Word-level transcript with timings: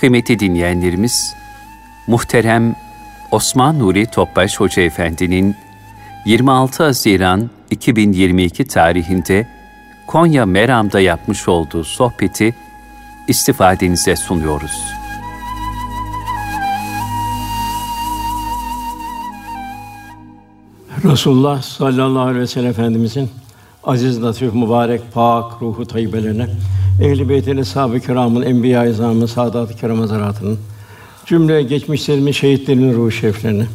Kıymetli 0.00 0.38
dinleyenlerimiz, 0.38 1.34
muhterem 2.06 2.76
Osman 3.30 3.78
Nuri 3.78 4.06
Topbaş 4.06 4.60
Hoca 4.60 4.82
Efendi'nin 4.82 5.56
26 6.26 6.84
Haziran 6.84 7.50
2022 7.70 8.64
tarihinde 8.64 9.46
Konya 10.06 10.46
Meram'da 10.46 11.00
yapmış 11.00 11.48
olduğu 11.48 11.84
sohbeti 11.84 12.54
istifadenize 13.28 14.16
sunuyoruz. 14.16 14.82
Resulullah 21.04 21.62
sallallahu 21.62 22.22
aleyhi 22.22 22.40
ve 22.40 22.46
sellem 22.46 22.70
Efendimizin 22.70 23.30
aziz, 23.84 24.22
latif, 24.22 24.54
mübarek, 24.54 25.00
pak 25.14 25.62
ruhu 25.62 25.86
tayyibelerine, 25.86 26.46
ehl-i 27.00 27.28
beytin, 27.28 27.56
eshab-ı 27.56 28.00
kiramın, 28.00 28.42
enbiya-i 28.42 28.90
izamın, 28.90 29.26
saadat-ı 29.26 29.74
kiram 29.74 30.00
hazaratının, 30.00 30.58
cümle 31.26 31.62
geçmişlerimin 31.62 32.32
şehitlerinin 32.32 32.94
ruhu 32.94 33.10
şeriflerine, 33.10 33.66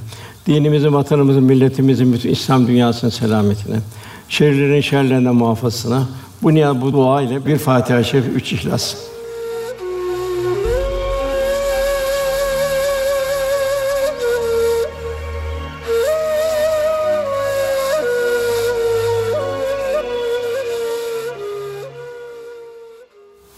dinimizin, 0.47 0.93
vatanımızın, 0.93 1.43
milletimizin, 1.43 2.13
bütün 2.13 2.29
İslam 2.29 2.67
dünyasının 2.67 3.11
selametine, 3.11 3.75
şerlerin 4.29 4.81
şerlerinden 4.81 5.35
muhafazasına, 5.35 6.07
bu 6.43 6.53
niyaz, 6.53 6.81
bu 6.81 6.93
dua 6.93 7.21
ile 7.21 7.45
bir 7.45 7.57
Fatiha-i 7.57 8.05
Şerif, 8.05 8.25
üç 8.35 8.53
İhlas. 8.53 8.95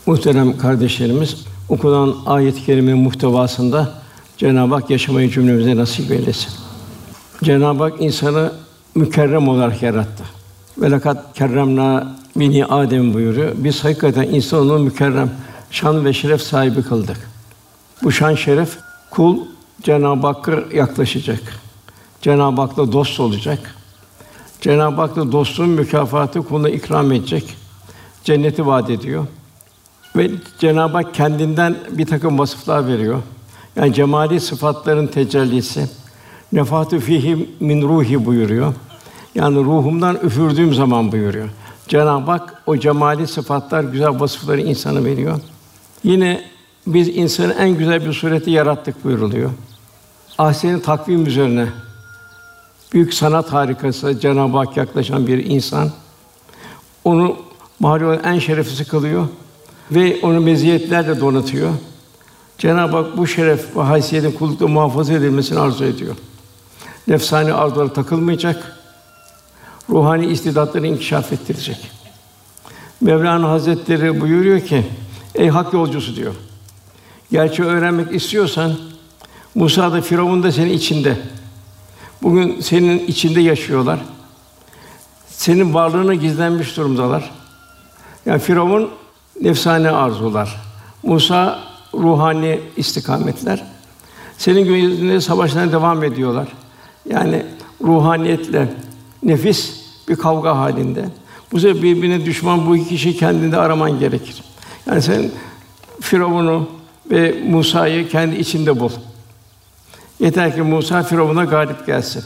Muhterem 0.07 0.57
kardeşlerimiz, 0.57 1.45
okunan 1.69 2.15
ayet-i 2.25 2.65
kerime 2.65 2.93
muhtevasında 2.93 3.93
Cenab-ı 4.37 4.73
Hak 4.73 4.89
yaşamayı 4.89 5.31
cümlemize 5.31 5.75
nasip 5.75 6.11
eylesin. 6.11 6.51
Cenab-ı 7.43 7.83
Hak 7.83 8.01
insanı 8.01 8.51
mükerrem 8.95 9.47
olarak 9.47 9.83
yarattı. 9.83 10.23
Ve 10.77 10.91
lakat 10.91 11.33
kerremna 11.33 12.15
bini 12.35 12.65
Adem 12.65 13.13
buyuruyor. 13.13 13.51
Biz 13.57 13.83
hakikaten 13.83 14.23
insanı 14.23 14.79
mükerrem, 14.79 15.31
şan 15.71 16.05
ve 16.05 16.13
şeref 16.13 16.41
sahibi 16.41 16.83
kıldık. 16.83 17.29
Bu 18.03 18.11
şan 18.11 18.35
şeref 18.35 18.77
kul 19.11 19.37
Cenab-ı 19.83 20.27
Hakk'a 20.27 20.63
yaklaşacak. 20.73 21.41
Cenab-ı 22.21 22.61
Hak'la 22.61 22.91
dost 22.91 23.19
olacak. 23.19 23.75
Cenab-ı 24.61 25.01
Hak'la 25.01 25.31
dostluğun 25.31 25.69
mükafatı 25.69 26.41
kuluna 26.41 26.69
ikram 26.69 27.11
edecek. 27.11 27.55
Cenneti 28.23 28.65
vaat 28.65 28.89
ediyor. 28.89 29.25
Ve 30.17 30.31
Cenab-ı 30.59 30.97
Hak 30.97 31.13
kendinden 31.13 31.75
bir 31.91 32.05
takım 32.05 32.39
vasıflar 32.39 32.87
veriyor. 32.87 33.21
Yani 33.75 33.93
cemali 33.93 34.39
sıfatların 34.39 35.07
tecellisi. 35.07 35.89
Nefatu 36.51 36.99
fihi 36.99 37.49
min 37.59 37.81
ruhi 37.81 38.25
buyuruyor. 38.25 38.73
Yani 39.35 39.57
ruhumdan 39.57 40.19
üfürdüğüm 40.23 40.73
zaman 40.73 41.11
buyuruyor. 41.11 41.49
Cenab-ı 41.87 42.31
Hak 42.31 42.63
o 42.65 42.77
cemali 42.77 43.27
sıfatlar, 43.27 43.83
güzel 43.83 44.19
vasıfları 44.19 44.61
insana 44.61 45.05
veriyor. 45.05 45.39
Yine 46.03 46.41
biz 46.87 47.07
insanı 47.07 47.53
en 47.53 47.69
güzel 47.69 48.05
bir 48.05 48.13
sureti 48.13 48.51
yarattık 48.51 49.03
buyuruluyor. 49.03 49.49
Ahsen 50.37 50.79
takvim 50.79 51.25
üzerine 51.25 51.67
büyük 52.93 53.13
sanat 53.13 53.53
harikası 53.53 54.19
Cenab-ı 54.19 54.57
Hak 54.57 54.77
yaklaşan 54.77 55.27
bir 55.27 55.45
insan 55.45 55.91
onu 57.03 57.37
mahlukun 57.79 58.23
en 58.23 58.39
şereflisi 58.39 58.85
kılıyor 58.85 59.27
ve 59.91 60.19
onu 60.21 60.41
meziyetlerle 60.41 61.19
donatıyor. 61.19 61.71
Cenab-ı 62.57 62.97
Hak 62.97 63.17
bu 63.17 63.27
şeref 63.27 63.75
ve 63.77 63.81
haysiyetin 63.81 64.31
kullukta 64.31 64.67
muhafaza 64.67 65.13
edilmesini 65.13 65.59
arzu 65.59 65.83
ediyor. 65.83 66.15
Nefsani 67.07 67.53
arzulara 67.53 67.93
takılmayacak, 67.93 68.77
ruhani 69.89 70.25
istidatları 70.25 70.87
inkişaf 70.87 71.33
ettirecek. 71.33 71.91
Mevlana 73.01 73.49
Hazretleri 73.49 74.21
buyuruyor 74.21 74.61
ki, 74.61 74.87
ey 75.35 75.49
hak 75.49 75.73
yolcusu 75.73 76.15
diyor. 76.15 76.33
Gerçeği 77.31 77.69
öğrenmek 77.69 78.15
istiyorsan, 78.15 78.75
Musa 79.55 79.93
da 79.93 80.01
Firavun 80.01 80.43
da 80.43 80.51
senin 80.51 80.69
içinde. 80.69 81.17
Bugün 82.23 82.61
senin 82.61 83.07
içinde 83.07 83.41
yaşıyorlar. 83.41 83.99
Senin 85.27 85.73
varlığına 85.73 86.13
gizlenmiş 86.13 86.77
durumdalar. 86.77 87.31
Yani 88.25 88.39
Firavun 88.39 88.89
nefsane 89.41 89.91
arzular. 89.91 90.61
Musa 91.03 91.59
ruhani 91.93 92.59
istikametler. 92.77 93.63
Senin 94.37 94.65
gözünde 94.65 95.21
savaşlarına 95.21 95.71
devam 95.71 96.03
ediyorlar. 96.03 96.47
Yani 97.09 97.45
ruhaniyetle 97.81 98.73
nefis 99.23 99.81
bir 100.07 100.15
kavga 100.15 100.57
halinde. 100.57 101.05
Bu 101.51 101.59
sefer 101.59 101.83
birbirine 101.83 102.25
düşman 102.25 102.67
bu 102.67 102.77
iki 102.77 102.89
kişi 102.89 103.17
kendinde 103.17 103.57
araman 103.57 103.99
gerekir. 103.99 104.43
Yani 104.85 105.01
sen 105.01 105.31
Firavun'u 106.01 106.69
ve 107.11 107.43
Musa'yı 107.47 108.09
kendi 108.09 108.35
içinde 108.35 108.79
bul. 108.79 108.91
Yeter 110.19 110.55
ki 110.55 110.61
Musa 110.61 111.03
Firavun'a 111.03 111.45
galip 111.45 111.85
gelsin. 111.85 112.23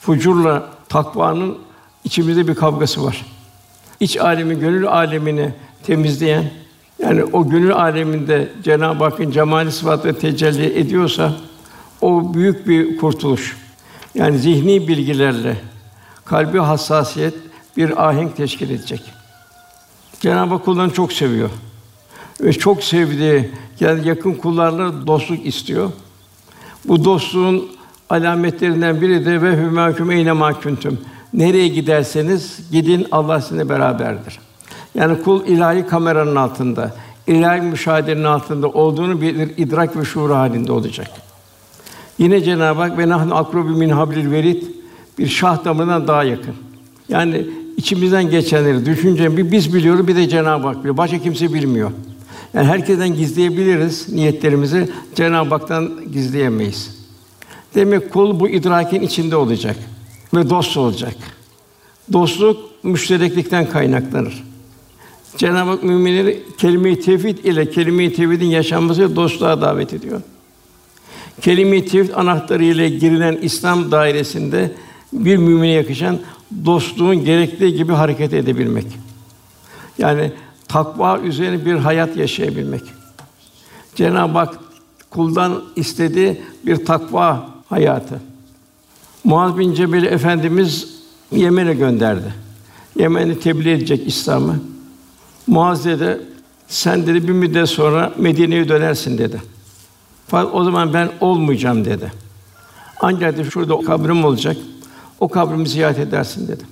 Fucurla 0.00 0.68
takvanın 0.88 1.58
içimizde 2.04 2.48
bir 2.48 2.54
kavgası 2.54 3.04
var. 3.04 3.26
İç 4.00 4.16
alemi, 4.16 4.58
gönül 4.58 4.88
alemini 4.88 5.54
temizleyen, 5.82 6.50
yani 7.02 7.24
o 7.24 7.48
gönül 7.48 7.72
aleminde 7.72 8.48
Cenab-ı 8.62 9.04
Hakk'ın 9.04 9.30
cemali 9.30 9.72
sıfatları 9.72 10.18
tecelli 10.18 10.78
ediyorsa 10.78 11.32
o 12.00 12.34
büyük 12.34 12.68
bir 12.68 12.96
kurtuluş. 12.96 13.56
Yani 14.14 14.38
zihni 14.38 14.88
bilgilerle 14.88 15.56
kalbi 16.24 16.58
hassasiyet 16.58 17.34
bir 17.76 18.08
ahenk 18.08 18.36
teşkil 18.36 18.70
edecek. 18.70 19.02
Cenab-ı 20.20 20.54
Hak 20.54 20.64
kullarını 20.64 20.92
çok 20.92 21.12
seviyor. 21.12 21.50
Ve 22.40 22.52
çok 22.52 22.84
sevdiği 22.84 23.50
yani 23.80 24.08
yakın 24.08 24.34
kullarla 24.34 25.06
dostluk 25.06 25.46
istiyor. 25.46 25.90
Bu 26.84 27.04
dostluğun 27.04 27.70
alametlerinden 28.10 29.00
biri 29.00 29.26
de 29.26 29.42
ve 29.42 29.56
hümâküm 29.56 30.10
eyne 30.10 30.32
mâküntüm. 30.32 31.00
Nereye 31.32 31.68
giderseniz 31.68 32.60
gidin 32.72 33.06
Allah 33.12 33.40
sizinle 33.40 33.68
beraberdir. 33.68 34.38
Yani 34.94 35.22
kul 35.22 35.46
ilahi 35.46 35.86
kameranın 35.86 36.36
altında, 36.36 36.94
ilahi 37.26 37.60
müşahedenin 37.60 38.24
altında 38.24 38.68
olduğunu 38.68 39.20
bilir, 39.20 39.50
idrak 39.56 39.96
ve 39.96 40.04
şuur 40.04 40.30
halinde 40.30 40.72
olacak. 40.72 41.10
Yine 42.18 42.44
Cenab-ı 42.44 42.80
Hak 42.80 42.98
ve 42.98 43.08
nahnu 43.08 43.34
akrubu 43.34 43.68
min 43.68 43.88
hablil 43.88 44.30
verid 44.30 44.62
bir 45.18 45.28
şah 45.28 45.64
damarından 45.64 46.08
daha 46.08 46.24
yakın. 46.24 46.54
Yani 47.08 47.46
içimizden 47.76 48.30
geçenleri 48.30 48.86
düşünce 48.86 49.36
bir 49.36 49.52
biz 49.52 49.74
biliyoruz 49.74 50.08
bir 50.08 50.16
de 50.16 50.28
Cenab-ı 50.28 50.66
Hak 50.66 50.78
biliyor. 50.78 50.96
Başka 50.96 51.18
kimse 51.18 51.52
bilmiyor. 51.52 51.90
Yani 52.54 52.66
herkesten 52.66 53.14
gizleyebiliriz 53.14 54.08
niyetlerimizi, 54.08 54.88
Cenab-ı 55.14 55.48
Hak'tan 55.48 55.90
gizleyemeyiz. 56.12 57.02
Demek 57.74 58.12
kul 58.12 58.40
bu 58.40 58.48
idrakin 58.48 59.02
içinde 59.02 59.36
olacak 59.36 59.76
ve 60.34 60.50
dost 60.50 60.76
olacak. 60.76 61.14
Dostluk 62.12 62.84
müştereklikten 62.84 63.68
kaynaklanır. 63.68 64.51
Cenab-ı 65.36 65.70
Hak 65.70 65.82
müminleri 65.82 66.42
kelime-i 66.58 67.00
tevhid 67.00 67.38
ile 67.38 67.70
kelime-i 67.70 68.14
tevhidin 68.14 68.46
yaşanması 68.46 69.16
dostluğa 69.16 69.60
davet 69.60 69.94
ediyor. 69.94 70.20
Kelime-i 71.40 71.86
tevhid 71.86 72.10
anahtarı 72.14 72.64
ile 72.64 72.88
girilen 72.88 73.38
İslam 73.42 73.90
dairesinde 73.90 74.72
bir 75.12 75.36
mümine 75.36 75.72
yakışan 75.72 76.18
dostluğun 76.64 77.24
gerektiği 77.24 77.74
gibi 77.74 77.92
hareket 77.92 78.34
edebilmek. 78.34 78.86
Yani 79.98 80.32
takva 80.68 81.18
üzerine 81.18 81.64
bir 81.64 81.74
hayat 81.74 82.16
yaşayabilmek. 82.16 82.82
Cenab-ı 83.94 84.38
Hak 84.38 84.58
kuldan 85.10 85.62
istediği 85.76 86.40
bir 86.66 86.84
takva 86.84 87.50
hayatı. 87.68 88.20
Muaz 89.24 89.58
bin 89.58 89.74
Cebel 89.74 90.02
Efendimiz 90.02 91.02
Yemen'e 91.32 91.74
gönderdi. 91.74 92.34
Yemen'i 92.98 93.40
tebliğ 93.40 93.70
edecek 93.70 94.06
İslam'ı. 94.06 94.71
Muaz 95.46 95.84
dedi, 95.84 96.20
sen 96.68 97.06
dedi 97.06 97.28
bir 97.28 97.32
müddet 97.32 97.68
sonra 97.68 98.12
Medine'ye 98.18 98.68
dönersin 98.68 99.18
dedi. 99.18 99.42
Fakat 100.26 100.54
o 100.54 100.64
zaman 100.64 100.94
ben 100.94 101.10
olmayacağım 101.20 101.84
dedi. 101.84 102.12
Ancak 103.00 103.38
dedi, 103.38 103.50
şurada 103.50 103.80
kabrim 103.80 104.24
olacak. 104.24 104.56
O 105.20 105.28
kabrimi 105.28 105.68
ziyaret 105.68 105.98
edersin 105.98 106.48
dedi. 106.48 106.64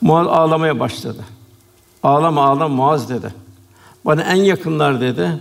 Muaz 0.00 0.26
ağlamaya 0.26 0.80
başladı. 0.80 1.24
Ağlama 2.02 2.44
ağlama 2.44 2.68
Muaz 2.68 3.08
dedi. 3.08 3.34
Bana 4.04 4.22
en 4.22 4.36
yakınlar 4.36 5.00
dedi. 5.00 5.40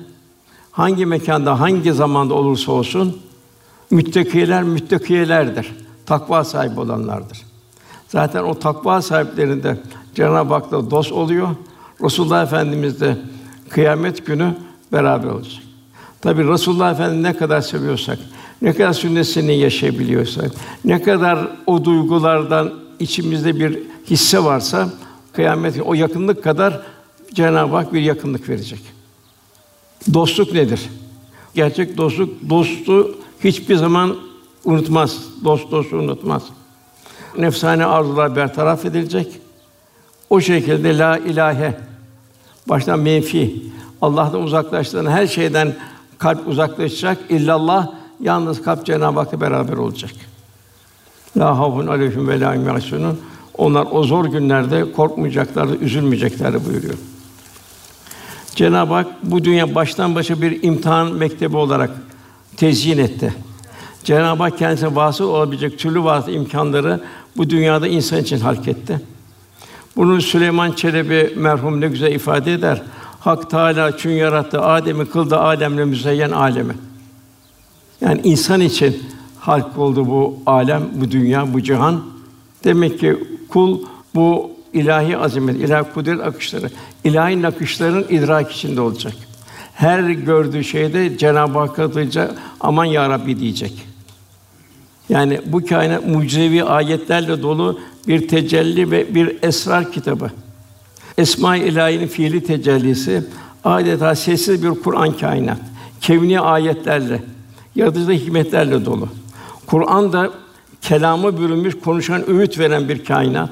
Hangi 0.72 1.06
mekanda, 1.06 1.60
hangi 1.60 1.94
zamanda 1.94 2.34
olursa 2.34 2.72
olsun 2.72 3.18
müttakiler 3.92 4.64
müttakiyelerdir. 4.64 5.76
Takva 6.06 6.44
sahibi 6.44 6.80
olanlardır. 6.80 7.42
Zaten 8.08 8.44
o 8.44 8.60
takva 8.60 9.02
sahiplerinde 9.02 9.78
Cenab-ı 10.16 10.54
Hak'la 10.54 10.92
dost 10.92 11.12
oluyor. 11.12 11.48
Resulullah 12.04 12.44
Efendimiz 12.44 13.02
de 13.02 13.18
kıyamet 13.70 14.26
günü 14.26 14.56
beraber 14.92 15.28
olacak. 15.28 15.64
Tabi 16.22 16.48
Resulullah 16.48 16.92
Efendimiz 16.92 17.24
ne 17.24 17.34
kadar 17.38 17.62
seviyorsak, 17.62 18.20
ne 18.62 18.74
kadar 18.74 18.94
sünnetini 18.94 19.58
yaşayabiliyorsak, 19.58 20.52
ne 20.86 21.02
kadar 21.02 21.48
o 21.66 21.86
duygulardan 21.86 22.74
içimizde 23.00 23.60
bir 23.60 23.80
hisse 24.10 24.44
varsa 24.44 24.90
kıyamet 25.34 25.82
o 25.86 25.94
yakınlık 25.94 26.44
kadar 26.44 26.82
Cenab-ı 27.34 27.76
Hak 27.76 27.94
bir 27.94 28.02
yakınlık 28.02 28.50
verecek. 28.50 28.80
Dostluk 30.14 30.54
nedir? 30.54 30.82
Gerçek 31.56 31.98
dostluk 31.98 32.50
dostu 32.50 33.16
hiçbir 33.44 33.76
zaman 33.76 34.18
unutmaz. 34.66 35.18
Dost 35.44 35.72
dostu 35.72 35.96
unutmaz. 35.96 36.44
Nefsane 37.38 37.86
arzular 37.86 38.36
bertaraf 38.36 38.86
edilecek. 38.86 39.42
O 40.30 40.42
şekilde 40.42 40.98
la 40.98 41.18
ilahe 41.18 41.78
baştan 42.70 43.00
menfi 43.00 43.64
Allah'tan 44.02 44.42
uzaklaştığın 44.42 45.06
her 45.06 45.28
şeyden 45.28 45.76
kalp 46.18 46.48
uzaklaşacak. 46.48 47.18
İllallah 47.30 47.92
yalnız 48.22 48.62
kalp 48.62 48.86
Cenab-ı 48.86 49.20
Hak'la 49.20 49.42
beraber 49.42 49.78
olacak. 49.78 50.12
La 51.38 51.60
havfun 51.60 51.88
aleyhim 51.88 52.28
ve 52.28 52.40
la 52.40 52.56
hum 52.56 53.18
Onlar 53.58 53.88
o 53.92 54.04
zor 54.04 54.26
günlerde 54.26 54.92
korkmayacaklar, 54.92 55.68
üzülmeyecekler 55.82 56.66
buyuruyor. 56.66 56.96
Cenab-ı 58.56 58.94
Hak 58.94 59.08
bu 59.24 59.44
dünya 59.44 59.76
baştan 59.76 60.16
başa 60.16 60.42
bir 60.42 60.64
imtihan 60.64 61.12
mektebi 61.12 61.58
olarak 61.58 61.92
tezyin 62.58 62.98
etti. 62.98 63.34
Cenab-ı 64.04 64.44
Hak 64.44 64.58
kendisine 64.58 64.96
vasıl 64.96 65.26
olabilecek 65.26 65.80
türlü 65.80 66.04
vasıta 66.04 66.32
imkanları 66.32 67.02
bu 67.38 67.50
dünyada 67.50 67.88
insan 67.88 68.20
için 68.20 68.40
halk 68.40 68.68
etti. 68.68 69.02
Bunu 69.96 70.22
Süleyman 70.22 70.72
Çelebi 70.72 71.34
merhum 71.36 71.82
ne 71.82 71.88
güzel 71.88 72.12
ifade 72.12 72.54
eder. 72.54 72.82
Hak 73.20 73.50
Teâlâ 73.50 73.98
çün 73.98 74.12
yarattı 74.12 74.62
Adem'i 74.62 75.06
kıldı 75.06 75.38
alemle 75.38 75.86
müzeyyen 75.86 76.32
alemi. 76.32 76.74
Yani 78.02 78.22
insan 78.24 78.62
için 78.62 79.04
halk 79.40 79.78
oldu 79.78 80.08
bu 80.08 80.40
alem, 80.46 80.84
bu 80.96 81.12
dünya, 81.12 81.54
bu 81.54 81.64
cihan. 81.64 82.04
Demek 82.64 83.00
ki 83.00 83.18
kul 83.50 83.80
bu 84.16 84.52
ilahi 84.74 85.18
azamet, 85.18 85.56
ilahi 85.56 85.94
kudret 85.94 86.22
akışları, 86.22 86.70
ilahi 87.04 87.42
nakışların 87.42 88.06
idrak 88.10 88.52
içinde 88.52 88.82
olacak. 88.82 89.14
Her 89.74 90.00
gördüğü 90.00 90.64
şeyde 90.64 91.18
Cenab-ı 91.18 91.60
Hakk'a 91.60 91.94
duyacak, 91.94 92.36
aman 92.60 92.86
ya 92.86 93.10
Rabbi 93.10 93.40
diyecek. 93.40 93.86
Yani 95.10 95.42
bu 95.46 95.66
kainat 95.66 96.08
mucizevi 96.08 96.64
ayetlerle 96.64 97.42
dolu 97.42 97.80
bir 98.08 98.28
tecelli 98.28 98.92
ve 98.92 99.16
bir 99.16 99.44
esrar 99.44 99.92
kitabı. 99.92 100.32
Esma-i 101.18 101.64
İlahi'nin 101.64 102.08
fiili 102.08 102.44
tecellisi 102.44 103.24
adeta 103.64 104.16
sessiz 104.16 104.64
bir 104.64 104.70
Kur'an 104.70 105.18
kainat. 105.18 105.60
Kevni 106.02 106.40
ayetlerle, 106.40 107.24
yaratıcı 107.76 108.12
hikmetlerle 108.12 108.86
dolu. 108.86 109.10
Kur'an 109.66 110.14
da 110.14 110.32
kelamı 110.82 111.38
bürünmüş, 111.40 111.80
konuşan, 111.80 112.30
öğüt 112.30 112.60
veren 112.60 112.90
bir 112.90 113.06
kainat. 113.06 113.50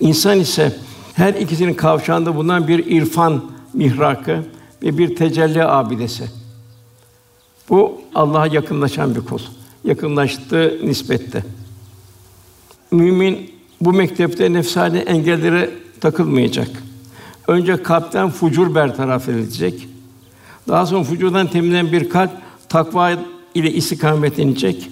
İnsan 0.00 0.40
ise 0.40 0.76
her 1.14 1.34
ikisinin 1.34 1.74
kavşağında 1.74 2.36
bulunan 2.36 2.68
bir 2.68 2.86
irfan 2.86 3.44
mihrakı 3.72 4.42
ve 4.82 4.98
bir 4.98 5.16
tecelli 5.16 5.64
abidesi. 5.64 6.24
Bu 7.68 8.00
Allah'a 8.14 8.46
yakınlaşan 8.46 9.14
bir 9.14 9.20
kul. 9.20 9.38
Yakınlaştığı 9.84 10.78
nispette. 10.82 11.44
Mümin 12.90 13.50
bu 13.80 13.92
mektepte 13.92 14.52
nefsani 14.52 14.98
engellere 14.98 15.70
takılmayacak. 16.00 16.68
Önce 17.48 17.82
kalpten 17.82 18.30
fucur 18.30 18.74
bertaraf 18.74 19.28
edilecek. 19.28 19.88
Daha 20.68 20.86
sonra 20.86 21.04
fucurdan 21.04 21.46
temizlenen 21.46 21.92
bir 21.92 22.08
kalp 22.08 22.30
takva 22.68 23.12
ile 23.54 23.72
istikametlenecek. 23.72 24.90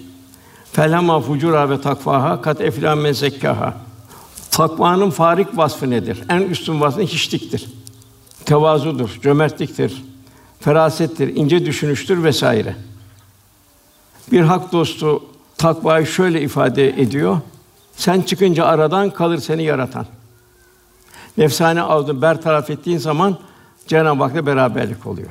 Felama 0.71 1.21
fucura 1.21 1.69
ve 1.69 1.81
takvaha 1.81 2.41
kat 2.41 2.61
efla 2.61 2.95
men 2.95 3.11
zekkaha. 3.11 3.77
Takvanın 4.51 5.09
farik 5.09 5.57
vasfı 5.57 5.89
nedir? 5.89 6.23
En 6.29 6.41
üstün 6.41 6.81
vasfı 6.81 7.01
hiçliktir. 7.01 7.65
Tevazudur, 8.45 9.19
cömertliktir, 9.21 10.03
ferasettir, 10.59 11.35
ince 11.35 11.65
düşünüştür 11.65 12.23
vesaire. 12.23 12.75
Bir 14.31 14.41
hak 14.41 14.71
dostu 14.71 15.23
takvayı 15.57 16.05
şöyle 16.07 16.41
ifade 16.41 16.89
ediyor. 17.01 17.37
Sen 17.97 18.21
çıkınca 18.21 18.65
aradan 18.65 19.09
kalır 19.09 19.37
seni 19.37 19.63
yaratan. 19.63 20.05
Nefsane 21.37 21.81
avdı 21.81 22.21
bertaraf 22.21 22.69
ettiğin 22.69 22.97
zaman 22.97 23.37
Cenab-ı 23.87 24.23
Hak'la 24.23 24.45
beraberlik 24.45 25.07
oluyor. 25.07 25.29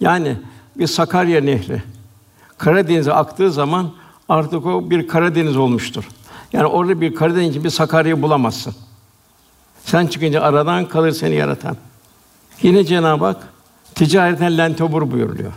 Yani 0.00 0.36
bir 0.76 0.86
Sakarya 0.86 1.40
Nehri 1.40 1.82
Karadeniz'e 2.58 3.12
aktığı 3.12 3.52
zaman 3.52 3.92
artık 4.28 4.66
o 4.66 4.90
bir 4.90 5.08
Karadeniz 5.08 5.56
olmuştur. 5.56 6.08
Yani 6.52 6.66
orada 6.66 7.00
bir 7.00 7.14
Karadeniz 7.14 7.64
bir 7.64 7.70
Sakarya 7.70 8.22
bulamazsın. 8.22 8.74
Sen 9.84 10.06
çıkınca 10.06 10.42
aradan 10.42 10.88
kalır 10.88 11.12
seni 11.12 11.34
yaratan. 11.34 11.76
Yine 12.62 12.84
Cenab-ı 12.84 13.24
Hak 13.24 13.48
ticareten 13.94 14.58
lentobur 14.58 15.10
buyuruyor. 15.10 15.52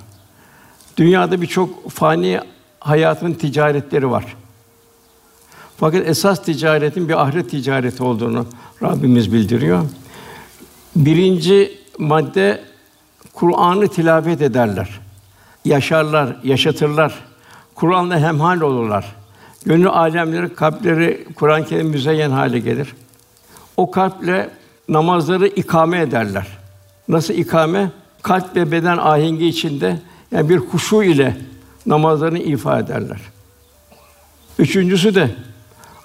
Dünyada 0.97 1.41
birçok 1.41 1.91
fani 1.91 2.39
hayatın 2.79 3.33
ticaretleri 3.33 4.11
var. 4.11 4.35
Fakat 5.79 6.07
esas 6.07 6.43
ticaretin 6.43 7.09
bir 7.09 7.21
ahiret 7.21 7.49
ticareti 7.49 8.03
olduğunu 8.03 8.45
Rabbimiz 8.83 9.33
bildiriyor. 9.33 9.83
Birinci 10.95 11.77
madde 11.99 12.61
Kur'an'ı 13.33 13.87
tilavet 13.87 14.41
ederler. 14.41 14.99
Yaşarlar, 15.65 16.35
yaşatırlar. 16.43 17.13
Kur'an'la 17.75 18.19
hemhal 18.19 18.61
olurlar. 18.61 19.15
Gönül 19.65 19.87
alemleri, 19.87 20.55
kalpleri 20.55 21.27
Kur'an-ı 21.35 21.65
Kerim 21.65 21.87
müzeyyen 21.87 22.31
hale 22.31 22.59
gelir. 22.59 22.95
O 23.77 23.91
kalple 23.91 24.49
namazları 24.89 25.47
ikame 25.47 26.01
ederler. 26.01 26.47
Nasıl 27.07 27.33
ikame? 27.33 27.91
Kalp 28.21 28.55
ve 28.55 28.71
beden 28.71 28.97
ahengi 28.97 29.47
içinde 29.47 29.99
yani 30.31 30.49
bir 30.49 30.57
huşu 30.57 31.03
ile 31.03 31.37
namazlarını 31.85 32.39
ifa 32.39 32.79
ederler. 32.79 33.19
Üçüncüsü 34.59 35.15
de 35.15 35.29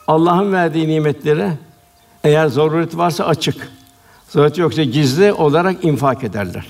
Allah'ın 0.08 0.52
verdiği 0.52 0.88
nimetleri 0.88 1.50
eğer 2.24 2.46
zaruret 2.46 2.96
varsa 2.96 3.24
açık, 3.24 3.68
zaruret 4.28 4.58
yoksa 4.58 4.82
gizli 4.82 5.32
olarak 5.32 5.84
infak 5.84 6.24
ederler. 6.24 6.66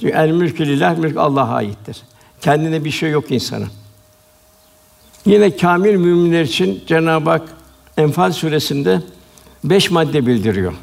Çünkü 0.00 0.14
el 0.14 0.30
mülkü 0.30 0.66
lillah, 0.66 0.98
mülk 0.98 1.16
Allah'a 1.16 1.54
aittir. 1.54 2.02
Kendine 2.40 2.84
bir 2.84 2.90
şey 2.90 3.10
yok 3.10 3.30
insanın. 3.30 3.68
Yine 5.26 5.56
kamil 5.56 5.94
müminler 5.94 6.42
için 6.42 6.84
Cenab-ı 6.86 7.30
Hak 7.30 7.42
Enfal 7.96 8.32
suresinde 8.32 9.02
beş 9.64 9.90
madde 9.90 10.26
bildiriyor. 10.26 10.74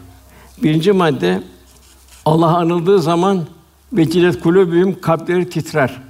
Birinci 0.64 0.92
madde 0.92 1.44
Allah 2.26 2.58
anıldığı 2.58 3.02
zaman 3.02 3.46
vecilet 3.94 4.40
kulubüm 4.40 5.02
kalpleri 5.02 5.50
titrer. 5.50 6.02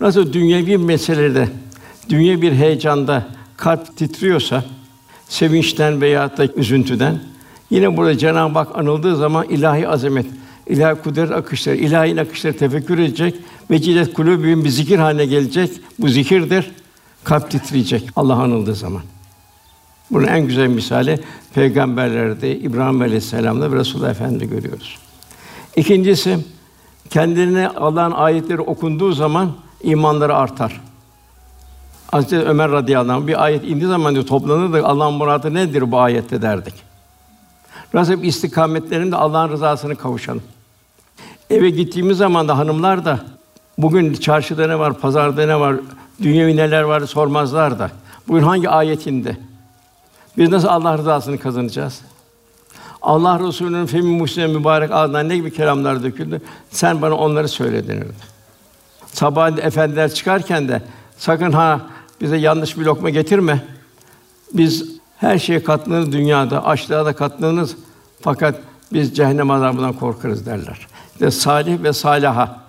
Nasıl 0.00 0.32
dünyevi 0.32 0.78
meselede, 0.78 1.48
dünya 2.08 2.42
bir 2.42 2.52
heyecanda 2.52 3.26
kalp 3.56 3.96
titriyorsa, 3.96 4.64
sevinçten 5.28 6.00
veya 6.00 6.36
da 6.36 6.46
üzüntüden, 6.46 7.18
yine 7.70 7.96
burada 7.96 8.18
Cenab-ı 8.18 8.58
Hak 8.58 8.76
anıldığı 8.78 9.16
zaman 9.16 9.48
ilahi 9.48 9.88
azamet, 9.88 10.26
ilahi 10.66 11.02
kudret 11.02 11.30
akışları, 11.30 11.76
ilahi 11.76 12.20
akışları 12.20 12.56
tefekkür 12.56 12.98
edecek, 12.98 13.34
vecilet 13.70 14.14
kulubüm 14.14 14.64
bir 14.64 14.68
zikir 14.68 14.98
haline 14.98 15.26
gelecek. 15.26 15.70
Bu 15.98 16.08
zikirdir. 16.08 16.70
Kalp 17.24 17.50
titreyecek 17.50 18.08
Allah 18.16 18.34
anıldığı 18.34 18.74
zaman. 18.74 19.02
Bunun 20.10 20.26
en 20.26 20.46
güzel 20.46 20.66
misali 20.66 21.20
peygamberlerde 21.54 22.58
İbrahim 22.58 23.00
Aleyhisselam'da 23.00 23.72
ve 23.72 23.76
Resulullah 23.76 24.10
Efendi 24.10 24.48
görüyoruz. 24.48 24.98
İkincisi 25.76 26.38
kendilerine 27.10 27.68
Allah'ın 27.68 28.12
ayetleri 28.12 28.60
okunduğu 28.60 29.12
zaman 29.12 29.52
imanları 29.82 30.34
artar. 30.34 30.80
Hazreti 32.10 32.38
Ömer 32.38 32.70
radıyallahu 32.70 33.16
anh 33.16 33.26
bir 33.26 33.44
ayet 33.44 33.64
indiği 33.64 33.86
zaman 33.86 34.14
diyor 34.14 34.26
toplanırdık 34.26 34.84
Allah'ın 34.84 35.14
muradı 35.14 35.54
nedir 35.54 35.92
bu 35.92 36.00
ayette 36.00 36.42
derdik. 36.42 36.74
Nasıl 37.94 38.22
istikametlerinde 38.22 39.16
Allah'ın 39.16 39.50
rızasını 39.50 39.96
kavuşalım. 39.96 40.42
Eve 41.50 41.70
gittiğimiz 41.70 42.18
zaman 42.18 42.48
da 42.48 42.58
hanımlar 42.58 43.04
da 43.04 43.20
bugün 43.78 44.14
çarşıda 44.14 44.66
ne 44.66 44.78
var, 44.78 44.98
pazarda 44.98 45.46
ne 45.46 45.60
var, 45.60 45.76
dünyevi 46.22 46.56
neler 46.56 46.82
var 46.82 47.00
sormazlar 47.00 47.78
da. 47.78 47.90
Bugün 48.28 48.42
hangi 48.42 48.68
ayetinde? 48.70 49.36
Biz 50.38 50.48
nasıl 50.50 50.68
Allah 50.68 50.98
rızasını 50.98 51.38
kazanacağız? 51.38 52.00
Allah 53.02 53.40
Resulü'nün 53.40 53.86
femi 53.86 54.18
muslim 54.18 54.50
mübarek 54.50 54.90
ağzından 54.90 55.28
ne 55.28 55.36
gibi 55.36 55.52
kelamlar 55.52 56.02
döküldü? 56.02 56.40
Sen 56.70 57.02
bana 57.02 57.14
onları 57.14 57.48
söyle 57.48 57.88
denirdi. 57.88 58.36
Sabah 59.06 59.58
efendiler 59.58 60.14
çıkarken 60.14 60.68
de 60.68 60.82
sakın 61.16 61.52
ha 61.52 61.80
bize 62.20 62.36
yanlış 62.36 62.78
bir 62.78 62.84
lokma 62.84 63.10
getirme. 63.10 63.64
Biz 64.52 64.84
her 65.16 65.38
şeye 65.38 65.62
katlanırız 65.62 66.12
dünyada, 66.12 66.64
açlığa 66.64 67.06
da 67.06 67.12
katlanırız. 67.12 67.76
Fakat 68.20 68.60
biz 68.92 69.16
cehennem 69.16 69.50
azabından 69.50 69.92
korkarız 69.92 70.46
derler. 70.46 70.86
İşte 71.12 71.30
salih 71.30 71.82
ve 71.82 71.92
salaha. 71.92 72.66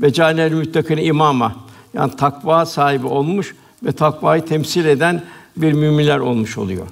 ve 0.00 0.12
cânel 0.12 0.52
müttakine 0.52 1.04
imama. 1.04 1.56
Yani 1.94 2.16
takva 2.16 2.66
sahibi 2.66 3.06
olmuş 3.06 3.54
ve 3.82 3.92
takvayı 3.92 4.44
temsil 4.44 4.84
eden 4.84 5.22
bir 5.56 5.72
müminler 5.72 6.18
olmuş 6.18 6.58
oluyor. 6.58 6.86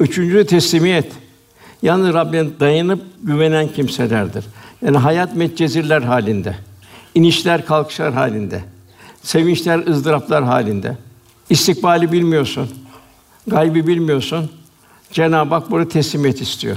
Üçüncü 0.00 0.46
teslimiyet. 0.46 1.12
Yalnız 1.82 2.14
Rabbine 2.14 2.60
dayanıp 2.60 3.02
güvenen 3.22 3.68
kimselerdir. 3.68 4.44
Yani 4.82 4.96
hayat 4.96 5.36
metcezirler 5.36 6.02
halinde, 6.02 6.56
inişler 7.14 7.66
kalkışlar 7.66 8.12
halinde, 8.12 8.64
sevinçler 9.22 9.86
ızdıraplar 9.86 10.44
halinde. 10.44 10.96
İstikbali 11.50 12.12
bilmiyorsun, 12.12 12.68
gaybi 13.46 13.86
bilmiyorsun. 13.86 14.50
Cenab-ı 15.12 15.54
Hak 15.54 15.70
burada 15.70 15.88
teslimiyet 15.88 16.40
istiyor. 16.40 16.76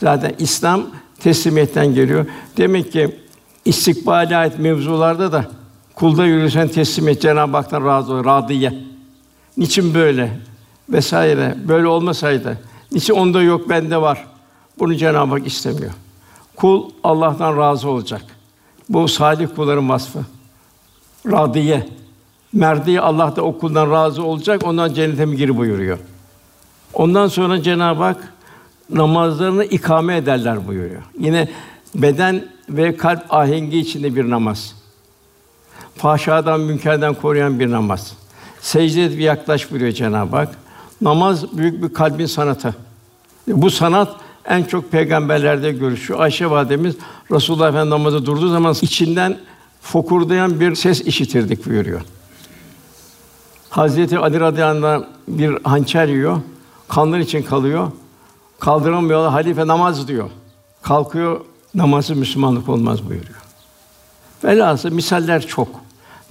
Zaten 0.00 0.34
İslam 0.38 0.82
teslimiyetten 1.20 1.94
geliyor. 1.94 2.26
Demek 2.56 2.92
ki 2.92 3.16
istikbale 3.64 4.36
ait 4.36 4.58
mevzularda 4.58 5.32
da 5.32 5.50
kulda 5.94 6.26
yürüsen 6.26 6.68
teslimiyet 6.68 7.22
Cenab-ı 7.22 7.56
Hak'tan 7.56 7.86
razı 7.86 8.12
olur, 8.12 8.24
radiye. 8.24 8.74
Niçin 9.56 9.94
böyle? 9.94 10.40
vesaire 10.92 11.54
böyle 11.68 11.86
olmasaydı 11.86 12.58
niçin 12.92 13.14
onda 13.14 13.42
yok 13.42 13.68
bende 13.68 14.00
var. 14.00 14.26
Bunu 14.78 14.94
Cenab-ı 14.94 15.30
Hak 15.34 15.46
istemiyor. 15.46 15.92
Kul 16.56 16.90
Allah'tan 17.04 17.56
razı 17.56 17.88
olacak. 17.88 18.22
Bu 18.88 19.08
salih 19.08 19.48
kulların 19.56 19.88
vasfı. 19.88 20.18
Radiye. 21.26 21.88
Merdiye 22.52 23.00
Allah 23.00 23.36
da 23.36 23.42
o 23.42 23.58
kuldan 23.58 23.90
razı 23.90 24.24
olacak, 24.24 24.66
ondan 24.66 24.94
cennete 24.94 25.26
mi 25.26 25.36
gir 25.36 25.56
buyuruyor. 25.56 25.98
Ondan 26.94 27.28
sonra 27.28 27.62
Cenab-ı 27.62 28.02
Hak 28.02 28.34
namazlarını 28.90 29.64
ikame 29.64 30.16
ederler 30.16 30.66
buyuruyor. 30.66 31.02
Yine 31.18 31.48
beden 31.94 32.44
ve 32.68 32.96
kalp 32.96 33.34
ahengi 33.34 33.78
içinde 33.78 34.16
bir 34.16 34.30
namaz. 34.30 34.76
Fahşadan, 35.96 36.60
münkerden 36.60 37.14
koruyan 37.14 37.60
bir 37.60 37.70
namaz. 37.70 38.12
Secde 38.60 39.04
et 39.04 39.12
bir 39.12 39.22
yaklaş 39.22 39.70
buyuruyor 39.70 39.92
Cenab-ı 39.92 40.36
Hak. 40.36 40.48
Namaz 41.00 41.56
büyük 41.56 41.82
bir 41.82 41.94
kalbin 41.94 42.26
sanatı. 42.26 42.74
Bu 43.48 43.70
sanat 43.70 44.16
en 44.48 44.64
çok 44.64 44.92
peygamberlerde 44.92 45.72
görüşüyor. 45.72 46.20
Ayşe 46.20 46.50
validemiz 46.50 46.96
Resulullah 47.30 47.68
Efendimiz 47.68 47.90
namazı 47.90 48.26
durduğu 48.26 48.48
zaman 48.48 48.74
içinden 48.82 49.38
fokurdayan 49.80 50.60
bir 50.60 50.74
ses 50.74 51.00
işitirdik 51.00 51.66
buyuruyor. 51.66 52.00
Hazreti 53.70 54.18
Ali 54.18 54.40
radıyallahu 54.40 55.06
bir 55.28 55.58
hançer 55.64 56.08
yiyor. 56.08 56.40
Kanlar 56.88 57.18
için 57.18 57.42
kalıyor. 57.42 57.90
Kaldıramıyorlar. 58.60 59.30
Halife 59.32 59.66
namaz 59.66 60.08
diyor. 60.08 60.30
Kalkıyor. 60.82 61.40
Namazı 61.74 62.16
Müslümanlık 62.16 62.68
olmaz 62.68 63.08
buyuruyor. 63.08 63.40
Velhâsıl 64.44 64.92
misaller 64.92 65.46
çok. 65.46 65.68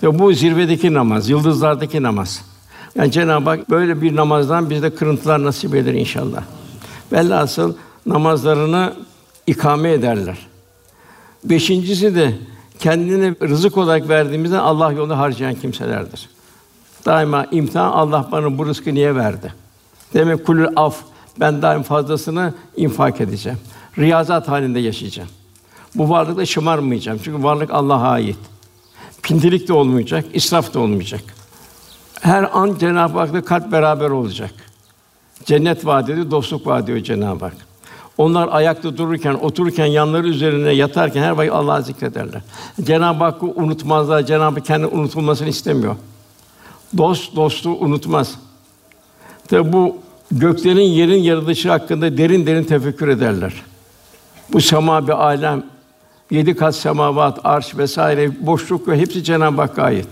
Tabi 0.02 0.20
bu 0.20 0.34
zirvedeki 0.34 0.94
namaz, 0.94 1.30
yıldızlardaki 1.30 2.04
namaz. 2.04 2.42
Yani 2.96 3.12
Cenab-ı 3.12 3.50
Hak 3.50 3.70
böyle 3.70 4.02
bir 4.02 4.16
namazdan 4.16 4.70
bize 4.70 4.90
kırıntılar 4.90 5.44
nasip 5.44 5.76
eder 5.76 5.94
inşallah. 5.94 6.44
Velhasıl 7.12 7.74
namazlarını 8.06 8.94
ikame 9.48 9.92
ederler. 9.92 10.38
Beşincisi 11.44 12.16
de 12.16 12.34
kendini 12.80 13.36
rızık 13.42 13.78
olarak 13.78 14.10
verdiğimizde 14.10 14.60
Allah 14.60 14.92
yolunda 14.92 15.18
harcayan 15.18 15.56
kimselerdir. 15.56 16.30
Daima 17.06 17.46
imtihan 17.52 17.92
Allah 17.92 18.28
bana 18.32 18.58
bu 18.58 18.66
rızkı 18.66 18.94
niye 18.94 19.16
verdi? 19.16 19.54
Demek 20.14 20.46
kulül 20.46 20.68
af 20.76 20.96
ben 21.40 21.62
daim 21.62 21.84
fazlasını 21.84 22.54
infak 22.76 23.22
edeceğim. 23.22 23.60
Riyazat 23.98 24.48
halinde 24.48 24.80
yaşayacağım. 24.80 25.30
Bu 25.96 26.10
varlıkla 26.10 26.46
şımarmayacağım. 26.46 27.20
Çünkü 27.24 27.44
varlık 27.44 27.72
Allah'a 27.72 28.10
ait. 28.10 28.38
Pintilik 29.24 29.68
de 29.68 29.74
olmayacak, 29.74 30.26
israf 30.34 30.74
da 30.74 30.80
olmayacak. 30.80 31.22
Her 32.22 32.50
an 32.54 32.76
Cenab-ı 32.80 33.20
Hak'la 33.20 33.46
kalp 33.46 33.72
beraber 33.72 34.10
olacak. 34.10 34.52
Cennet 35.46 35.86
vaat 35.86 36.10
ediyor, 36.10 36.32
dostluk 36.32 36.68
vaat 36.68 36.84
ediyor 36.84 37.00
Cenab-ı 37.00 37.46
Hak. 37.46 37.69
Onlar 38.20 38.50
ayakta 38.52 38.98
dururken, 38.98 39.34
otururken, 39.34 39.86
yanları 39.86 40.28
üzerine 40.28 40.72
yatarken 40.72 41.24
her 41.24 41.32
vakit 41.32 41.54
Allah'ı 41.54 41.84
zikrederler. 41.84 42.42
Cenab-ı 42.84 43.24
Hakk'ı 43.24 43.46
unutmazlar. 43.46 44.26
Cenab-ı 44.26 44.62
kendi 44.62 44.86
unutulmasını 44.86 45.50
istemiyor. 45.50 45.96
Dost 46.98 47.36
dostu 47.36 47.70
unutmaz. 47.70 48.36
Tabi 49.48 49.74
bu 49.74 49.98
göklerin 50.32 50.80
yerin 50.80 51.18
yaratılışı 51.18 51.70
hakkında 51.70 52.18
derin 52.18 52.46
derin 52.46 52.64
tefekkür 52.64 53.08
ederler. 53.08 53.54
Bu 54.54 54.62
sema 54.62 55.08
bir 55.08 55.26
alem, 55.26 55.64
yedi 56.32 56.56
kat 56.56 56.76
semavat, 56.76 57.40
arş 57.44 57.78
vesaire 57.78 58.46
boşluk 58.46 58.88
ve 58.88 59.00
hepsi 59.00 59.24
Cenab-ı 59.24 59.62
Hakk'a 59.62 59.84
ait. 59.84 60.08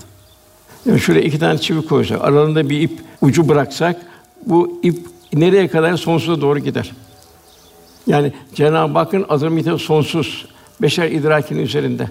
Yani 0.85 0.99
şuraya 0.99 1.23
iki 1.23 1.39
tane 1.39 1.57
çivi 1.57 1.85
koysak, 1.85 2.21
aralarında 2.21 2.69
bir 2.69 2.81
ip 2.81 2.99
ucu 3.21 3.49
bıraksak, 3.49 4.01
bu 4.45 4.79
ip 4.83 5.07
nereye 5.33 5.67
kadar 5.67 5.97
sonsuza 5.97 6.41
doğru 6.41 6.59
gider. 6.59 6.91
Yani 8.07 8.33
Cenab-ı 8.55 8.97
Hakk'ın 8.97 9.25
azameti 9.29 9.77
sonsuz, 9.77 10.45
beşer 10.81 11.11
idrakinin 11.11 11.61
üzerinde. 11.61 12.09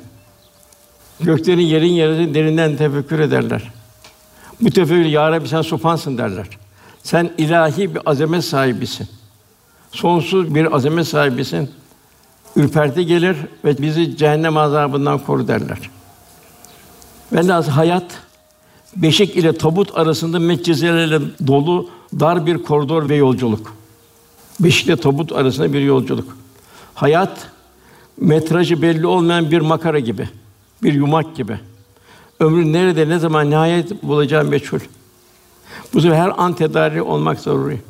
Göklerin 1.20 1.60
yerin 1.60 1.92
yerini 1.92 2.34
derinden 2.34 2.76
tefekkür 2.76 3.18
ederler. 3.18 3.62
Bu 4.60 4.70
tefekkür 4.70 5.04
ya 5.04 5.30
Rabbi 5.30 5.48
sen 5.48 5.62
supansın 5.62 6.18
derler. 6.18 6.46
Sen 7.02 7.30
ilahi 7.38 7.94
bir 7.94 8.00
azamet 8.06 8.44
sahibisin. 8.44 9.08
Sonsuz 9.92 10.54
bir 10.54 10.76
azamet 10.76 11.06
sahibisin. 11.06 11.70
Ürperti 12.56 13.06
gelir 13.06 13.36
ve 13.64 13.78
bizi 13.78 14.16
cehennem 14.16 14.56
azabından 14.56 15.18
koru 15.18 15.48
derler. 15.48 15.78
Velhâsıl 17.32 17.70
hayat 17.70 18.04
beşik 18.96 19.36
ile 19.36 19.58
tabut 19.58 19.98
arasında 19.98 20.38
metcezelerle 20.38 21.20
dolu 21.46 21.90
dar 22.20 22.46
bir 22.46 22.62
koridor 22.62 23.08
ve 23.08 23.16
yolculuk. 23.16 23.75
Beşik 24.60 24.86
ile 24.86 24.96
tabut 24.96 25.32
arasında 25.32 25.72
bir 25.72 25.80
yolculuk. 25.80 26.36
Hayat 26.94 27.50
metrajı 28.20 28.82
belli 28.82 29.06
olmayan 29.06 29.50
bir 29.50 29.60
makara 29.60 29.98
gibi, 29.98 30.28
bir 30.82 30.92
yumak 30.92 31.36
gibi. 31.36 31.58
Ömrün 32.40 32.72
nerede, 32.72 33.08
ne 33.08 33.18
zaman 33.18 33.50
nihayet 33.50 34.02
bulacağım 34.02 34.48
meçhul. 34.48 34.80
Bu 35.94 36.00
sefer 36.00 36.16
her 36.16 36.32
an 36.36 36.54
tedari 36.54 37.02
olmak 37.02 37.40
zaruri. 37.40 37.80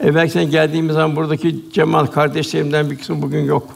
Evvel 0.00 0.28
sen 0.28 0.50
geldiğimiz 0.50 0.94
zaman 0.94 1.16
buradaki 1.16 1.64
Cemal 1.72 2.06
kardeşlerimden 2.06 2.90
bir 2.90 2.98
kısmı 2.98 3.22
bugün 3.22 3.44
yok. 3.44 3.68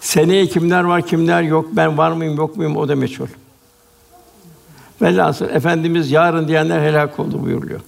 Seneye 0.00 0.46
kimler 0.46 0.84
var, 0.84 1.06
kimler 1.06 1.42
yok, 1.42 1.66
ben 1.72 1.98
var 1.98 2.12
mıyım, 2.12 2.36
yok 2.36 2.56
muyum 2.56 2.76
o 2.76 2.88
da 2.88 2.96
meçhul. 2.96 3.26
Velhasıl 5.02 5.48
Efendimiz 5.48 6.10
yarın 6.10 6.48
diyenler 6.48 6.80
helak 6.80 7.18
oldu 7.18 7.42
buyuruyor. 7.42 7.80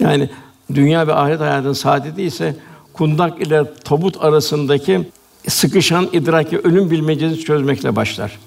Yani 0.00 0.30
dünya 0.74 1.06
ve 1.06 1.14
ahiret 1.14 1.40
hayatının 1.40 1.72
saadeti 1.72 2.22
ise 2.22 2.56
kundak 2.92 3.40
ile 3.40 3.74
tabut 3.84 4.24
arasındaki 4.24 5.08
sıkışan 5.48 6.08
idraki 6.12 6.58
ölüm 6.58 6.90
bilmecesi 6.90 7.38
çözmekle 7.40 7.96
başlar. 7.96 8.38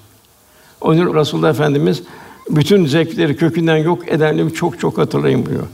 Onun 0.82 1.16
Resulullah 1.16 1.50
Efendimiz 1.50 2.04
bütün 2.50 2.86
zevkleri 2.86 3.36
kökünden 3.36 3.78
yok 3.78 4.08
edenleri 4.08 4.54
çok 4.54 4.80
çok 4.80 4.98
hatırlayın 4.98 5.46
buyuruyor. 5.46 5.68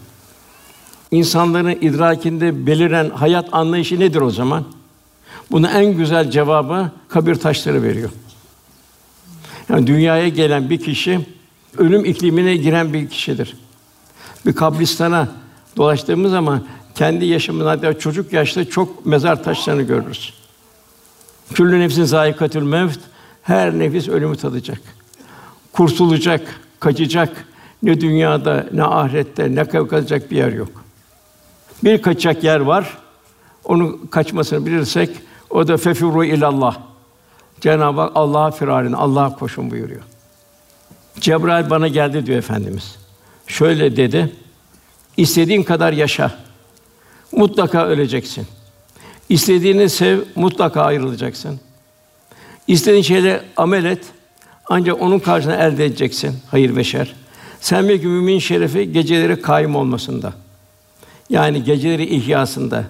İnsanların 1.11 1.77
idrakinde 1.81 2.67
beliren 2.67 3.09
hayat 3.09 3.49
anlayışı 3.51 3.99
nedir 3.99 4.21
o 4.21 4.29
zaman? 4.29 4.65
Bunun 5.51 5.67
en 5.67 5.85
güzel 5.85 6.31
cevabı 6.31 6.91
kabir 7.09 7.35
taşları 7.35 7.83
veriyor. 7.83 8.09
Yani 9.69 9.87
dünyaya 9.87 10.27
gelen 10.27 10.69
bir 10.69 10.83
kişi 10.83 11.19
ölüm 11.77 12.05
iklimine 12.05 12.55
giren 12.55 12.93
bir 12.93 13.09
kişidir. 13.09 13.57
Bir 14.45 14.53
kabristana 14.53 15.27
dolaştığımız 15.77 16.31
zaman 16.31 16.63
kendi 16.95 17.25
yaşamında 17.25 17.69
hatta 17.71 17.99
çocuk 17.99 18.33
yaşta 18.33 18.69
çok 18.69 19.05
mezar 19.05 19.43
taşlarını 19.43 19.81
görürüz. 19.81 20.33
Küllü 21.53 21.79
nefsin 21.79 22.03
zayikatül 22.03 22.63
mevt 22.63 22.99
her 23.43 23.79
nefis 23.79 24.09
ölümü 24.09 24.37
tadacak. 24.37 24.81
Kurtulacak, 25.73 26.61
kaçacak. 26.79 27.45
Ne 27.83 28.01
dünyada 28.01 28.65
ne 28.73 28.83
ahirette 28.83 29.55
ne 29.55 29.65
kalacak 29.65 30.31
bir 30.31 30.37
yer 30.37 30.51
yok. 30.51 30.69
Bir 31.83 32.01
kaçacak 32.01 32.43
yer 32.43 32.59
var. 32.59 32.97
Onun 33.63 34.07
kaçmasını 34.07 34.65
bilirsek 34.65 35.09
o 35.49 35.67
da 35.67 35.77
fefuru 35.77 36.25
ilallah. 36.25 36.77
Cenab-ı 37.61 38.01
Hak 38.01 38.11
Allah'a 38.15 38.51
firarin, 38.51 38.93
Allah'a 38.93 39.35
koşun 39.35 39.71
buyuruyor. 39.71 40.01
Cebrail 41.19 41.69
bana 41.69 41.87
geldi 41.87 42.25
diyor 42.25 42.37
efendimiz. 42.37 42.95
Şöyle 43.47 43.97
dedi. 43.97 44.35
İstediğin 45.17 45.63
kadar 45.63 45.93
yaşa. 45.93 46.31
Mutlaka 47.31 47.85
öleceksin. 47.85 48.47
İstediğini 49.29 49.89
sev, 49.89 50.19
mutlaka 50.35 50.81
ayrılacaksın. 50.81 51.59
İstediğin 52.67 53.03
şeyle 53.03 53.43
amel 53.57 53.85
et. 53.85 54.05
Ancak 54.69 55.01
onun 55.01 55.19
karşısında 55.19 55.55
elde 55.55 55.85
edeceksin 55.85 56.35
hayır 56.51 56.75
ve 56.75 56.83
şer. 56.83 57.15
Sen 57.59 57.89
belki 57.89 58.07
mümin 58.07 58.39
şerefi 58.39 58.91
geceleri 58.91 59.41
kaim 59.41 59.75
olmasında. 59.75 60.33
Yani 61.29 61.63
geceleri 61.63 62.05
ihyasında. 62.15 62.83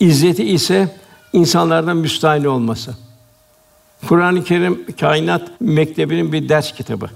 İzzeti 0.00 0.44
ise 0.44 0.96
insanlardan 1.32 1.96
müstahni 1.96 2.48
olması. 2.48 2.94
Kur'an-ı 4.08 4.44
Kerim 4.44 4.86
kainat 5.00 5.60
mektebinin 5.60 6.32
bir 6.32 6.48
ders 6.48 6.72
kitabı. 6.72 7.10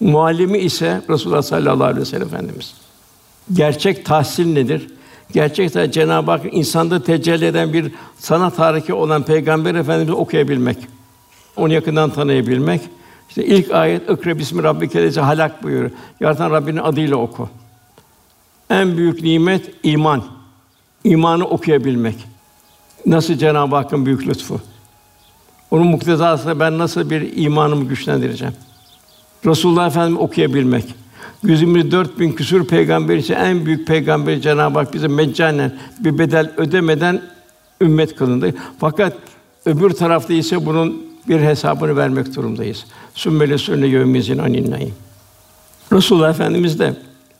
Muallimi 0.00 0.58
ise 0.58 1.02
Resulullah 1.10 1.42
sallallahu 1.42 1.84
aleyhi 1.84 2.00
ve 2.00 2.04
sellem 2.04 2.26
Efendimiz. 2.26 2.74
Gerçek 3.54 4.04
tahsil 4.04 4.52
nedir? 4.52 4.86
Gerçek 5.32 5.72
tahsil 5.72 5.92
Cenab-ı 5.92 6.30
Hak 6.30 6.40
insanda 6.52 7.02
tecelli 7.02 7.44
eden 7.44 7.72
bir 7.72 7.92
sanat 8.18 8.58
hariki 8.58 8.94
olan 8.94 9.22
Peygamber 9.22 9.74
Efendimizi 9.74 10.12
okuyabilmek. 10.12 10.76
Onu 11.56 11.72
yakından 11.72 12.10
tanıyabilmek. 12.10 12.80
İşte 13.28 13.44
ilk 13.46 13.70
ayet 13.70 14.10
"Ikra 14.10 14.38
bismi 14.38 14.62
rabbike 14.62 15.20
halak 15.20 15.62
buyuruyor. 15.62 15.90
Yaratan 16.20 16.50
Rabbinin 16.50 16.80
adıyla 16.80 17.16
oku. 17.16 17.48
En 18.70 18.96
büyük 18.96 19.22
nimet 19.22 19.70
iman. 19.82 20.24
İmanı 21.04 21.46
okuyabilmek. 21.46 22.16
Nasıl 23.06 23.34
Cenab-ı 23.34 23.76
Hakk'ın 23.76 24.06
büyük 24.06 24.26
lütfu. 24.28 24.60
Onun 25.70 25.86
muktezasında 25.86 26.60
ben 26.60 26.78
nasıl 26.78 27.10
bir 27.10 27.36
imanımı 27.36 27.84
güçlendireceğim? 27.84 28.54
Resulullah 29.46 29.86
Efendimiz 29.86 30.20
okuyabilmek. 30.20 31.01
Yüzümüz 31.42 31.90
dört 31.90 32.18
bin 32.18 32.32
küsur 32.32 32.66
peygamber 32.66 33.16
için 33.16 33.34
en 33.34 33.66
büyük 33.66 33.86
peygamber 33.86 34.40
Cenab-ı 34.40 34.78
Hak 34.78 34.94
bize 34.94 35.08
meccanen 35.08 35.78
bir 35.98 36.18
bedel 36.18 36.52
ödemeden 36.56 37.22
ümmet 37.80 38.16
kılındı. 38.16 38.54
Fakat 38.78 39.16
öbür 39.66 39.90
tarafta 39.90 40.32
ise 40.32 40.66
bunun 40.66 41.02
bir 41.28 41.40
hesabını 41.40 41.96
vermek 41.96 42.36
durumdayız. 42.36 42.84
Sümmele 43.14 43.58
sünne 43.58 43.86
yevmizin 43.86 44.38
aninnayim. 44.38 44.94
Resulullah 45.92 46.30
Efendimiz 46.30 46.78
de 46.78 46.94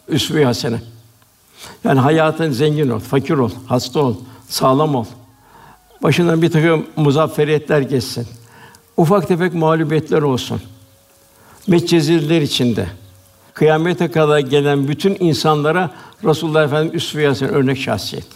üsve-i 0.09 0.45
hasene. 0.45 0.83
Yani 1.85 2.01
hayatın 2.01 2.51
zengin 2.51 2.89
ol, 2.89 2.99
fakir 2.99 3.35
ol, 3.35 3.51
hasta 3.67 4.01
ol, 4.01 4.17
sağlam 4.49 4.95
ol. 4.95 5.05
Başından 6.03 6.43
bir 6.43 6.51
takım 6.51 6.87
muzafferiyetler 6.97 7.81
geçsin. 7.81 8.27
Ufak 8.97 9.29
tefek 9.29 9.55
mağlubiyetler 9.55 10.23
olsun. 10.23 10.61
Metcezirler 11.67 12.43
içinde. 12.43 12.87
Kıyamete 13.55 14.11
kadar 14.11 14.39
gelen 14.39 14.89
bütün 14.89 15.17
insanlara 15.21 15.91
Resulullah 16.25 16.65
Efendimiz 16.65 16.95
üsve-i 16.95 17.27
hasene 17.27 17.49
örnek 17.49 17.79
şahsiyet. 17.79 18.27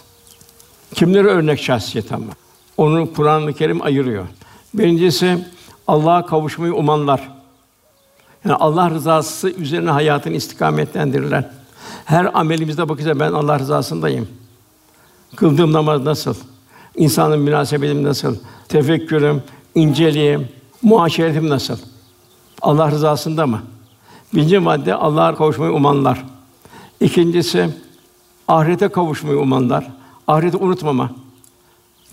Kimlere 0.93 1.27
örnek 1.27 1.61
şahsiyet 1.61 2.11
ama? 2.11 2.33
Onu 2.77 3.13
Kur'an-ı 3.13 3.53
Kerim 3.53 3.81
ayırıyor. 3.81 4.25
Birincisi 4.73 5.45
Allah'a 5.87 6.25
kavuşmayı 6.25 6.73
umanlar. 6.73 7.29
Yani 8.45 8.55
Allah 8.55 8.89
rızası 8.89 9.49
üzerine 9.49 9.89
hayatını 9.89 10.35
istikametlendirirler. 10.35 11.49
Her 12.05 12.39
amelimizde 12.39 12.89
bakacağız 12.89 13.19
ben 13.19 13.31
Allah 13.31 13.59
rızasındayım. 13.59 14.27
Kıldığım 15.35 15.73
namaz 15.73 16.01
nasıl? 16.03 16.35
İnsanın 16.95 17.39
münasebetim 17.39 18.03
nasıl? 18.03 18.35
Tefekkürüm, 18.67 19.43
inceliğim, 19.75 20.47
muaşeretim 20.81 21.49
nasıl? 21.49 21.77
Allah 22.61 22.91
rızasında 22.91 23.47
mı? 23.47 23.61
Birinci 24.33 24.59
madde 24.59 24.95
Allah'a 24.95 25.35
kavuşmayı 25.35 25.71
umanlar. 25.71 26.25
İkincisi 26.99 27.69
ahirete 28.47 28.87
kavuşmayı 28.87 29.37
umanlar. 29.39 29.87
Ahireti 30.27 30.57
unutmama. 30.57 31.11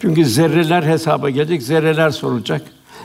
Çünkü 0.01 0.25
zerreler 0.25 0.83
hesaba 0.83 1.31
gelecek, 1.31 1.63
zerreler 1.63 2.11
sorulacak. 2.11 2.63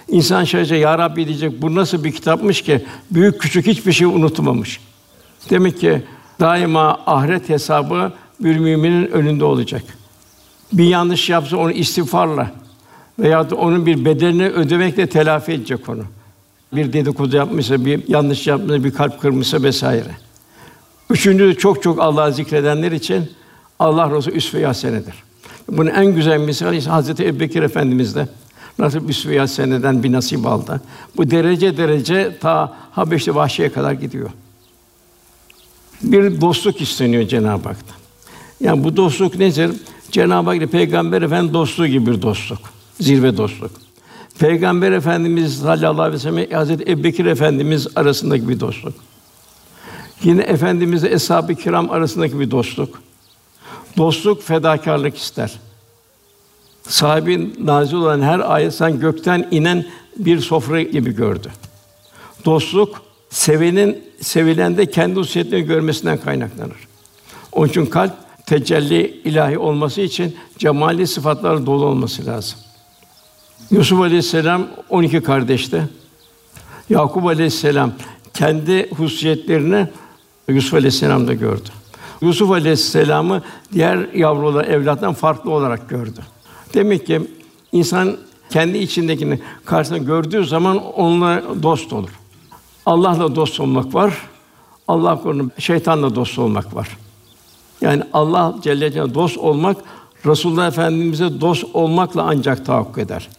İnsan 0.08 0.44
şaşacak, 0.44 0.80
Ya 0.80 0.98
Rabbi 0.98 1.28
diyecek, 1.28 1.62
bu 1.62 1.76
nasıl 1.76 2.04
bir 2.04 2.12
kitapmış 2.12 2.62
ki 2.62 2.86
büyük 3.12 3.42
küçük 3.42 3.68
hiçbir 3.68 3.92
şey 3.92 4.08
unutmamış. 4.08 4.80
Demek 5.50 5.80
ki 5.80 6.04
daima 6.40 7.00
ahiret 7.06 7.50
hesabı 7.50 8.14
bir 8.40 8.58
müminin 8.58 9.08
önünde 9.08 9.46
olacak. 9.46 9.84
Bir 10.74 10.84
yanlış 10.84 11.30
yapsa 11.30 11.58
onu 11.58 11.72
istiğfarla 11.72 12.52
veya 13.20 13.48
onun 13.58 13.86
bir 13.86 14.06
bedelini 14.06 14.48
ödemekle 14.48 15.10
telafi 15.10 15.52
edecek 15.52 15.90
onu. 15.90 16.04
Bir 16.74 16.94
dedikodu 16.94 17.36
yapmışsa, 17.36 17.86
bir 17.86 18.08
yanlış 18.08 18.48
yapmışsa, 18.48 18.84
bir 18.84 18.92
kalp 18.92 19.22
kırmışsa 19.22 19.64
vesaire. 19.64 20.12
Üçüncü 21.10 21.58
çok 21.58 21.84
çok 21.84 22.00
Allah'ı 22.00 22.34
zikredenler 22.34 22.92
için 22.92 23.32
Allah 23.80 24.16
Resulü 24.18 24.36
üsve-i 24.36 24.66
hasenedir. 24.66 25.14
Bunun 25.72 25.90
en 25.90 26.06
güzel 26.06 26.40
misali 26.40 26.78
ise 26.78 26.90
Hazreti 26.90 27.26
Ebubekir 27.26 27.64
Efendimiz 27.64 28.16
de 28.16 28.28
nasıl 28.80 29.10
üsve-i 29.10 29.40
haseneden 29.40 30.04
bir 30.04 30.12
nasip 30.12 30.46
aldı. 30.46 30.82
Bu 31.18 31.32
derece 31.32 31.78
derece 31.78 32.38
ta 32.42 32.78
Habeşli 32.92 33.36
Vahşi'ye 33.36 33.72
kadar 33.72 33.92
gidiyor. 33.92 34.30
Bir 36.02 36.42
dostluk 36.42 36.82
isteniyor 36.82 37.28
Cenab-ı 37.28 37.68
Hak'tan. 37.68 37.96
Yani 38.62 38.84
bu 38.84 38.98
dostluk 38.98 39.36
nedir? 39.36 39.72
Cenab-ı 40.12 40.50
Hak 40.50 40.58
ile 40.58 40.68
Peygamber 40.68 41.22
Efendimiz 41.22 41.54
dostluğu 41.54 41.88
gibi 41.88 42.12
bir 42.12 42.22
dostluk. 42.22 42.60
Zirve 43.00 43.38
dostluk. 43.38 43.72
Peygamber 44.40 44.92
Efendimiz 44.92 45.58
sallallahu 45.58 46.02
aleyhi 46.02 46.14
ve 46.14 46.20
sellem 46.20 46.52
Hazreti 46.52 46.92
Ebubekir 46.92 47.26
Efendimiz 47.26 47.88
arasındaki 47.96 48.50
bir 48.50 48.60
dostluk. 48.60 48.94
Yine 50.24 50.42
efendimizle 50.42 51.14
eshab-ı 51.14 51.56
kiram 51.56 51.92
arasındaki 51.92 52.40
bir 52.40 52.52
dostluk. 52.52 53.02
Dostluk 53.98 54.44
fedakarlık 54.44 55.18
ister. 55.18 55.60
Sahibin 56.88 57.56
nazil 57.64 57.96
olan 57.96 58.22
her 58.22 58.40
ayet 58.40 58.74
sen 58.74 59.00
gökten 59.00 59.48
inen 59.52 59.86
bir 60.18 60.40
sofra 60.40 60.82
gibi 60.82 61.16
gördü. 61.16 61.52
Dostluk 62.46 63.02
sevenin 63.30 64.04
sevilende 64.22 64.86
kendi 64.86 65.16
hususiyetlerini 65.20 65.68
görmesinden 65.68 66.18
kaynaklanır. 66.18 66.88
Onun 67.52 67.68
için 67.68 67.86
kalp 67.86 68.14
tecelli 68.46 69.22
ilahi 69.24 69.58
olması 69.58 70.02
için 70.02 70.36
cemali 70.58 71.08
sıfatlarla 71.08 71.66
dolu 71.66 71.86
olması 71.86 72.26
lazım. 72.26 72.60
Yusuf 73.72 74.00
Aleyhisselam 74.02 74.68
12 74.90 75.22
kardeşti. 75.22 75.90
Yakup 76.90 77.26
Aleyhisselam 77.26 77.92
kendi 78.34 78.90
hususiyetlerini 78.90 79.88
Yusuf 80.48 80.74
Aleyhisselam'da 80.74 81.34
gördü. 81.34 81.70
Yusuf 82.22 82.52
Aleyhisselam'ı 82.52 83.42
diğer 83.74 84.14
yavrular 84.14 84.66
evlattan 84.66 85.14
farklı 85.14 85.52
olarak 85.52 85.90
gördü. 85.90 86.20
Demek 86.74 87.08
ki 87.08 87.22
insan 87.72 88.18
kendi 88.50 88.78
içindekini 88.78 89.40
karşısında 89.66 89.98
gördüğü 89.98 90.46
zaman 90.46 90.94
onunla 90.94 91.44
dost 91.64 91.94
olur. 91.94 92.10
Allah'la 92.86 93.36
dost 93.36 93.60
olmak 93.60 93.94
var. 93.94 94.18
Allah 94.88 95.22
korusun 95.22 95.52
şeytanla 95.58 96.16
dost 96.16 96.40
olmak 96.40 96.76
var. 96.76 96.98
Yani 97.82 98.04
Allah 98.14 98.56
Celle 98.62 98.92
Celaluhu 98.92 99.16
dost 99.16 99.38
olmak 99.38 99.78
Resulullah 100.26 100.68
Efendimize 100.68 101.42
dost 101.42 101.66
olmakla 101.74 102.24
ancak 102.24 102.66
tahakkuk 102.66 102.98
eder. 102.98 103.30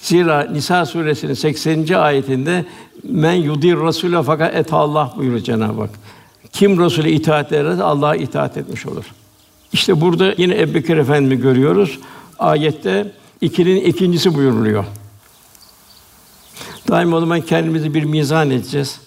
Zira 0.00 0.42
Nisa 0.52 0.86
suresinin 0.86 1.34
80. 1.34 1.92
ayetinde 1.94 2.64
men 3.04 3.32
yudir 3.32 3.74
Rasûle 3.74 4.22
fakat 4.22 4.54
et 4.54 4.72
Allah 4.72 5.12
buyuruyor 5.16 5.40
Cenab-ı 5.40 5.80
Hak. 5.80 5.90
Kim 6.52 6.84
Resul'e 6.84 7.10
itaat 7.10 7.52
ederse 7.52 7.82
Allah'a 7.82 8.16
itaat 8.16 8.56
etmiş 8.56 8.86
olur. 8.86 9.04
İşte 9.72 10.00
burada 10.00 10.34
yine 10.38 10.60
Ebubekir 10.60 10.96
Efendimi 10.96 11.40
görüyoruz. 11.40 11.98
Ayette 12.38 13.12
ikinin 13.40 13.84
ikincisi 13.84 14.34
buyuruluyor. 14.34 14.84
Daima 16.88 17.16
o 17.16 17.20
zaman 17.20 17.40
kendimizi 17.40 17.94
bir 17.94 18.04
mizan 18.04 18.50
edeceğiz. 18.50 19.00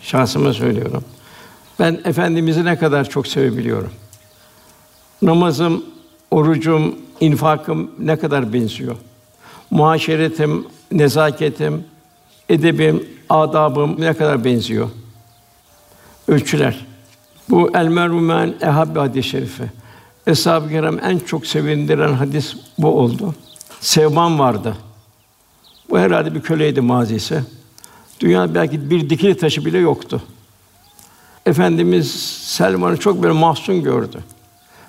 Şahsıma 0.00 0.52
söylüyorum. 0.52 1.04
Ben 1.78 2.00
efendimizi 2.04 2.64
ne 2.64 2.78
kadar 2.78 3.08
çok 3.08 3.26
sevebiliyorum. 3.26 3.90
Namazım, 5.22 5.84
orucum, 6.30 6.94
infakım 7.20 7.90
ne 7.98 8.16
kadar 8.16 8.52
benziyor. 8.52 8.96
Muhaşeretim, 9.70 10.66
nezaketim, 10.92 11.84
edebim, 12.48 13.08
adabım 13.28 14.00
ne 14.00 14.14
kadar 14.14 14.44
benziyor. 14.44 14.88
Ölçüler. 16.28 16.86
Bu 17.50 17.70
el 17.74 17.86
merhumen 17.86 18.54
ehabbi 18.60 18.98
hadis-i 18.98 19.28
şerifi. 19.28 19.64
Eshab-ı 20.26 20.68
kiram 20.68 20.98
en 21.04 21.18
çok 21.18 21.46
sevindiren 21.46 22.12
hadis 22.12 22.56
bu 22.78 22.88
oldu. 22.88 23.34
Sevman 23.80 24.38
vardı. 24.38 24.76
Bu 25.90 25.98
herhalde 25.98 26.34
bir 26.34 26.40
köleydi 26.40 26.80
mazisi. 26.80 27.42
Dünya 28.20 28.54
belki 28.54 28.90
bir 28.90 29.10
dikili 29.10 29.36
taşı 29.36 29.64
bile 29.64 29.78
yoktu. 29.78 30.22
Efendimiz 31.46 32.10
Selman'ı 32.44 32.96
çok 32.96 33.22
böyle 33.22 33.34
mahzun 33.34 33.82
gördü. 33.82 34.18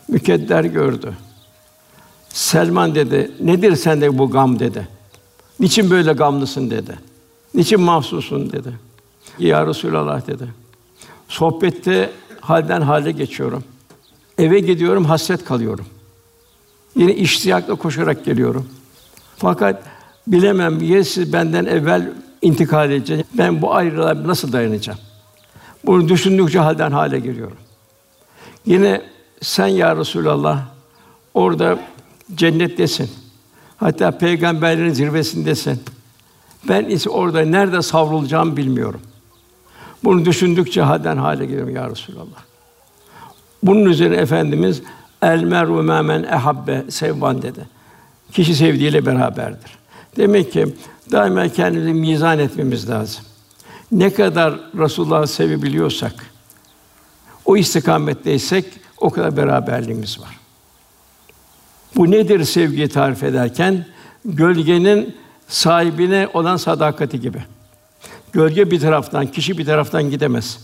Mükedder 0.08 0.64
gördü. 0.64 1.14
Selman 2.34 2.96
dedi, 2.96 3.32
nedir 3.40 3.76
sende 3.76 4.18
bu 4.18 4.32
gam 4.32 4.60
dedi. 4.60 4.88
Niçin 5.60 5.90
böyle 5.90 6.14
gamlısın 6.14 6.70
dedi. 6.70 7.00
Niçin 7.54 7.82
mahsusun 7.82 8.52
dedi. 8.52 8.74
Ya 9.40 9.68
Resulallah 9.68 10.28
dedi. 10.28 10.48
Sohbette 11.28 12.10
halden 12.42 12.82
hale 12.82 13.12
geçiyorum. 13.12 13.64
Eve 14.38 14.60
gidiyorum, 14.60 15.06
hasret 15.06 15.46
kalıyorum. 15.46 15.86
Yine 16.96 17.16
iştiyakla 17.16 17.76
koşarak 17.76 18.26
geliyorum. 18.26 18.70
Fakat 19.38 19.84
bilemem 20.28 20.82
ya 20.82 21.04
siz 21.04 21.34
benden 21.34 21.66
evvel 21.66 22.14
intikal 22.42 22.92
edeceksiniz. 22.92 23.38
Ben 23.38 23.62
bu 23.62 23.74
ayrılığa 23.74 24.28
nasıl 24.28 24.52
dayanacağım? 24.52 25.00
Bunu 25.86 26.10
düşündükçe 26.10 26.60
halden 26.60 26.92
hale 26.92 27.20
geliyorum. 27.20 27.58
Yine 28.66 29.02
sen 29.42 29.68
ya 29.68 29.96
Resulallah 29.96 30.60
orada 31.34 31.80
cennettesin. 32.36 33.10
Hatta 33.78 34.18
peygamberlerin 34.18 34.94
zirvesindesin. 34.94 35.80
Ben 36.70 36.86
ise 36.86 37.10
orada 37.10 37.42
nerede 37.42 37.82
savrulacağımı 37.82 38.58
bilmiyorum. 38.58 39.02
Bunu 40.04 40.26
düşündükçe 40.26 40.82
halden 40.82 41.18
hale 41.18 41.46
geliyorum 41.46 41.76
ya 41.76 41.90
Resulallah. 41.90 42.44
Bunun 43.64 43.86
üzerine 43.86 44.16
efendimiz 44.16 44.82
el 45.22 45.44
meru 45.44 45.84
men 45.84 46.24
ehabbe 46.24 46.84
sevvan 46.90 47.42
dedi. 47.42 47.68
Kişi 48.32 48.56
sevdiğiyle 48.56 49.06
beraberdir. 49.06 49.72
Demek 50.18 50.52
ki 50.52 50.76
daima 51.12 51.48
kendimizi 51.48 51.94
mizan 51.94 52.40
etmemiz 52.40 52.90
lazım. 52.90 53.24
Ne 53.92 54.14
kadar 54.14 54.60
Resulullah'ı 54.78 55.28
sevebiliyorsak, 55.28 56.14
o 57.46 57.58
istikametteysek 57.58 58.66
o 58.98 59.10
kadar 59.10 59.38
beraberliğimiz 59.38 60.20
var. 60.20 60.41
Bu 62.02 62.12
nedir 62.12 62.44
sevgiyi 62.44 62.90
tarif 62.90 63.24
ederken? 63.24 63.86
Gölgenin 64.26 65.16
sahibine 65.48 66.28
olan 66.34 66.58
sadakati 66.58 67.22
gibi. 67.22 67.44
Gölge 68.34 68.72
bir 68.72 68.80
taraftan, 68.80 69.28
kişi 69.28 69.58
bir 69.58 69.66
taraftan 69.66 70.10
gidemez. 70.10 70.60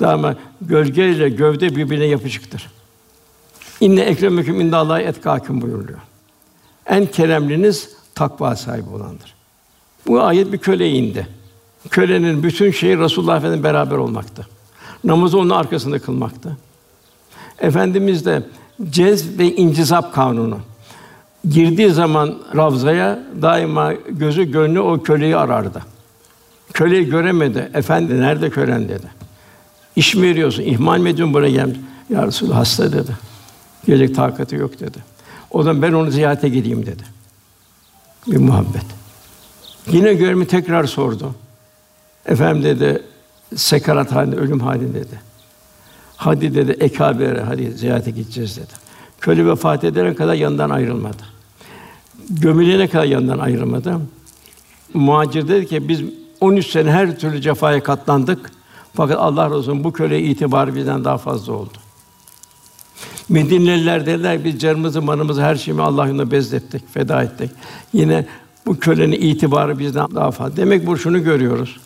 Daima 0.00 0.34
gölge 0.60 1.10
ile 1.10 1.28
gövde 1.28 1.76
birbirine 1.76 2.04
yapışıktır. 2.04 2.70
İnne 3.80 4.00
ekremeküm 4.00 4.60
indallahi 4.60 5.02
etkâküm 5.02 5.60
buyuruluyor. 5.60 5.98
En 6.86 7.06
keremliniz 7.06 7.90
takva 8.14 8.56
sahibi 8.56 8.90
olandır. 8.90 9.34
Bu 10.06 10.22
ayet 10.22 10.52
bir 10.52 10.58
köleye 10.58 10.90
indi. 10.90 11.26
Kölenin 11.90 12.42
bütün 12.42 12.70
şeyi 12.70 12.98
Resulullah 12.98 13.36
Efendimiz 13.36 13.64
beraber 13.64 13.96
olmaktı. 13.96 14.46
Namazı 15.04 15.38
onun 15.38 15.50
arkasında 15.50 15.98
kılmaktı. 15.98 16.56
Efendimiz 17.58 18.26
de 18.26 18.42
cez 18.90 19.38
ve 19.38 19.54
incizap 19.56 20.14
kanunu. 20.14 20.58
Girdiği 21.48 21.90
zaman 21.90 22.38
Ravza'ya 22.56 23.18
daima 23.42 23.92
gözü 23.92 24.44
gönlü 24.44 24.80
o 24.80 25.02
köleyi 25.02 25.36
arardı. 25.36 25.82
Köleyi 26.72 27.10
göremedi. 27.10 27.70
Efendi 27.74 28.20
nerede 28.20 28.50
kölen 28.50 28.88
dedi. 28.88 29.06
İş 29.96 30.14
mi 30.14 30.22
veriyorsun? 30.22 30.62
İhmal 30.62 30.98
mi 30.98 31.10
ediyorsun 31.10 31.34
buraya 31.34 31.50
gelmiş? 31.50 31.78
Ya 32.10 32.26
Resulallah 32.26 32.56
hasta 32.56 32.92
dedi. 32.92 33.10
Gelecek 33.86 34.16
takati 34.16 34.56
yok 34.56 34.80
dedi. 34.80 34.98
O 35.50 35.62
zaman 35.62 35.82
ben 35.82 35.92
onu 35.92 36.10
ziyarete 36.10 36.48
gideyim 36.48 36.86
dedi. 36.86 37.02
Bir 38.26 38.36
muhabbet. 38.36 38.84
Yine 39.90 40.14
görümü 40.14 40.46
tekrar 40.46 40.84
sordu. 40.84 41.34
Efendim 42.26 42.62
dedi, 42.62 43.02
sekarat 43.56 44.12
halinde, 44.12 44.36
ölüm 44.36 44.60
halinde 44.60 44.94
dedi. 44.94 45.20
Hadi 46.20 46.54
dedi, 46.54 46.70
ekabere, 46.80 47.40
hadi 47.40 47.72
ziyarete 47.72 48.10
gideceğiz 48.10 48.56
dedi. 48.56 48.72
Köle 49.20 49.46
vefat 49.46 49.84
edene 49.84 50.14
kadar 50.14 50.34
yanından 50.34 50.70
ayrılmadı. 50.70 51.22
Gömülene 52.30 52.88
kadar 52.88 53.04
yanından 53.04 53.38
ayrılmadı. 53.38 54.00
Muhacir 54.94 55.48
dedi 55.48 55.66
ki, 55.66 55.88
biz 55.88 56.00
13 56.40 56.66
sene 56.66 56.90
her 56.90 57.18
türlü 57.18 57.40
cefaya 57.40 57.82
katlandık. 57.82 58.50
Fakat 58.94 59.18
Allah 59.18 59.58
Resulü 59.58 59.84
bu 59.84 59.92
köle 59.92 60.22
itibarı 60.22 60.74
bizden 60.74 61.04
daha 61.04 61.18
fazla 61.18 61.52
oldu. 61.52 61.78
Medineliler 63.28 64.06
dediler 64.06 64.44
biz 64.44 64.58
canımızı, 64.58 65.02
manımızı, 65.02 65.42
her 65.42 65.56
şeyimi 65.56 65.82
Allah 65.82 66.06
yolunda 66.06 66.30
bezlettik, 66.30 66.94
feda 66.94 67.22
ettik. 67.22 67.50
Yine 67.92 68.26
bu 68.66 68.78
kölenin 68.78 69.20
itibarı 69.20 69.78
bizden 69.78 70.06
daha 70.14 70.30
fazla. 70.30 70.56
Demek 70.56 70.86
bu 70.86 70.98
şunu 70.98 71.24
görüyoruz. 71.24 71.80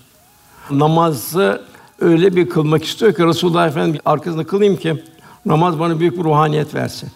Namazı 0.71 1.74
öyle 2.01 2.37
bir 2.37 2.49
kılmak 2.49 2.85
istiyor 2.85 3.15
ki 3.15 3.27
Resulullah 3.27 3.69
Efendimiz 3.69 4.01
arkasında 4.05 4.45
kılayım 4.45 4.77
ki 4.77 5.03
namaz 5.47 5.79
bana 5.79 6.01
büyük 6.01 6.19
bir 6.19 6.25
ruhaniyet 6.25 6.75
versin. 6.75 7.09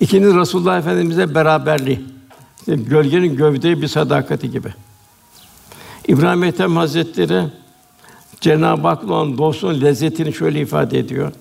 İkiniz 0.00 0.34
Resulullah 0.34 0.78
Efendimize 0.78 1.34
beraberliği. 1.34 2.00
İşte 2.58 2.76
gölgenin 2.76 3.36
gövdeye 3.36 3.82
bir 3.82 3.88
sadakati 3.88 4.50
gibi. 4.50 4.68
İbrahim 6.08 6.44
Ethem 6.44 6.76
Hazretleri 6.76 7.42
Cenab-ı 8.40 8.88
Hak'la 8.88 9.14
olan 9.14 9.38
dostluğun 9.38 9.80
lezzetini 9.80 10.32
şöyle 10.32 10.60
ifade 10.60 10.98
ediyor. 10.98 11.32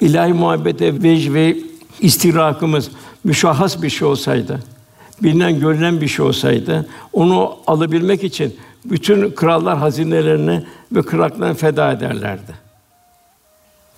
İlahi 0.00 0.32
muhabbete 0.32 1.02
vec 1.02 1.32
ve 1.32 1.56
istirakımız 2.00 2.90
müşahhas 3.24 3.82
bir 3.82 3.90
şey 3.90 4.08
olsaydı, 4.08 4.62
bilinen 5.22 5.60
görülen 5.60 6.00
bir 6.00 6.08
şey 6.08 6.24
olsaydı, 6.24 6.88
onu 7.12 7.56
alabilmek 7.66 8.24
için 8.24 8.56
bütün 8.90 9.30
krallar 9.30 9.78
hazinelerini 9.78 10.64
ve 10.92 11.02
krallarını 11.02 11.54
feda 11.54 11.92
ederlerdi. 11.92 12.54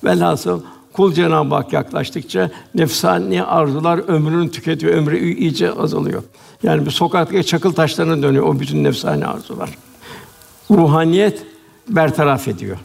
Velhasıl 0.04 0.62
kul 0.92 1.12
Cenab-ı 1.12 1.54
Hak 1.54 1.72
yaklaştıkça 1.72 2.50
nefsani 2.74 3.44
arzular 3.44 3.98
ömrünü 3.98 4.50
tüketiyor, 4.50 4.94
ömrü 4.94 5.18
iyice 5.34 5.72
azalıyor. 5.72 6.22
Yani 6.62 6.86
bir 6.86 6.90
sokaktaki 6.90 7.46
çakıl 7.46 7.72
taşlarına 7.72 8.22
dönüyor 8.22 8.44
o 8.44 8.60
bütün 8.60 8.84
nefsani 8.84 9.26
arzular. 9.26 9.70
Ruhaniyet 10.70 11.42
bertaraf 11.88 12.48
ediyor. 12.48 12.78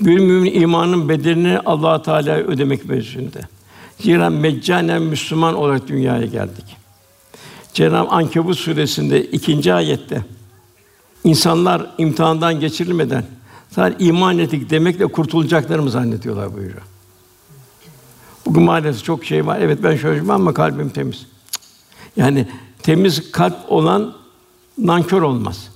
Bir 0.00 0.18
mümin 0.18 0.54
imanın 0.60 1.08
bedelini 1.08 1.58
Allah 1.58 2.02
Teala 2.02 2.36
ödemek 2.36 2.84
mecburinde. 2.84 3.40
Zira 3.98 4.30
meccanen 4.30 5.02
Müslüman 5.02 5.54
olarak 5.54 5.88
dünyaya 5.88 6.26
geldik. 6.26 6.76
Cenab-ı 7.74 8.10
Ankebut 8.10 8.58
suresinde 8.58 9.24
ikinci 9.24 9.74
ayette 9.74 10.22
insanlar 11.24 11.90
imtihandan 11.98 12.60
geçirilmeden 12.60 13.24
sadece 13.70 14.04
iman 14.04 14.38
ettik 14.38 14.70
demekle 14.70 15.06
kurtulacaklarını 15.06 15.90
zannediyorlar 15.90 16.54
buyuruyor. 16.54 16.82
Bugün 18.46 18.62
maalesef 18.62 19.04
çok 19.04 19.24
şey 19.24 19.46
var. 19.46 19.58
Evet 19.60 19.78
ben 19.82 19.96
şöyle 19.96 20.32
ama 20.32 20.54
kalbim 20.54 20.88
temiz. 20.88 21.26
Yani 22.16 22.48
temiz 22.82 23.32
kalp 23.32 23.56
olan 23.68 24.14
nankör 24.78 25.22
olmaz. 25.22 25.68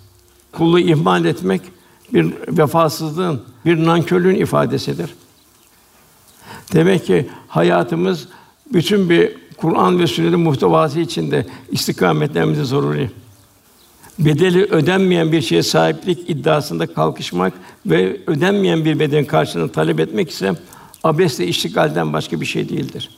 Kulu 0.52 0.78
ihmal 0.78 1.24
etmek 1.24 1.62
bir 2.12 2.34
vefasızlığın, 2.48 3.42
bir 3.64 3.86
nankörlüğün 3.86 4.34
ifadesidir. 4.34 5.14
Demek 6.72 7.06
ki 7.06 7.28
hayatımız 7.48 8.28
bütün 8.72 9.10
bir 9.10 9.36
Kur'an 9.56 9.98
ve 9.98 10.06
sünnetin 10.06 10.40
muhtevası 10.40 11.00
içinde 11.00 11.46
istikametlerimize 11.70 12.64
zaruri. 12.64 13.10
Bedeli 14.18 14.64
ödenmeyen 14.64 15.32
bir 15.32 15.40
şeye 15.40 15.62
sahiplik 15.62 16.30
iddiasında 16.30 16.94
kalkışmak 16.94 17.52
ve 17.86 18.20
ödenmeyen 18.26 18.84
bir 18.84 18.98
bedenin 18.98 19.24
karşılığını 19.24 19.72
talep 19.72 20.00
etmek 20.00 20.30
ise 20.30 20.52
abesle 21.04 21.46
iştigalden 21.46 22.12
başka 22.12 22.40
bir 22.40 22.46
şey 22.46 22.68
değildir. 22.68 23.10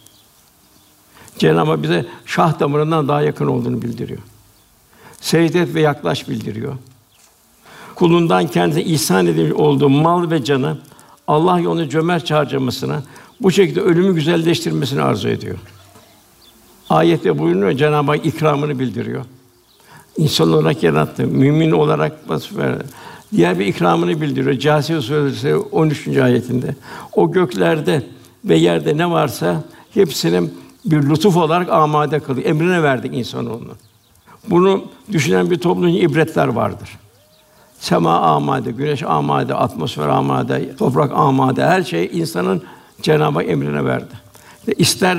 Cenab-ı 1.39 1.71
Hak 1.71 1.83
bize 1.83 2.07
şah 2.27 2.61
damarından 2.61 3.09
daha 3.09 3.23
yakın 3.23 3.47
olduğunu 3.47 3.83
bildiriyor. 3.83 4.21
Secdet 5.21 5.75
ve 5.75 5.81
yaklaş 5.81 6.29
bildiriyor 6.29 6.75
kulundan 7.97 8.47
kendisine 8.47 8.85
ihsan 8.85 9.27
edilmiş 9.27 9.53
olduğu 9.53 9.89
mal 9.89 10.31
ve 10.31 10.45
canı 10.45 10.79
Allah 11.27 11.59
yolunda 11.59 11.89
cömert 11.89 12.31
harcamasına, 12.31 13.03
bu 13.41 13.51
şekilde 13.51 13.81
ölümü 13.81 14.15
güzelleştirmesini 14.15 15.03
arzu 15.03 15.29
ediyor. 15.29 15.59
Ayette 16.91 17.39
buyuruyor 17.39 17.73
Cenab-ı 17.73 18.11
Hak 18.11 18.27
ikramını 18.27 18.79
bildiriyor. 18.79 19.25
İnsan 20.19 20.53
olarak 20.53 20.83
yarattı, 20.83 21.27
mümin 21.27 21.71
olarak 21.71 22.31
vasıf. 22.31 22.59
Diğer 23.33 23.59
bir 23.59 23.67
ikramını 23.67 24.21
bildiriyor. 24.21 24.59
Câsiye 24.59 25.01
Suresi 25.01 25.57
13. 25.57 26.09
ayetinde. 26.09 26.77
O 27.13 27.33
göklerde 27.33 28.03
ve 28.45 28.57
yerde 28.57 28.97
ne 28.97 29.11
varsa 29.11 29.63
hepsinin 29.95 30.55
bir 30.85 31.03
lütuf 31.03 31.37
olarak 31.37 31.69
amade 31.69 32.21
kılıyor. 32.21 32.47
Emrine 32.47 32.83
verdik 32.83 33.15
insanoğlunu. 33.15 33.73
Bunu 34.49 34.85
düşünen 35.13 35.51
bir 35.51 35.59
toplumun 35.59 35.89
ibretler 35.89 36.49
vardır. 36.49 36.99
Sema 37.79 38.21
amade, 38.21 38.71
güneş 38.71 39.03
amade, 39.03 39.55
atmosfer 39.55 40.09
amade, 40.09 40.77
toprak 40.77 41.13
amade, 41.13 41.65
her 41.65 41.83
şey 41.83 42.11
insanın 42.13 42.63
Cenab-ı 43.03 43.39
Hak 43.39 43.49
emrine 43.49 43.85
verdi. 43.85 44.15
İster 44.77 45.19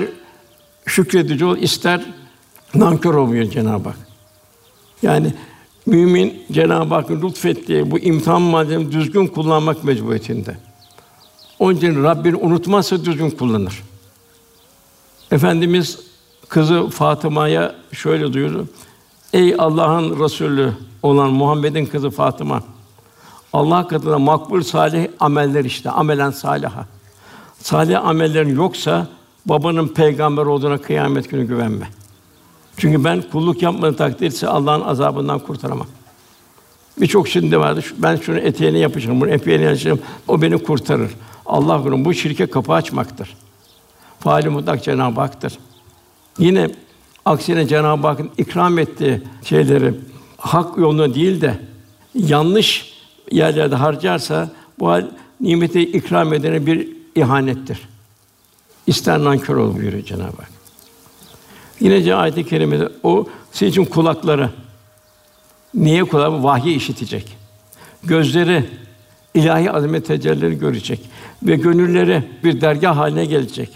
şükredici 0.85 1.45
ol, 1.45 1.57
ister 1.57 2.05
nankör 2.75 3.13
olmuyor 3.13 3.45
Cenab-ı 3.45 3.89
Hak. 3.89 4.06
Yani 5.01 5.33
mümin 5.85 6.43
Cenab-ı 6.51 6.95
Hakk'ın 6.95 7.21
lütfettiği 7.21 7.91
bu 7.91 7.99
imtihan 7.99 8.41
malzemesini 8.41 8.91
düzgün 8.91 9.27
kullanmak 9.27 9.83
mecburiyetinde. 9.83 10.57
Onun 11.59 11.75
için 11.75 12.03
Rabbini 12.03 12.35
unutmazsa 12.35 13.05
düzgün 13.05 13.29
kullanır. 13.29 13.83
Efendimiz 15.31 15.99
kızı 16.49 16.87
Fatıma'ya 16.87 17.75
şöyle 17.91 18.33
duyurdu. 18.33 18.67
Ey 19.33 19.55
Allah'ın 19.57 20.23
Resulü 20.23 20.73
olan 21.03 21.29
Muhammed'in 21.29 21.85
kızı 21.85 22.09
Fatıma. 22.09 22.63
Allah 23.53 23.87
katında 23.87 24.19
makbul 24.19 24.61
salih 24.61 25.07
ameller 25.19 25.65
işte, 25.65 25.89
amelen 25.89 26.31
salaha. 26.31 26.85
Salih 27.61 28.05
amellerin 28.05 28.55
yoksa 28.55 29.07
babanın 29.45 29.87
peygamber 29.87 30.45
olduğuna 30.45 30.77
kıyamet 30.77 31.29
günü 31.29 31.47
güvenme. 31.47 31.87
Çünkü 32.77 33.03
ben 33.03 33.23
kulluk 33.31 33.61
yapmadığım 33.61 33.95
takdirde 33.95 34.47
Allah'ın 34.47 34.81
azabından 34.81 35.39
kurtaramam. 35.39 35.87
Birçok 37.01 37.27
şimdi 37.27 37.59
vardı. 37.59 37.81
Ben 37.97 38.15
şunu 38.15 38.39
eteğine 38.39 38.77
yapışırım, 38.77 39.21
bunu 39.21 39.29
epeğine 39.29 39.63
yapışırım. 39.63 39.99
O 40.27 40.41
beni 40.41 40.63
kurtarır. 40.63 41.11
Allah 41.45 41.77
günü 41.77 42.05
bu 42.05 42.13
şirke 42.13 42.45
kapı 42.47 42.73
açmaktır. 42.73 43.37
Faali 44.19 44.49
mutlak 44.49 44.83
Cenab-ı 44.83 45.21
Hak'tır. 45.21 45.57
Yine 46.39 46.69
aksine 47.25 47.67
Cenab-ı 47.67 48.07
Hakk'ın 48.07 48.29
ikram 48.37 48.79
ettiği 48.79 49.21
şeyleri 49.43 49.93
hak 50.37 50.77
yoluna 50.77 51.13
değil 51.15 51.41
de 51.41 51.59
yanlış 52.15 52.93
yerlerde 53.31 53.75
harcarsa 53.75 54.49
bu 54.79 54.89
hal 54.89 55.07
nimeti 55.41 55.81
ikram 55.81 56.33
edene 56.33 56.65
bir 56.65 56.87
ihanettir. 57.15 57.89
İster 58.87 59.23
nankör 59.23 59.55
ol 59.55 59.75
buyuruyor 59.75 60.03
Cenab-ı 60.03 60.37
Hak. 60.37 60.56
Yine 61.79 62.15
ayet-i 62.15 62.45
kerimede 62.45 62.89
o 63.03 63.27
sizin 63.51 63.71
için 63.71 63.85
kulakları 63.85 64.49
niye 65.73 66.03
kulağı 66.03 66.43
vahyi 66.43 66.75
işitecek. 66.75 67.37
Gözleri 68.03 68.65
ilahi 69.33 69.71
azamet 69.71 70.07
tecellileri 70.07 70.59
görecek 70.59 70.99
ve 71.43 71.55
gönülleri 71.55 72.23
bir 72.43 72.61
dergah 72.61 72.97
haline 72.97 73.25
gelecek. 73.25 73.69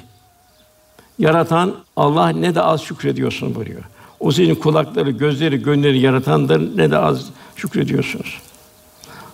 Yaratan 1.20 1.76
Allah 1.96 2.30
ne 2.30 2.56
de 2.56 2.62
az 2.62 2.82
şükrediyorsun 2.82 3.56
buyuruyor. 3.56 3.84
O 4.20 4.32
senin 4.32 4.56
kulakları, 4.56 5.12
gözleri, 5.12 5.64
gönülleri 5.64 6.00
yaratandır 6.00 6.78
ne 6.78 6.92
de 6.92 6.98
az 6.98 7.30
şükrediyorsunuz. 7.56 8.38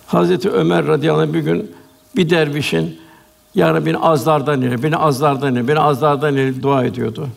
Hazreti 0.06 0.50
Ömer 0.50 0.86
radıyallahu 0.86 1.22
anh 1.22 1.32
bir 1.32 1.40
gün 1.40 1.70
bir 2.16 2.30
dervişin 2.30 3.00
ya 3.54 3.74
Rabbi 3.74 3.86
beni 3.86 3.98
azlardan 3.98 4.62
eyle, 4.62 4.82
beni 4.82 4.96
azlardan 4.96 5.56
eyle, 5.56 5.68
beni 5.68 5.78
azlardan 5.78 6.36
eyle 6.36 6.62
dua 6.62 6.84
ediyordu. 6.84 7.28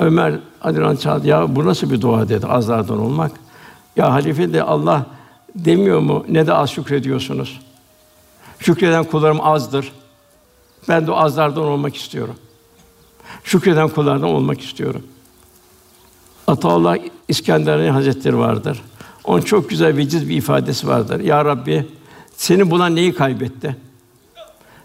Ömer 0.00 0.38
Adiran 0.62 0.96
çağırdı. 0.96 1.26
Ya 1.26 1.56
bu 1.56 1.66
nasıl 1.66 1.90
bir 1.90 2.00
dua 2.00 2.28
dedi 2.28 2.46
azlardan 2.46 2.98
olmak? 2.98 3.32
Ya 3.96 4.12
halife 4.12 4.52
de 4.52 4.62
Allah 4.62 5.06
demiyor 5.54 6.00
mu 6.00 6.24
ne 6.28 6.46
de 6.46 6.52
az 6.52 6.70
şükrediyorsunuz? 6.70 7.60
Şükreden 8.58 9.04
kullarım 9.04 9.40
azdır. 9.40 9.92
Ben 10.88 11.06
de 11.06 11.10
o 11.10 11.16
azlardan 11.16 11.64
olmak 11.64 11.96
istiyorum. 11.96 12.34
Şükreden 13.44 13.88
kullardan 13.88 14.28
olmak 14.28 14.60
istiyorum. 14.60 15.02
Ataullah 16.46 16.96
İskender'in 17.28 17.90
Hazretleri 17.90 18.38
vardır. 18.38 18.82
Onun 19.24 19.40
çok 19.40 19.70
güzel 19.70 19.96
veciz 19.96 20.28
bir 20.28 20.36
ifadesi 20.36 20.88
vardır. 20.88 21.20
Ya 21.20 21.44
Rabbi, 21.44 21.86
seni 22.36 22.70
bulan 22.70 22.96
neyi 22.96 23.14
kaybetti? 23.14 23.76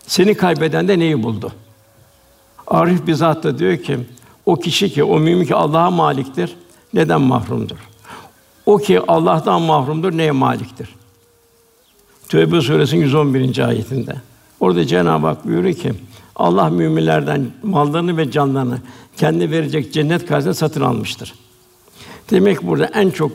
Seni 0.08 0.36
kaybeden 0.36 0.88
de 0.88 1.00
neyi 1.00 1.24
buldu? 1.24 1.52
Arif 2.68 3.08
bizzat 3.08 3.44
da 3.44 3.60
diyor 3.60 3.78
ki, 3.78 4.00
o 4.46 4.56
kişi 4.56 4.90
ki, 4.90 5.04
o 5.04 5.20
mümin 5.20 5.46
ki 5.46 5.56
Allah'a 5.56 5.92
maliktir, 5.92 6.56
neden 6.94 7.22
mahrumdur? 7.22 7.78
O 8.66 8.78
ki 8.78 9.02
Allah'tan 9.08 9.62
mahrumdur, 9.62 10.18
neye 10.18 10.32
maliktir? 10.32 10.96
Tövbe 12.30 12.62
suresinin 12.62 13.02
111. 13.02 13.68
ayetinde. 13.68 14.16
Orada 14.60 14.86
Cenab-ı 14.86 15.28
Hak 15.28 15.46
buyuruyor 15.46 15.76
ki, 15.76 15.94
Allah 16.36 16.70
müminlerden 16.70 17.48
mallarını 17.64 18.18
ve 18.18 18.32
canlarını 18.32 18.80
kendi 19.18 19.52
verecek 19.52 19.94
cennet 19.94 20.26
karşısında 20.26 20.54
satın 20.54 20.82
almıştır. 20.82 21.34
Demek 22.32 22.64
burada 22.64 22.86
en 22.86 23.10
çok 23.10 23.32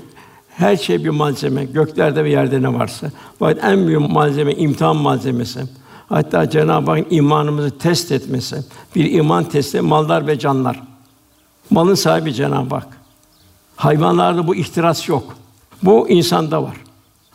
her 0.49 0.77
şey 0.77 1.05
bir 1.05 1.11
malzeme, 1.11 1.64
göklerde 1.64 2.25
ve 2.25 2.31
yerde 2.31 2.62
ne 2.62 2.75
varsa. 2.75 3.11
Fakat 3.38 3.64
en 3.64 3.87
büyük 3.87 4.11
malzeme 4.11 4.55
imtihan 4.55 4.96
malzemesi. 4.96 5.61
Hatta 6.09 6.51
Cenab-ı 6.51 6.90
Hakk'ın 6.90 7.07
imanımızı 7.11 7.79
test 7.79 8.12
etmesi, 8.12 8.57
bir 8.96 9.12
iman 9.12 9.44
testi 9.44 9.81
mallar 9.81 10.27
ve 10.27 10.38
canlar. 10.38 10.89
Malın 11.70 11.94
sahibi 11.94 12.35
Cenab-ı 12.35 12.74
Hak. 12.74 12.88
Hayvanlarda 13.76 14.46
bu 14.46 14.54
ihtiras 14.54 15.09
yok. 15.09 15.37
Bu 15.83 16.09
insanda 16.09 16.62
var. 16.62 16.76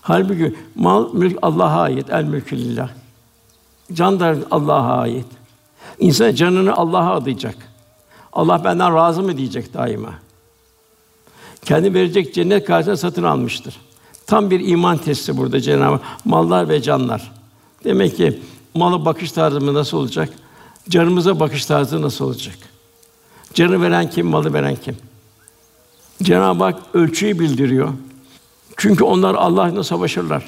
Halbuki 0.02 0.56
mal 0.76 1.14
mülk 1.14 1.38
Allah'a 1.42 1.82
ait, 1.82 2.10
el 2.10 2.24
mülkü 2.24 2.58
lillah. 2.58 2.90
Can 3.94 4.20
da 4.20 4.36
Allah'a 4.52 4.98
ait. 4.98 5.26
İnsan 6.00 6.36
canını 6.36 6.76
Allah'a 6.76 7.16
adayacak. 7.16 7.56
Allah 8.34 8.64
benden 8.64 8.96
razı 8.96 9.24
mı 9.24 9.38
diyecek 9.38 9.74
daima. 9.74 10.14
Kendi 11.66 11.94
verecek 11.94 12.34
cennet 12.34 12.66
karşısında 12.66 12.98
satın 12.98 13.24
almıştır. 13.24 13.78
Tam 14.28 14.52
bir 14.52 14.68
iman 14.68 14.98
testi 14.98 15.38
burada 15.38 15.60
Cenab-ı 15.60 16.00
mallar 16.26 16.70
ve 16.70 16.82
canlar. 16.82 17.32
Demek 17.84 18.18
ki 18.18 18.40
malı 18.74 19.06
bakış 19.06 19.32
tarzımız 19.32 19.74
nasıl 19.74 19.98
olacak? 19.98 20.30
Canımıza 20.90 21.40
bakış 21.40 21.66
tarzı 21.66 22.02
nasıl 22.02 22.26
olacak? 22.26 22.56
Canı 23.56 23.82
veren 23.82 24.10
kim, 24.10 24.28
malı 24.28 24.54
veren 24.54 24.76
kim? 24.76 24.98
Cenab-ı 26.24 26.64
Hak 26.64 26.80
ölçüyü 26.94 27.40
bildiriyor. 27.40 27.94
Çünkü 28.78 29.04
onlar 29.04 29.36
Allah'la 29.36 29.84
savaşırlar. 29.84 30.44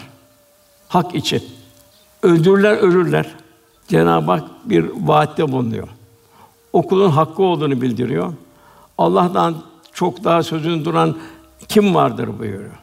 Hak 0.87 1.15
için. 1.15 1.43
Öldürürler, 2.23 2.77
ölürler. 2.77 3.35
Cenab-ı 3.87 4.31
Hak 4.31 4.43
bir 4.65 4.85
vaatte 4.95 5.51
bulunuyor. 5.51 5.87
Okulun 6.73 7.09
hakkı 7.09 7.43
olduğunu 7.43 7.81
bildiriyor. 7.81 8.33
Allah'tan 8.97 9.55
çok 9.93 10.23
daha 10.23 10.43
sözünü 10.43 10.85
duran 10.85 11.17
kim 11.67 11.95
vardır 11.95 12.39
buyuruyor. 12.39 12.79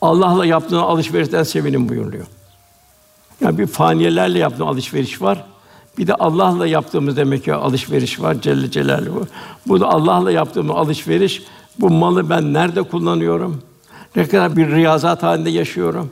Allah'la 0.00 0.46
yaptığın 0.46 0.76
alışverişten 0.76 1.42
sevinin 1.42 1.88
buyuruyor. 1.88 2.26
Yani 3.40 3.58
bir 3.58 3.66
faniyelerle 3.66 4.38
yaptığın 4.38 4.66
alışveriş 4.66 5.22
var. 5.22 5.44
Bir 5.98 6.06
de 6.06 6.14
Allah'la 6.14 6.66
yaptığımız 6.66 7.16
demek 7.16 7.44
ki 7.44 7.54
alışveriş 7.54 8.20
var 8.20 8.40
Celle 8.40 8.70
Celaluhu. 8.70 9.26
Bu 9.66 9.80
da 9.80 9.88
Allah'la 9.88 10.30
yaptığımız 10.30 10.76
alışveriş. 10.76 11.42
Bu 11.78 11.90
malı 11.90 12.30
ben 12.30 12.52
nerede 12.52 12.82
kullanıyorum? 12.82 13.62
Ne 14.16 14.28
kadar 14.28 14.56
bir 14.56 14.70
riyazat 14.70 15.22
halinde 15.22 15.50
yaşıyorum? 15.50 16.10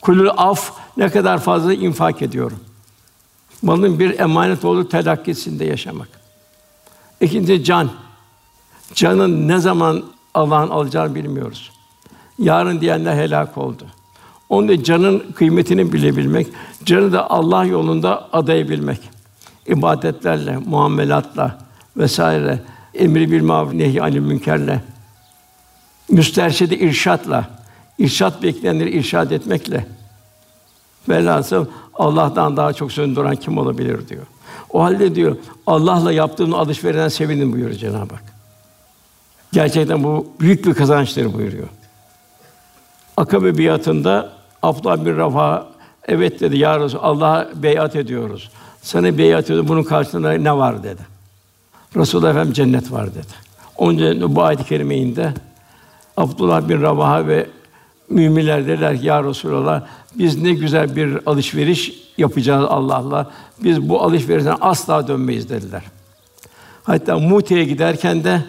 Kulül 0.00 0.30
af 0.36 0.72
ne 0.96 1.08
kadar 1.08 1.38
fazla 1.38 1.74
infak 1.74 2.22
ediyorum? 2.22 2.60
Malın 3.62 3.98
bir 3.98 4.18
emanet 4.18 4.64
olduğu 4.64 4.88
telakkisinde 4.88 5.64
yaşamak. 5.64 6.08
İkinci 7.20 7.64
can. 7.64 7.90
Canın 8.94 9.48
ne 9.48 9.58
zaman 9.58 10.04
Allah'ın 10.34 10.70
alacağını 10.70 11.14
bilmiyoruz. 11.14 11.70
Yarın 12.38 12.80
diyenler 12.80 13.14
helak 13.14 13.58
oldu. 13.58 13.86
Onun 14.50 14.68
da 14.68 14.84
canın 14.84 15.18
kıymetini 15.34 15.92
bilebilmek, 15.92 16.46
canı 16.84 17.12
da 17.12 17.30
Allah 17.30 17.64
yolunda 17.64 18.28
adayabilmek. 18.32 19.00
ibadetlerle, 19.66 20.56
muamelatla 20.56 21.58
vesaire, 21.96 22.62
emri 22.94 23.32
bil 23.32 23.42
maruf 23.42 23.72
nehy 23.72 24.00
anil 24.00 24.20
münkerle, 24.20 24.82
müsterşidi 26.08 26.74
irşatla, 26.74 27.50
irşat 27.98 28.42
bekleyenleri 28.42 28.90
irşad 28.90 29.30
etmekle. 29.30 29.86
Velhasıl 31.08 31.66
Allah'tan 31.94 32.56
daha 32.56 32.72
çok 32.72 32.92
söndüren 32.92 33.36
kim 33.36 33.58
olabilir 33.58 34.08
diyor. 34.08 34.26
O 34.70 34.82
halde 34.82 35.14
diyor 35.14 35.36
Allah'la 35.66 36.12
yaptığın 36.12 36.52
alışverişten 36.52 37.08
sevinin 37.08 37.52
buyuruyor 37.52 37.78
Cenab-ı 37.78 38.14
Hak. 38.14 38.24
Gerçekten 39.52 40.04
bu 40.04 40.26
büyük 40.40 40.66
bir 40.66 40.74
kazançtır 40.74 41.34
buyuruyor. 41.34 41.68
Akabe 43.16 43.58
biatında 43.58 44.39
Abdullah 44.62 45.04
bin 45.04 45.16
Rafa 45.16 45.68
evet 46.08 46.40
dedi 46.40 46.58
ya 46.58 46.80
Resul 46.80 46.98
Allah'a 47.02 47.48
beyat 47.54 47.96
ediyoruz. 47.96 48.50
Sana 48.82 49.18
beyat 49.18 49.44
ediyoruz. 49.44 49.68
Bunun 49.68 49.82
karşılığında 49.82 50.32
ne 50.32 50.56
var 50.56 50.82
dedi. 50.82 51.02
Resulullah 51.96 52.30
Efendimiz 52.30 52.56
cennet 52.56 52.92
var 52.92 53.14
dedi. 53.14 53.50
Onun 53.76 54.36
bu 54.36 54.42
ayet-i 54.42 54.64
kerime. 54.64 55.34
Abdullah 56.16 56.68
bin 56.68 56.82
Ravaha 56.82 57.26
ve 57.26 57.46
müminler 58.10 58.66
dediler 58.66 59.00
ki 59.00 59.06
ya 59.06 59.24
Resulallah 59.24 59.82
biz 60.14 60.42
ne 60.42 60.52
güzel 60.52 60.96
bir 60.96 61.18
alışveriş 61.26 61.92
yapacağız 62.18 62.66
Allah'la. 62.68 63.30
Biz 63.64 63.88
bu 63.88 64.02
alışverişten 64.02 64.56
asla 64.60 65.08
dönmeyiz 65.08 65.50
dediler. 65.50 65.82
Hatta 66.82 67.18
Mute'ye 67.18 67.64
giderken 67.64 68.24
de 68.24 68.42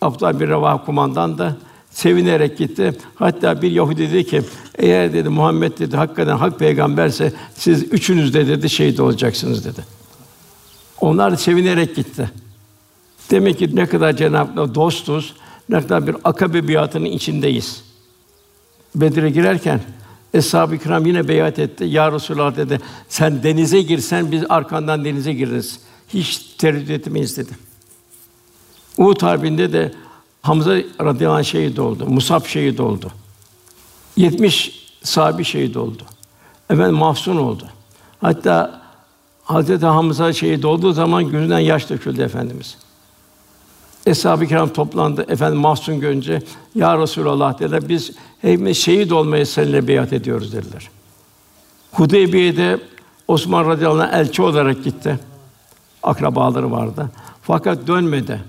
Abdullah 0.00 0.40
bin 0.40 0.48
Ravaha 0.48 0.84
kumandan 0.84 1.38
da 1.38 1.56
sevinerek 1.90 2.58
gitti. 2.58 2.92
Hatta 3.14 3.62
bir 3.62 3.70
Yahudi 3.70 4.12
dedi 4.12 4.26
ki 4.26 4.42
eğer 4.78 5.12
dedi 5.12 5.28
Muhammed 5.28 5.78
dedi 5.78 5.96
hakikaten 5.96 6.36
hak 6.36 6.58
peygamberse 6.58 7.32
siz 7.54 7.92
üçünüz 7.92 8.34
de 8.34 8.46
dedi 8.48 8.70
şehit 8.70 9.00
olacaksınız 9.00 9.64
dedi. 9.64 9.84
Onlar 11.00 11.36
sevinerek 11.36 11.96
gitti. 11.96 12.30
Demek 13.30 13.58
ki 13.58 13.76
ne 13.76 13.86
kadar 13.86 14.16
Cenab-ı 14.16 14.74
dostuz, 14.74 15.34
ne 15.68 15.80
kadar 15.80 16.06
bir 16.06 16.16
akabe 16.24 16.68
biatının 16.68 17.04
içindeyiz. 17.04 17.84
Bedir'e 18.94 19.30
girerken 19.30 19.80
Eshab-ı 20.34 20.78
Kiram 20.78 21.06
yine 21.06 21.28
beyat 21.28 21.58
etti. 21.58 21.84
Ya 21.84 22.12
Resulallah 22.12 22.56
dedi. 22.56 22.80
Sen 23.08 23.42
denize 23.42 23.82
girsen 23.82 24.32
biz 24.32 24.42
arkandan 24.48 25.04
denize 25.04 25.32
gireriz. 25.32 25.80
Hiç 26.08 26.38
tereddüt 26.38 26.90
etmeyiz 26.90 27.36
dedi. 27.36 27.52
Uhud 28.98 29.22
Harbi'nde 29.22 29.72
de 29.72 29.92
Hamza 30.48 30.76
radıyallahu 31.00 31.38
anh 31.38 31.44
şehit 31.44 31.78
oldu. 31.78 32.06
Musab 32.06 32.44
şehit 32.44 32.80
oldu. 32.80 33.10
70 34.16 34.88
sahabi 35.02 35.44
şehit 35.44 35.76
oldu. 35.76 36.02
Efendim 36.70 36.94
mahzun 36.94 37.36
oldu. 37.36 37.68
Hatta 38.20 38.82
Hazreti 39.44 39.86
Hamza 39.86 40.32
şehit 40.32 40.64
olduğu 40.64 40.92
zaman 40.92 41.30
gözünden 41.30 41.58
yaş 41.58 41.90
döküldü 41.90 42.22
efendimiz. 42.22 42.76
Eshab-ı 44.06 44.46
Kiram 44.46 44.68
toplandı. 44.68 45.26
Efendim 45.28 45.60
mahzun 45.60 46.00
görünce 46.00 46.42
ya 46.74 46.98
Resulallah 46.98 47.58
dediler. 47.58 47.88
Biz 47.88 48.12
hepimiz 48.40 48.76
şehit 48.76 49.12
olmaya 49.12 49.46
seninle 49.46 49.88
beyat 49.88 50.12
ediyoruz 50.12 50.52
dediler. 50.52 50.90
Hudeybiye'de 51.92 52.80
Osman 53.28 53.68
radıyallahu 53.68 54.08
anh 54.08 54.18
elçi 54.18 54.42
olarak 54.42 54.84
gitti. 54.84 55.18
Akrabaları 56.02 56.70
vardı. 56.70 57.10
Fakat 57.42 57.86
dönmedi. 57.86 58.40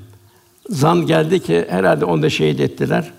Zan 0.69 1.05
geldi 1.05 1.39
ki 1.39 1.65
herhalde 1.69 2.05
onu 2.05 2.21
da 2.21 2.29
şehit 2.29 2.59
ettiler. 2.59 3.11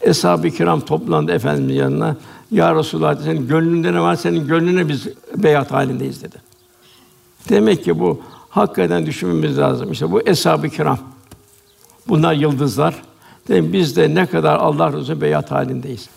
Eshab-ı 0.00 0.50
kiram 0.50 0.80
toplandı 0.80 1.32
Efendimiz 1.32 1.76
yanına. 1.76 2.16
Ya 2.50 2.74
Resulallah 2.74 3.22
senin 3.22 3.48
gönlünde 3.48 3.92
ne 3.92 4.00
var? 4.00 4.16
Senin 4.16 4.46
gönlüne 4.46 4.88
biz 4.88 5.08
beyat 5.36 5.72
halindeyiz 5.72 6.22
dedi. 6.22 6.36
Demek 7.48 7.84
ki 7.84 7.98
bu 7.98 8.20
hakikaten 8.48 9.06
düşünmemiz 9.06 9.58
lazım. 9.58 9.92
İşte 9.92 10.10
bu 10.12 10.20
eshab-ı 10.28 10.68
kiram. 10.68 10.98
Bunlar 12.08 12.32
yıldızlar. 12.32 12.94
Demek 13.48 13.72
biz 13.72 13.96
de 13.96 14.14
ne 14.14 14.26
kadar 14.26 14.56
Allah 14.56 14.92
Resulü 14.92 15.20
beyat 15.20 15.50
halindeyiz. 15.50 16.08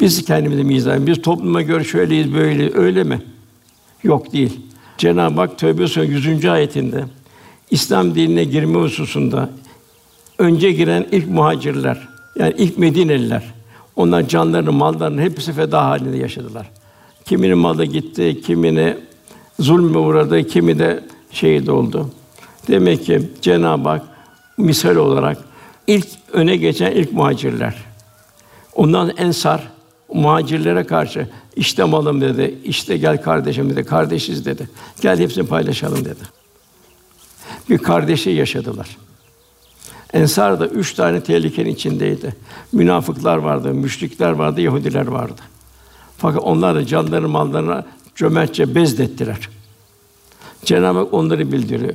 Biz 0.00 0.24
kendimizi 0.24 0.64
mizan, 0.64 1.06
biz 1.06 1.22
topluma 1.22 1.62
göre 1.62 1.84
şöyleyiz, 1.84 2.34
böyle 2.34 2.74
öyle 2.74 3.04
mi? 3.04 3.22
Yok 4.02 4.32
değil. 4.32 4.60
Cenab-ı 4.98 5.40
Hak 5.40 5.58
Tövbe 5.58 5.86
Suresi 5.86 6.12
100. 6.12 6.44
ayetinde 6.44 7.04
İslam 7.70 8.14
dinine 8.14 8.44
girme 8.44 8.78
hususunda 8.78 9.50
önce 10.40 10.72
giren 10.72 11.06
ilk 11.12 11.28
muhacirler, 11.28 12.08
yani 12.36 12.54
ilk 12.58 12.78
Medineliler, 12.78 13.42
onlar 13.96 14.28
canlarını, 14.28 14.72
mallarını 14.72 15.20
hepsi 15.20 15.52
feda 15.52 15.84
halinde 15.84 16.16
yaşadılar. 16.16 16.70
Kiminin 17.24 17.58
malı 17.58 17.84
gitti, 17.84 18.40
kimini 18.46 18.96
zulme 19.58 19.98
uğradı, 19.98 20.46
kimi 20.46 20.78
de 20.78 21.04
şehit 21.32 21.68
oldu. 21.68 22.10
Demek 22.68 23.04
ki 23.04 23.22
Cenab-ı 23.42 23.88
Hak 23.88 24.02
misal 24.58 24.96
olarak 24.96 25.38
ilk 25.86 26.06
öne 26.32 26.56
geçen 26.56 26.90
ilk 26.90 27.12
muhacirler. 27.12 27.74
Ondan 28.74 29.12
ensar 29.16 29.68
muhacirlere 30.14 30.84
karşı 30.84 31.28
işte 31.56 31.84
malım 31.84 32.20
dedi, 32.20 32.54
işte 32.64 32.96
gel 32.96 33.22
kardeşim 33.22 33.70
dedi, 33.70 33.84
kardeşiz 33.84 34.46
dedi. 34.46 34.70
Gel 35.00 35.18
hepsini 35.18 35.46
paylaşalım 35.46 36.04
dedi. 36.04 36.20
Bir 37.70 37.78
kardeşi 37.78 38.30
yaşadılar. 38.30 38.96
Ensar 40.12 40.60
da 40.60 40.66
üç 40.66 40.94
tane 40.94 41.22
tehlikenin 41.22 41.70
içindeydi. 41.70 42.36
Münafıklar 42.72 43.36
vardı, 43.36 43.74
müşrikler 43.74 44.30
vardı, 44.30 44.60
Yahudiler 44.60 45.06
vardı. 45.06 45.40
Fakat 46.16 46.42
onlar 46.42 46.74
da 46.74 46.86
canlarını, 46.86 47.28
mallarını 47.28 47.84
cömertçe 48.14 48.74
bezdettiler. 48.74 49.48
Cenab-ı 50.64 50.98
Hak 50.98 51.14
onları 51.14 51.52
bildiriyor. 51.52 51.94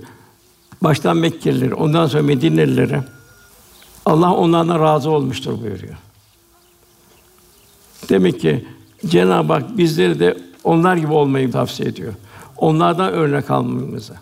Baştan 0.81 1.17
Mekkelileri, 1.17 1.73
ondan 1.73 2.07
sonra 2.07 2.23
Medinelileri 2.23 3.01
Allah 4.05 4.33
onlardan 4.33 4.79
razı 4.79 5.09
olmuştur 5.09 5.61
buyuruyor. 5.61 5.95
Demek 8.09 8.39
ki 8.41 8.67
Cenab-ı 9.05 9.53
Hak 9.53 9.77
bizleri 9.77 10.19
de 10.19 10.37
onlar 10.63 10.97
gibi 10.97 11.13
olmayı 11.13 11.51
tavsiye 11.51 11.89
ediyor. 11.89 12.13
Onlardan 12.57 13.13
örnek 13.13 13.51
almamızı. 13.51 14.13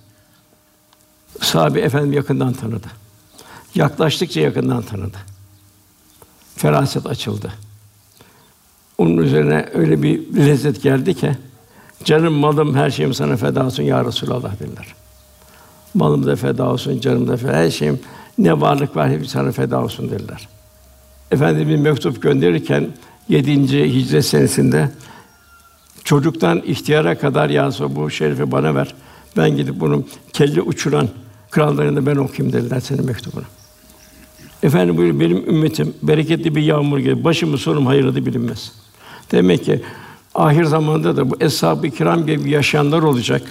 Sahabe 1.41 1.81
efendim 1.81 2.13
yakından 2.13 2.53
tanıdı. 2.53 3.02
Yaklaştıkça 3.75 4.41
yakından 4.41 4.81
tanıdı. 4.81 5.17
Feraset 6.55 7.05
açıldı. 7.05 7.53
Onun 8.97 9.17
üzerine 9.17 9.69
öyle 9.73 10.03
bir 10.03 10.35
lezzet 10.35 10.83
geldi 10.83 11.13
ki 11.13 11.31
canım 12.03 12.33
malım 12.33 12.75
her 12.75 12.89
şeyim 12.89 13.13
sana 13.13 13.37
feda 13.37 13.65
olsun 13.65 13.83
ya 13.83 14.05
Resulallah 14.05 14.59
dediler. 14.59 14.95
Malım 15.93 16.25
da 16.25 16.35
feda 16.35 16.69
olsun, 16.69 16.99
canım 16.99 17.27
da 17.27 17.37
feda, 17.37 17.53
her 17.53 17.71
şeyim 17.71 17.99
ne 18.37 18.61
varlık 18.61 18.95
var 18.95 19.09
hepsi 19.09 19.29
sana 19.29 19.51
feda 19.51 19.83
olsun 19.83 20.11
dediler. 20.11 20.47
Efendimiz 21.31 21.69
bir 21.69 21.77
mektup 21.77 22.21
gönderirken 22.21 22.87
7. 23.29 23.95
hicret 23.95 24.25
senesinde 24.25 24.89
çocuktan 26.03 26.61
ihtiyara 26.65 27.17
kadar 27.17 27.49
ya 27.49 27.71
bu 27.89 28.09
şerifi 28.09 28.51
bana 28.51 28.75
ver. 28.75 28.95
Ben 29.37 29.57
gidip 29.57 29.79
bunu 29.79 30.03
kelle 30.33 30.61
uçuran 30.61 31.09
krallarını 31.51 32.05
ben 32.05 32.15
okuyayım 32.15 32.53
dediler 32.53 32.79
senin 32.79 33.05
mektubunu. 33.05 33.43
Efendim 34.63 34.97
buyuruyor 34.97 35.19
benim 35.19 35.49
ümmetim 35.49 35.93
bereketli 36.03 36.55
bir 36.55 36.61
yağmur 36.61 36.99
gibi 36.99 37.23
başımı 37.23 37.57
sonum 37.57 37.85
hayırlı 37.85 38.25
bilinmez. 38.25 38.71
Demek 39.31 39.65
ki 39.65 39.81
ahir 40.35 40.63
zamanda 40.63 41.17
da 41.17 41.29
bu 41.29 41.35
eshab-ı 41.39 41.89
kiram 41.89 42.25
gibi 42.25 42.49
yaşayanlar 42.49 43.03
olacak. 43.03 43.41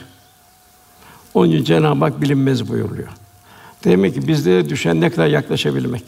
Onun 1.34 1.50
için 1.50 1.64
Cenab-ı 1.64 2.04
Hak 2.04 2.22
bilinmez 2.22 2.68
buyuruyor. 2.68 3.08
Demek 3.84 4.14
ki 4.14 4.28
bizlere 4.28 4.68
düşen 4.68 5.00
ne 5.00 5.10
kadar 5.10 5.26
yaklaşabilmek. 5.26 6.02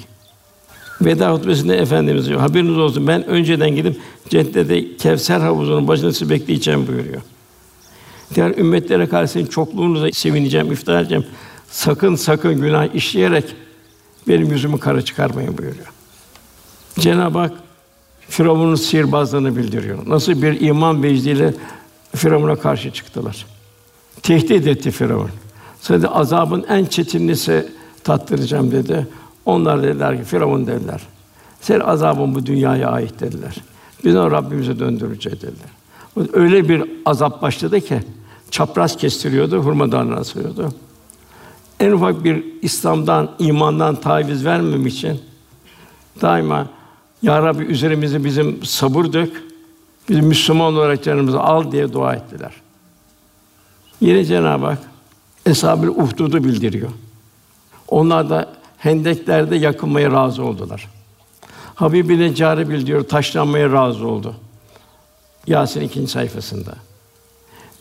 Veda 1.00 1.32
hutbesinde 1.32 1.76
Efendimiz 1.76 2.28
diyor, 2.28 2.40
haberiniz 2.40 2.78
olsun 2.78 3.06
ben 3.06 3.26
önceden 3.26 3.76
gidip 3.76 4.00
cennette 4.28 4.96
Kevser 4.96 5.40
havuzunun 5.40 5.88
başında 5.88 6.12
sizi 6.12 6.30
bekleyeceğim 6.30 6.86
buyuruyor. 6.86 7.22
Diğer 8.34 8.58
ümmetlere 8.58 9.08
karşı 9.08 9.32
sizin 9.32 9.46
çokluğunuza 9.46 10.12
sevineceğim, 10.12 10.72
iftihar 10.72 11.00
edeceğim. 11.00 11.24
Sakın 11.70 12.14
sakın 12.14 12.60
günah 12.60 12.94
işleyerek 12.94 13.44
benim 14.28 14.50
yüzümü 14.50 14.78
kara 14.78 15.02
çıkarmayın 15.02 15.58
buyuruyor. 15.58 15.92
Cenab-ı 16.98 17.38
Hak 17.38 17.52
Firavun'un 18.28 18.74
sihirbazlığını 18.74 19.56
bildiriyor. 19.56 19.98
Nasıl 20.06 20.42
bir 20.42 20.60
iman 20.60 21.02
vecdiyle 21.02 21.54
Firavun'a 22.14 22.56
karşı 22.56 22.90
çıktılar. 22.90 23.46
Tehdit 24.22 24.66
etti 24.66 24.90
Firavun. 24.90 25.30
Sonra 25.80 26.08
azabın 26.08 26.64
en 26.68 26.84
çetinlisi 26.84 27.68
tattıracağım 28.04 28.72
dedi. 28.72 29.06
Onlar 29.46 29.82
dediler 29.82 30.18
ki 30.18 30.24
Firavun 30.24 30.66
dediler. 30.66 31.00
Sen 31.60 31.80
azabın 31.80 32.34
bu 32.34 32.46
dünyaya 32.46 32.88
ait 32.88 33.20
dediler. 33.20 33.56
Biz 34.04 34.16
onu 34.16 34.30
Rabbimize 34.30 34.78
döndüreceğiz 34.78 35.42
dediler. 35.42 35.70
Öyle 36.32 36.68
bir 36.68 36.84
azap 37.06 37.42
başladı 37.42 37.80
ki 37.80 38.00
çapraz 38.50 38.96
kestiriyordu, 38.96 39.58
hurma 39.58 39.92
dalına 39.92 40.16
asıyordu. 40.16 40.72
En 41.80 41.92
ufak 41.92 42.24
bir 42.24 42.44
İslam'dan, 42.62 43.30
imandan 43.38 43.96
taviz 43.96 44.44
vermemek 44.44 44.92
için 44.92 45.20
daima 46.22 46.66
Ya 47.22 47.42
Rabbi 47.42 47.62
üzerimize 47.62 48.24
bizim 48.24 48.64
sabır 48.64 49.12
dök, 49.12 49.42
bizi 50.08 50.22
Müslüman 50.22 50.74
olarak 50.74 51.04
canımızı 51.04 51.40
al 51.40 51.72
diye 51.72 51.92
dua 51.92 52.14
ettiler. 52.14 52.52
Yine 54.00 54.24
Cenab-ı 54.24 54.66
Hak 54.66 54.78
Eshab-ı 55.46 55.90
Uhdud'u 55.90 56.44
bildiriyor. 56.44 56.90
Onlar 57.88 58.30
da 58.30 58.48
hendeklerde 58.78 59.56
yakılmaya 59.56 60.10
razı 60.10 60.44
oldular. 60.44 60.88
Habib-i 61.74 62.18
Neccar'ı 62.18 62.70
bildiriyor, 62.70 63.08
taşlanmaya 63.08 63.72
razı 63.72 64.06
oldu. 64.06 64.34
Yasin 65.46 65.80
ikinci 65.80 66.12
sayfasında. 66.12 66.74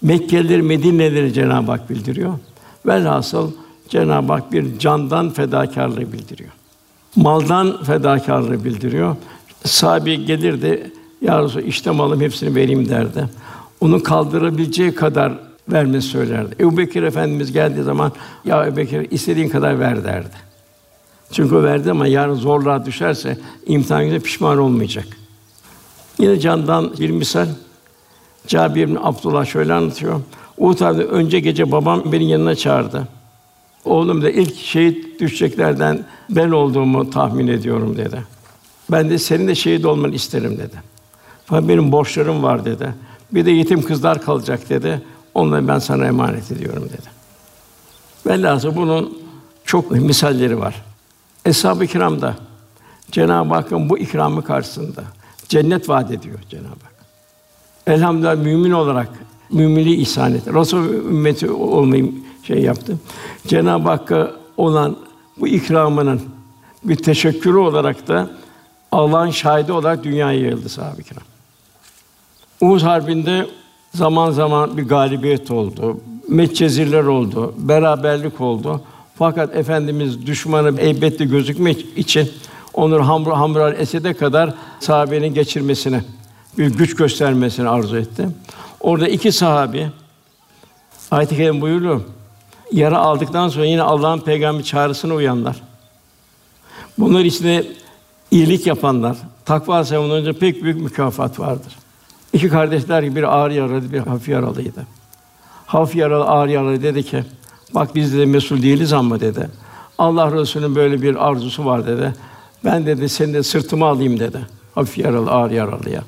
Mekkelileri, 0.02 0.62
Medine'leri 0.62 1.34
Cenab-ı 1.34 1.72
Hak 1.72 1.90
bildiriyor. 1.90 2.40
Velhasıl 2.86 3.52
Cenab-ı 3.94 4.34
Hak 4.34 4.52
bir 4.52 4.80
candan 4.80 5.30
fedakarlığı 5.30 6.14
bildiriyor. 6.14 6.50
Maldan 7.16 7.84
fedakarlığı 7.84 8.64
bildiriyor. 8.64 9.16
Sahabi 9.66 10.26
gelirdi, 10.26 10.92
ya 11.22 11.44
Resulallah, 11.44 11.68
işte 11.68 11.92
malım 11.92 12.22
hepsini 12.22 12.56
vereyim 12.56 12.90
derdi. 12.90 13.30
Onu 13.82 14.04
kaldırabileceği 14.04 14.96
kadar 14.96 15.34
vermesi 15.70 16.08
söylerdi. 16.08 16.56
Ebu 16.60 16.78
Bekir 16.78 17.04
Efendimiz 17.04 17.52
geldiği 17.52 17.84
zaman 17.84 18.12
ya 18.46 18.66
Ebu 18.66 18.78
Bekir 18.78 19.12
istediğin 19.12 19.50
kadar 19.50 19.80
ver 19.80 20.04
derdi. 20.04 20.36
Çünkü 21.32 21.56
o 21.56 21.64
verdi 21.64 21.92
ama 21.92 22.08
yarın 22.08 22.36
zorluğa 22.36 22.86
düşerse 22.86 23.38
imtihan 23.66 24.06
günü 24.06 24.20
pişman 24.20 24.58
olmayacak. 24.58 25.06
Yine 26.20 26.40
candan 26.40 26.94
bir 27.00 27.10
misal 27.10 27.48
Cabir 28.48 28.88
bin 28.88 28.98
Abdullah 29.04 29.46
şöyle 29.46 29.74
anlatıyor. 29.74 30.22
Uhud 30.58 30.82
önce 31.10 31.40
gece 31.40 31.72
babam 31.72 32.04
beni 32.12 32.30
yanına 32.30 32.56
çağırdı. 32.56 33.08
Oğlum 33.86 34.22
da 34.22 34.30
ilk 34.30 34.56
şehit 34.56 35.20
düşeceklerden 35.20 36.06
ben 36.30 36.52
olduğumu 36.52 37.10
tahmin 37.10 37.48
ediyorum 37.48 37.98
dedi. 37.98 38.24
Ben 38.92 39.10
de 39.10 39.18
senin 39.18 39.48
de 39.48 39.56
şehit 39.56 39.86
olmanı 39.86 40.16
isterim 40.16 40.58
dedi. 40.58 40.76
Fakat 41.46 41.68
benim 41.68 41.92
borçlarım 41.92 42.44
var 42.44 42.66
dedi. 42.66 42.94
Bir 43.32 43.46
de 43.46 43.52
yetim 43.52 43.82
kızlar 43.82 44.22
kalacak 44.22 44.70
dedi. 44.70 45.02
Onları 45.34 45.68
ben 45.68 45.80
sana 45.80 46.06
emanet 46.06 46.52
ediyorum 46.52 46.90
dedi. 46.90 47.10
Velhâsıl 48.28 48.76
bunun 48.76 49.18
çok 49.66 49.92
misalleri 49.92 50.60
var. 50.60 50.84
Eshab-ı 51.46 51.88
Kiram 51.88 52.22
da 52.22 52.36
Cenab-ı 53.12 53.54
Hakk'ın 53.54 53.90
bu 53.90 53.98
ikramı 53.98 54.44
karşısında 54.44 55.04
cennet 55.50 55.90
vaat 55.90 56.12
ediyor 56.12 56.40
Cenab-ı 56.50 56.68
Hak. 56.68 56.94
Elhamdülillah 57.88 58.36
mümin 58.36 58.72
olarak 58.72 59.10
mümini 59.52 59.96
ihsan 59.96 60.34
etti. 60.34 60.54
Resul 60.54 60.84
ümmeti 60.94 61.52
olmayı 61.52 62.12
şey 62.44 62.62
yaptı. 62.62 62.98
Cenab-ı 63.48 63.90
Hakk'a 63.90 64.32
olan 64.58 64.96
bu 65.38 65.48
ikramının 65.48 66.22
bir 66.84 66.96
teşekkürü 66.96 67.58
olarak 67.58 68.08
da 68.08 68.30
Allah'ın 68.92 69.30
şahidi 69.30 69.72
olarak 69.72 70.04
dünyaya 70.04 70.40
yayıldı 70.40 70.70
sahabe-i 70.70 71.04
kiram. 71.04 71.24
Uhud 72.62 72.82
Harbi'nde 72.82 73.48
zaman 73.94 74.32
zaman 74.32 74.78
bir 74.78 74.88
galibiyet 74.88 75.52
oldu. 75.52 75.98
Metcezirler 76.28 77.04
oldu, 77.04 77.54
beraberlik 77.58 78.42
oldu. 78.42 78.82
Fakat 79.16 79.56
efendimiz 79.56 80.26
düşmanı 80.26 80.82
elbette 80.82 81.26
gözükmek 81.26 81.86
için 81.96 82.32
onur 82.74 83.00
Hamr 83.00 83.28
Hamrar 83.28 83.74
Esed'e 83.74 84.14
kadar 84.14 84.54
sahabenin 84.80 85.34
geçirmesini, 85.34 86.02
bir 86.58 86.68
güç 86.68 86.96
göstermesini 86.96 87.70
arzu 87.70 87.98
etti. 87.98 88.28
Orada 88.84 89.08
iki 89.08 89.32
sahabi 89.32 89.90
ayet-i 91.12 91.38
kerim 91.38 91.62
buyuruyor. 91.62 92.02
Yara 92.72 92.98
aldıktan 92.98 93.50
sonra 93.50 93.66
yine 93.66 93.82
Allah'ın 93.82 94.20
peygamber 94.20 94.64
çağrısına 94.64 95.14
uyanlar. 95.14 95.62
Bunlar 96.98 97.20
içinde 97.20 97.68
iyilik 98.32 98.68
yapanlar, 98.68 99.18
takva 99.46 99.84
savununca 99.84 100.34
pek 100.34 100.64
büyük 100.64 100.82
mükafat 100.82 101.40
vardır. 101.40 101.76
İki 102.34 102.50
kardeşler 102.50 103.04
gibi 103.04 103.16
bir 103.16 103.24
ağır 103.24 103.52
yaralı, 103.52 103.94
bir 103.94 104.00
hafif 104.00 104.30
yaralıydı. 104.30 104.88
Hafif 105.66 105.96
yaralı, 105.96 106.24
ağır 106.24 106.48
yaralı 106.48 106.84
dedi 106.84 107.04
ki, 107.04 107.24
bak 107.76 107.96
biz 107.96 108.18
de 108.18 108.26
mesul 108.26 108.62
değiliz 108.62 108.94
ama 108.94 109.20
dedi. 109.20 109.50
Allah 109.98 110.32
Resulü'nün 110.32 110.76
böyle 110.76 111.02
bir 111.02 111.28
arzusu 111.28 111.66
var 111.66 111.88
dedi. 111.88 112.14
Ben 112.66 112.86
dedi 112.86 113.10
seni 113.10 113.34
de 113.34 113.44
sırtıma 113.44 113.88
alayım 113.88 114.20
dedi. 114.20 114.40
Hafif 114.76 114.98
yaralı, 114.98 115.32
ağır 115.32 115.52
yaralıya. 115.52 116.04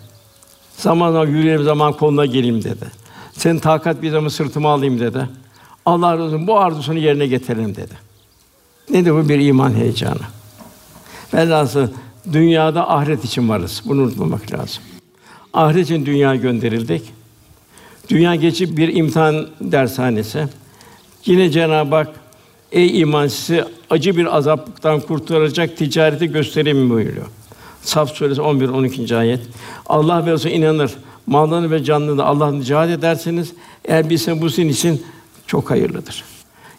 Zamanla 0.77 1.25
yürüyelim, 1.25 1.63
zaman 1.63 1.93
koluna 1.93 2.25
geleyim 2.25 2.63
dedi. 2.63 2.85
Senin 3.33 3.59
takat 3.59 4.01
bir 4.01 4.09
zaman 4.09 4.27
sırtıma 4.27 4.73
alayım 4.73 4.99
dedi. 4.99 5.29
Allah 5.85 6.17
Resulü 6.17 6.47
bu 6.47 6.59
arzusunu 6.59 6.99
yerine 6.99 7.27
getirelim 7.27 7.75
dedi. 7.75 7.93
Ne 8.89 9.05
de 9.05 9.13
bu 9.13 9.29
bir 9.29 9.39
iman 9.39 9.73
heyecanı. 9.73 10.19
Velhasıl 11.33 11.87
dünyada 12.33 12.89
ahiret 12.89 13.25
için 13.25 13.49
varız. 13.49 13.83
Bunu 13.85 14.01
unutmamak 14.01 14.53
lazım. 14.53 14.83
Ahiret 15.53 15.85
için 15.85 16.05
dünya 16.05 16.35
gönderildik. 16.35 17.03
Dünya 18.09 18.35
geçip 18.35 18.77
bir 18.77 18.95
imtihan 18.95 19.47
dershanesi. 19.61 20.47
Yine 21.25 21.49
Cenab-ı 21.49 21.95
Hak 21.95 22.09
ey 22.71 22.99
iman 23.01 23.27
sizi 23.27 23.65
acı 23.89 24.17
bir 24.17 24.37
azaptan 24.37 24.99
kurtaracak 24.99 25.77
ticareti 25.77 26.31
göstereyim 26.31 26.89
buyuruyor. 26.89 27.25
Saf 27.85 28.11
suresi 28.11 28.41
11 28.41 28.69
12. 28.69 29.15
ayet. 29.15 29.39
Allah 29.85 30.25
ve 30.25 30.31
Resulü 30.31 30.53
inanır. 30.53 30.91
Mallarını 31.27 31.71
ve 31.71 31.83
canını 31.83 32.17
da 32.17 32.25
Allah'ın 32.25 32.61
cihad 32.61 32.89
ederseniz 32.89 33.53
eğer 33.85 34.09
bilse 34.09 34.41
bu 34.41 34.49
sizin 34.49 34.69
için 34.69 35.05
çok 35.47 35.71
hayırlıdır. 35.71 36.23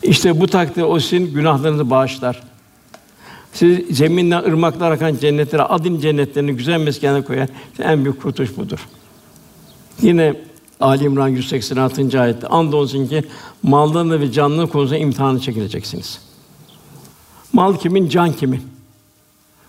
İşte 0.03 0.41
bu 0.41 0.47
takdirde 0.47 0.85
o 0.85 1.01
sizin 1.01 1.35
günahlarınızı 1.35 1.91
bağışlar. 1.91 2.43
Siz 3.53 3.97
zeminden 3.97 4.43
ırmaklar 4.43 4.91
akan 4.91 5.17
cennetlere, 5.17 5.63
adın 5.63 6.01
cennetlerini 6.01 6.53
güzel 6.53 6.81
meskenine 6.81 7.23
koyar. 7.25 7.49
İşte 7.73 7.85
en 7.85 8.05
büyük 8.05 8.23
kurtuluş 8.23 8.57
budur. 8.57 8.89
Yine 10.03 10.35
Ali 10.81 11.05
İmran 11.05 11.29
186. 11.29 12.21
ayette 12.21 12.47
andolsun 12.47 13.07
ki 13.07 13.25
mallarını 13.63 14.21
ve 14.21 14.33
canını 14.33 14.69
konusunda 14.69 14.99
imtihanı 14.99 15.41
çekileceksiniz. 15.41 16.21
Mal 17.53 17.77
kimin, 17.77 18.09
can 18.09 18.33
kimin? 18.33 18.76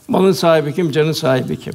Malın 0.08 0.32
sahibi 0.32 0.76
kim, 0.76 0.91
canın 0.91 1.12
sahibi 1.12 1.60
kim? 1.60 1.74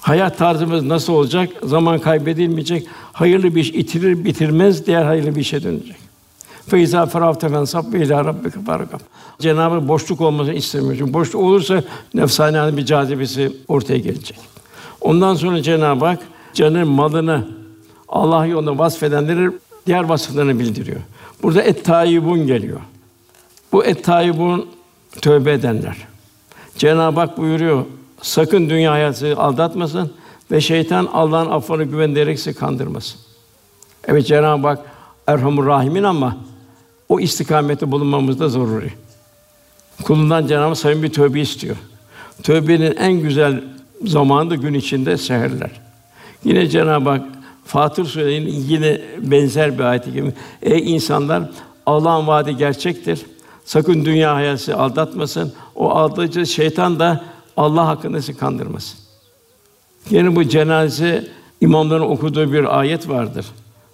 Hayat 0.00 0.38
tarzımız 0.38 0.82
nasıl 0.82 1.12
olacak? 1.12 1.50
Zaman 1.62 1.98
kaybedilmeyecek. 1.98 2.86
Hayırlı 3.12 3.54
bir 3.54 3.60
iş 3.60 3.70
itirir 3.70 4.24
bitirmez, 4.24 4.86
diğer 4.86 5.04
hayırlı 5.04 5.36
bir 5.36 5.40
işe 5.40 5.62
dönecek. 5.62 5.96
Feyza 6.66 7.06
ferafte 7.06 7.48
fensab 7.48 7.92
ve 7.92 8.04
ila 8.04 8.24
rabbike 8.24 8.60
farkam. 8.60 9.00
Cenabı 9.38 9.88
boşluk 9.88 10.20
olmasını 10.20 10.54
istemiyor. 10.54 10.96
Çünkü 10.98 11.12
boşluk 11.12 11.42
olursa 11.42 11.82
nefsani 12.14 12.76
bir 12.76 12.84
cazibesi 12.84 13.52
ortaya 13.68 13.98
gelecek. 13.98 14.38
Ondan 15.00 15.34
sonra 15.34 15.62
Cenab-ı 15.62 16.04
Hak 16.04 16.20
canı, 16.54 16.86
malını 16.86 17.48
Allah 18.08 18.46
yolunda 18.46 18.78
vasfedenleri 18.78 19.50
diğer 19.86 20.04
vasıflarını 20.04 20.58
bildiriyor. 20.58 21.00
Burada 21.42 21.62
et 21.62 21.84
tayyibun 21.84 22.46
geliyor. 22.46 22.80
Bu 23.72 23.84
et 23.84 24.04
tayyibun 24.04 24.66
tövbe 25.20 25.52
edenler. 25.52 25.96
Cenab-ı 26.78 27.20
Hak 27.20 27.38
buyuruyor, 27.38 27.84
sakın 28.22 28.70
dünya 28.70 28.92
hayatı 28.92 29.36
aldatmasın 29.36 30.12
ve 30.50 30.60
şeytan 30.60 31.08
Allah'ın 31.12 31.50
affına 31.50 31.82
güvenerek 31.82 32.38
sizi 32.38 32.58
kandırmasın. 32.58 33.20
Evet 34.04 34.26
Cenab-ı 34.26 34.66
Hak 34.66 34.78
Erhamur 35.26 35.66
Rahimin 35.66 36.02
ama 36.02 36.36
o 37.08 37.20
istikamette 37.20 37.90
bulunmamız 37.90 38.40
da 38.40 38.48
zaruri. 38.48 38.92
Kulundan 40.04 40.46
Cenab-ı 40.46 40.68
Hak 40.68 40.78
sayın 40.78 41.02
bir 41.02 41.12
tövbe 41.12 41.40
istiyor. 41.40 41.76
Tövbenin 42.42 42.96
en 42.96 43.12
güzel 43.12 43.64
zamanı 44.04 44.50
da 44.50 44.54
gün 44.54 44.74
içinde 44.74 45.16
seherler. 45.16 45.70
Yine 46.44 46.68
Cenab-ı 46.68 47.10
Hak 47.10 47.22
Fatır 47.64 48.04
Suresi'nin 48.04 48.50
yine 48.50 49.00
benzer 49.18 49.78
bir 49.78 49.84
ayeti 49.84 50.12
gibi 50.12 50.32
ey 50.62 50.94
insanlar 50.94 51.50
Allah'ın 51.86 52.26
vaadi 52.26 52.56
gerçektir. 52.56 53.26
Sakın 53.68 54.04
dünya 54.04 54.34
hayatı 54.34 54.76
aldatmasın. 54.76 55.52
O 55.74 55.90
aldatıcı 55.90 56.46
şeytan 56.46 56.98
da 56.98 57.24
Allah 57.56 57.86
hakkında 57.86 58.20
sizi 58.20 58.38
kandırmasın. 58.38 58.98
Yine 60.10 60.36
bu 60.36 60.44
cenaze 60.44 61.28
imamların 61.60 62.02
okuduğu 62.02 62.52
bir 62.52 62.78
ayet 62.78 63.08
vardır. 63.08 63.46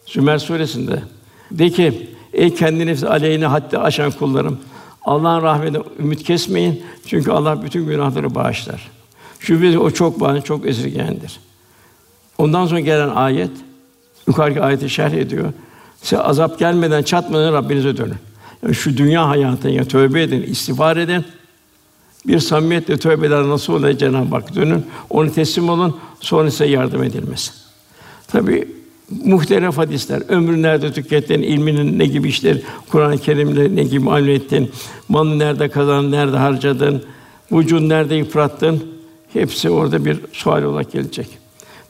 Sümer 0.07 0.39
suresinde. 0.39 1.03
De 1.51 1.71
ki 1.71 2.11
ey 2.33 2.55
kendi 2.55 2.87
nefsi 2.87 3.09
aleyhine 3.09 3.47
haddi 3.47 3.79
aşan 3.79 4.11
kullarım 4.11 4.59
Allah'ın 5.05 5.43
rahmetine 5.43 5.83
ümit 5.99 6.23
kesmeyin. 6.23 6.83
Çünkü 7.07 7.31
Allah 7.31 7.63
bütün 7.63 7.87
günahları 7.87 8.35
bağışlar. 8.35 8.91
Şüphesiz 9.41 9.77
o 9.77 9.91
çok 9.91 10.21
bağışlı, 10.21 10.45
çok 10.45 10.67
esirgeyendir. 10.67 11.41
Ondan 12.39 12.67
sonra 12.67 12.81
gelen 12.81 13.09
ayet 13.09 13.51
yukarıki 14.27 14.63
ayeti 14.63 14.91
şerh 14.91 15.13
ediyor. 15.13 15.53
Size 16.03 16.19
azap 16.19 16.59
gelmeden 16.59 17.03
çatmadan 17.03 17.53
Rabbinize 17.53 17.97
dönün. 17.97 18.34
Şu 18.73 18.97
dünya 18.97 19.29
hayatına 19.29 19.73
ya 19.73 19.85
tövbe 19.85 20.23
edin, 20.23 20.43
istiğfar 20.43 20.97
edin. 20.97 21.25
Bir 22.27 22.39
samimiyetle 22.39 22.97
tövbe 22.97 23.27
eder 23.27 23.43
nasıl 23.43 23.73
olur 23.73 23.93
Cenab-ı 23.99 24.35
Hak 24.35 24.55
dönün. 24.55 24.87
Onu 25.11 25.33
teslim 25.33 25.69
olun. 25.69 25.97
Sonra 26.21 26.51
size 26.51 26.67
yardım 26.67 27.03
edilmesi. 27.03 27.53
Tabi 28.29 28.69
muhtelif 29.25 29.79
hadisler, 29.79 30.23
ömrü 30.29 30.63
nerede 30.63 30.93
tükettin, 30.93 31.43
ilminin 31.43 31.99
ne 31.99 32.07
gibi 32.07 32.29
işler, 32.29 32.59
Kur'an-ı 32.91 33.19
Kerim'le 33.19 33.77
ne 33.77 33.85
gibi 33.85 34.11
amel 34.11 34.29
ettin, 34.29 34.71
malını 35.09 35.39
nerede 35.39 35.69
kazandın, 35.69 36.13
nerede 36.13 36.37
harcadın, 36.37 37.03
vücudunu 37.53 37.89
nerede 37.89 38.15
yıprattın, 38.15 38.85
hepsi 39.33 39.71
orada 39.71 40.05
bir 40.05 40.21
sual 40.33 40.63
olarak 40.63 40.93
gelecek. 40.93 41.29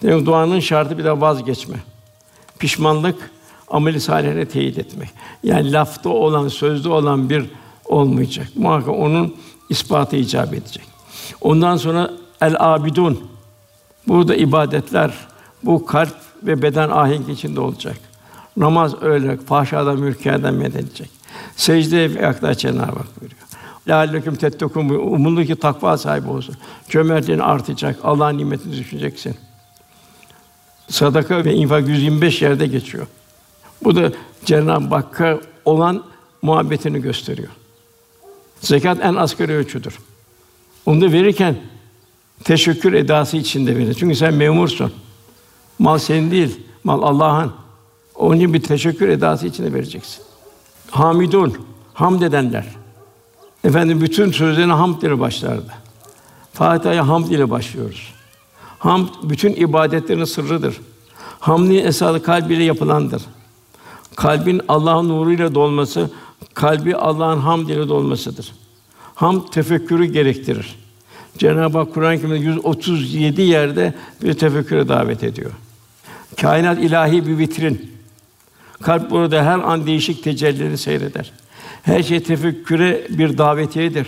Demek 0.03 0.27
duanın 0.27 0.61
şartı 0.61 0.99
bir 0.99 1.05
de 1.05 1.21
vazgeçme. 1.21 1.77
Pişmanlık, 2.59 3.31
ameli 3.69 4.01
salihine 4.01 4.45
teyit 4.45 4.79
etmek. 4.79 5.09
Yani 5.43 5.73
lafta 5.73 6.09
olan, 6.09 6.49
sözde 6.49 6.89
olan 6.89 7.31
bir 7.31 7.45
olmayacak. 7.85 8.49
Muhakkak 8.57 8.95
onun 8.95 9.35
ispatı 9.69 10.17
icap 10.17 10.55
edecek. 10.55 10.85
Ondan 11.41 11.77
sonra 11.77 12.11
el 12.41 12.57
abidun. 12.59 13.21
Burada 14.09 14.35
ibadetler 14.35 15.15
bu 15.63 15.87
kalp 15.87 16.15
ve 16.43 16.63
beden 16.63 16.91
ahenk 16.91 17.29
içinde 17.29 17.61
olacak. 17.61 17.97
Namaz 18.57 19.03
öyle 19.03 19.37
fahşadan, 19.37 19.99
mürkiyeden 19.99 20.55
men 20.55 20.71
edilecek. 20.71 21.11
Secdeye 21.57 22.11
yaklaş 22.11 22.59
Cenab-ı 22.59 22.83
Hak 22.83 23.21
buyuruyor. 23.21 23.41
Lâleküm 23.89 24.35
tettekûn 24.35 24.89
umulur 24.89 25.45
ki 25.45 25.57
takva 25.57 25.99
sahibi 25.99 26.29
olsun. 26.29 26.57
Cömertliğin 26.89 27.39
artacak. 27.39 27.99
Allah'ın 28.03 28.39
nimetini 28.39 28.77
düşüneceksin. 28.77 29.37
Sadaka 30.89 31.45
ve 31.45 31.55
infak 31.55 31.89
125 31.89 32.43
yerde 32.43 32.67
geçiyor. 32.67 33.07
Bu 33.85 33.97
da 33.97 34.13
Cenab-ı 34.45 34.95
Hakk'a 34.95 35.41
olan 35.65 36.05
muhabbetini 36.43 37.03
gösteriyor. 37.03 37.49
Zekat 38.61 38.99
en 39.03 39.15
asgari 39.15 39.53
ölçüdür. 39.53 39.99
Onu 40.87 41.01
da 41.01 41.13
verirken 41.13 41.57
teşekkür 42.45 42.93
edası 42.93 43.37
içinde 43.37 43.77
verir. 43.77 43.95
Çünkü 43.95 44.17
sen 44.17 44.35
memursun. 44.35 44.93
Mal 45.79 45.99
senin 45.99 46.31
değil, 46.31 46.61
mal 46.85 47.03
Allah'ın. 47.03 47.53
Onun 48.15 48.37
için 48.37 48.55
bir 48.55 48.63
teşekkür 48.63 49.09
edası 49.09 49.47
içinde 49.47 49.73
vereceksin. 49.73 50.25
Hamidun, 50.91 51.55
hamd 51.95 52.23
edenler. 52.23 52.67
Efendim 53.65 54.01
bütün 54.01 54.33
sözlerine 54.33 54.73
hamd 54.73 55.03
ile 55.03 55.21
başlardı. 55.21 55.73
Fatiha'ya 56.53 57.09
hamd 57.09 57.31
ile 57.31 57.51
başlıyoruz. 57.51 58.13
Hamd 58.79 59.09
bütün 59.23 59.55
ibadetlerin 59.55 60.25
sırrıdır. 60.25 60.81
Hamdin 61.41 61.85
esası 61.85 62.23
kalbiyle 62.23 62.65
yapılandır. 62.65 63.23
Kalbin 64.17 64.61
Allah'ın 64.69 65.09
nuruyla 65.09 65.55
dolması, 65.55 66.11
kalbi 66.55 66.97
Allah'ın 66.97 67.39
hamd 67.39 67.69
ile 67.69 67.89
dolmasıdır. 67.89 68.53
Hamd 69.15 69.49
tefekkürü 69.53 70.05
gerektirir. 70.05 70.77
Cenab-ı 71.39 71.79
Hak 71.79 71.95
Kur'an-ı 71.95 72.17
Kerim'de 72.17 72.39
137 72.39 73.43
yerde 73.43 73.95
bir 74.23 74.35
tefekküre 74.35 74.89
davet 74.89 75.25
ediyor. 75.25 75.51
Kainat 76.41 76.79
ilahi 76.79 77.27
bir 77.27 77.39
vitrin. 77.39 77.91
Kalp 78.83 79.11
burada 79.11 79.45
her 79.45 79.59
an 79.59 79.87
değişik 79.87 80.25
tecellileri 80.25 80.79
seyreder. 80.79 81.33
Her 81.83 82.03
şey 82.03 82.23
tefekküre 82.23 83.07
bir 83.11 83.39
davetiyedir. 83.39 84.07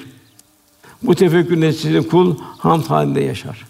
Bu 1.02 1.14
tefekkür 1.14 1.60
neticesinde 1.60 2.08
kul 2.08 2.36
hamd 2.58 2.84
halinde 2.84 3.20
yaşar. 3.20 3.66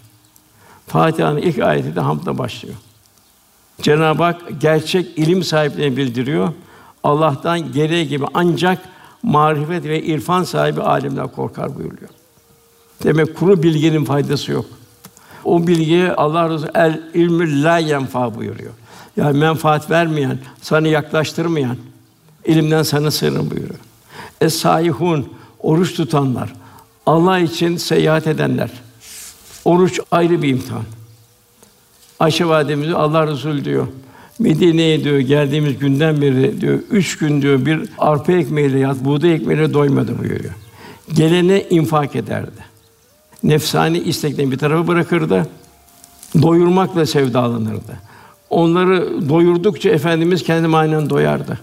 Fatiha'nın 0.87 1.37
ilk 1.37 1.59
ayeti 1.59 1.95
de 1.95 1.99
hamdla 1.99 2.37
başlıyor. 2.37 2.75
Cenab-ı 3.81 4.23
Hak 4.23 4.61
gerçek 4.61 5.17
ilim 5.17 5.43
sahiplerini 5.43 5.97
bildiriyor. 5.97 6.53
Allah'tan 7.03 7.71
gereği 7.71 8.07
gibi 8.07 8.25
ancak 8.33 8.79
marifet 9.23 9.83
ve 9.83 10.03
irfan 10.03 10.43
sahibi 10.43 10.81
alimler 10.81 11.27
korkar 11.27 11.75
buyuruyor. 11.75 12.09
Demek 13.03 13.35
kuru 13.35 13.63
bilginin 13.63 14.05
faydası 14.05 14.51
yok. 14.51 14.65
O 15.43 15.67
bilgiye 15.67 16.11
Allah 16.13 16.49
Resulü 16.49 16.71
el 16.75 17.01
ilmü 17.13 17.63
la 17.63 17.77
yenfa 17.77 18.35
buyuruyor. 18.35 18.71
Yani 19.17 19.37
menfaat 19.37 19.89
vermeyen, 19.89 20.39
sana 20.61 20.87
yaklaştırmayan 20.87 21.77
ilimden 22.45 22.83
sana 22.83 23.11
sığının 23.11 23.51
buyuruyor. 23.51 23.79
Es 24.41 24.55
saihun 24.55 25.33
oruç 25.59 25.95
tutanlar, 25.95 26.53
Allah 27.05 27.39
için 27.39 27.77
seyahat 27.77 28.27
edenler. 28.27 28.69
Oruç 29.65 29.99
ayrı 30.11 30.41
bir 30.41 30.49
imtihan. 30.49 30.83
Ayşe 32.19 32.45
validemiz 32.45 32.93
Allah 32.93 33.27
Resulü 33.27 33.65
diyor. 33.65 33.87
Medine'ye 34.39 35.03
diyor 35.03 35.19
geldiğimiz 35.19 35.79
günden 35.79 36.21
beri 36.21 36.61
diyor 36.61 36.79
üç 36.91 37.17
gün 37.17 37.41
diyor 37.41 37.65
bir 37.65 37.89
arpa 37.97 38.31
ekmeğiyle 38.31 38.79
yat, 38.79 39.05
buğday 39.05 39.33
ekmeğiyle 39.33 39.73
doymadı 39.73 40.19
buyuruyor. 40.19 40.53
Gelene 41.13 41.63
infak 41.69 42.15
ederdi. 42.15 42.67
Nefsani 43.43 43.97
isteklerini 43.97 44.51
bir 44.51 44.57
tarafa 44.57 44.87
bırakırdı. 44.87 45.47
Doyurmakla 46.41 47.05
sevdalanırdı. 47.05 47.99
Onları 48.49 49.29
doyurdukça 49.29 49.89
efendimiz 49.89 50.43
kendi 50.43 50.77
aynen 50.77 51.09
doyardı. 51.09 51.59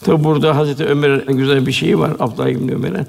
Tabi 0.00 0.24
burada 0.24 0.56
Hazreti 0.56 0.84
Ömer'in 0.84 1.36
güzel 1.36 1.66
bir 1.66 1.72
şeyi 1.72 1.98
var 1.98 2.12
Abdullah 2.18 2.48
İbn 2.48 2.68
Ömer'in. 2.68 3.06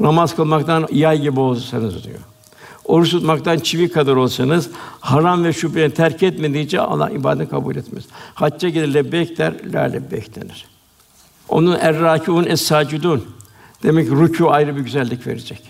Namaz 0.00 0.36
kılmaktan 0.36 0.88
yay 0.92 1.20
gibi 1.20 1.40
olsanız 1.40 2.04
diyor. 2.04 2.18
Oruç 2.84 3.10
tutmaktan 3.10 3.58
çivi 3.58 3.88
kadar 3.88 4.16
olsanız 4.16 4.70
haram 5.00 5.44
ve 5.44 5.52
şüpheyi 5.52 5.90
terk 5.90 6.22
etmedikçe 6.22 6.80
Allah 6.80 7.10
ibadet 7.10 7.50
kabul 7.50 7.76
etmez. 7.76 8.04
Hacca 8.34 8.68
gelir 8.68 8.94
lebbeyk 8.94 9.38
der, 9.38 9.54
la 9.72 9.80
lebbeyk 9.80 10.36
denir. 10.36 10.66
Onun 11.48 11.78
errakûn 11.78 12.44
es-sacidun. 12.44 13.24
Demek 13.82 14.08
ki 14.08 14.14
rükû 14.14 14.48
ayrı 14.48 14.76
bir 14.76 14.80
güzellik 14.80 15.26
verecek. 15.26 15.62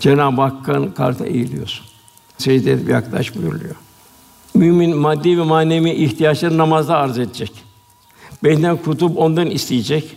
Cenab-ı 0.00 0.40
Hakk'ın 0.40 0.90
karşısına 0.90 1.26
eğiliyorsun. 1.26 1.86
Secde 2.38 2.72
edip 2.72 2.88
yaklaş 2.88 3.36
buyuruluyor. 3.36 3.74
Mümin 4.54 4.96
maddi 4.96 5.38
ve 5.38 5.42
manevi 5.42 5.90
ihtiyaçları 5.90 6.58
namazda 6.58 6.96
arz 6.96 7.18
edecek. 7.18 7.52
Benden 8.44 8.76
kutup 8.76 9.18
ondan 9.18 9.46
isteyecek. 9.46 10.16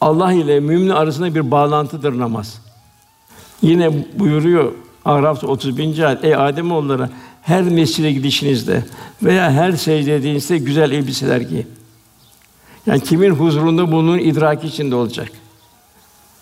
Allah 0.00 0.32
ile 0.32 0.60
mümin 0.60 0.88
arasında 0.88 1.34
bir 1.34 1.50
bağlantıdır 1.50 2.18
namaz. 2.18 2.60
Yine 3.62 4.18
buyuruyor 4.18 4.72
Araf 5.10 5.44
31. 5.44 5.98
ayet 5.98 6.24
Ey 6.24 6.34
Adem 6.34 6.72
oğulları 6.72 7.10
her 7.42 7.62
mescide 7.62 8.12
gidişinizde 8.12 8.84
veya 9.22 9.50
her 9.52 9.72
secde 9.72 10.16
ettiğinizde 10.16 10.58
güzel 10.58 10.90
elbiseler 10.90 11.40
giyin. 11.40 11.66
Yani 12.86 13.00
kimin 13.00 13.30
huzurunda 13.30 13.92
bulunun 13.92 14.18
idraki 14.18 14.66
içinde 14.66 14.94
olacak. 14.94 15.28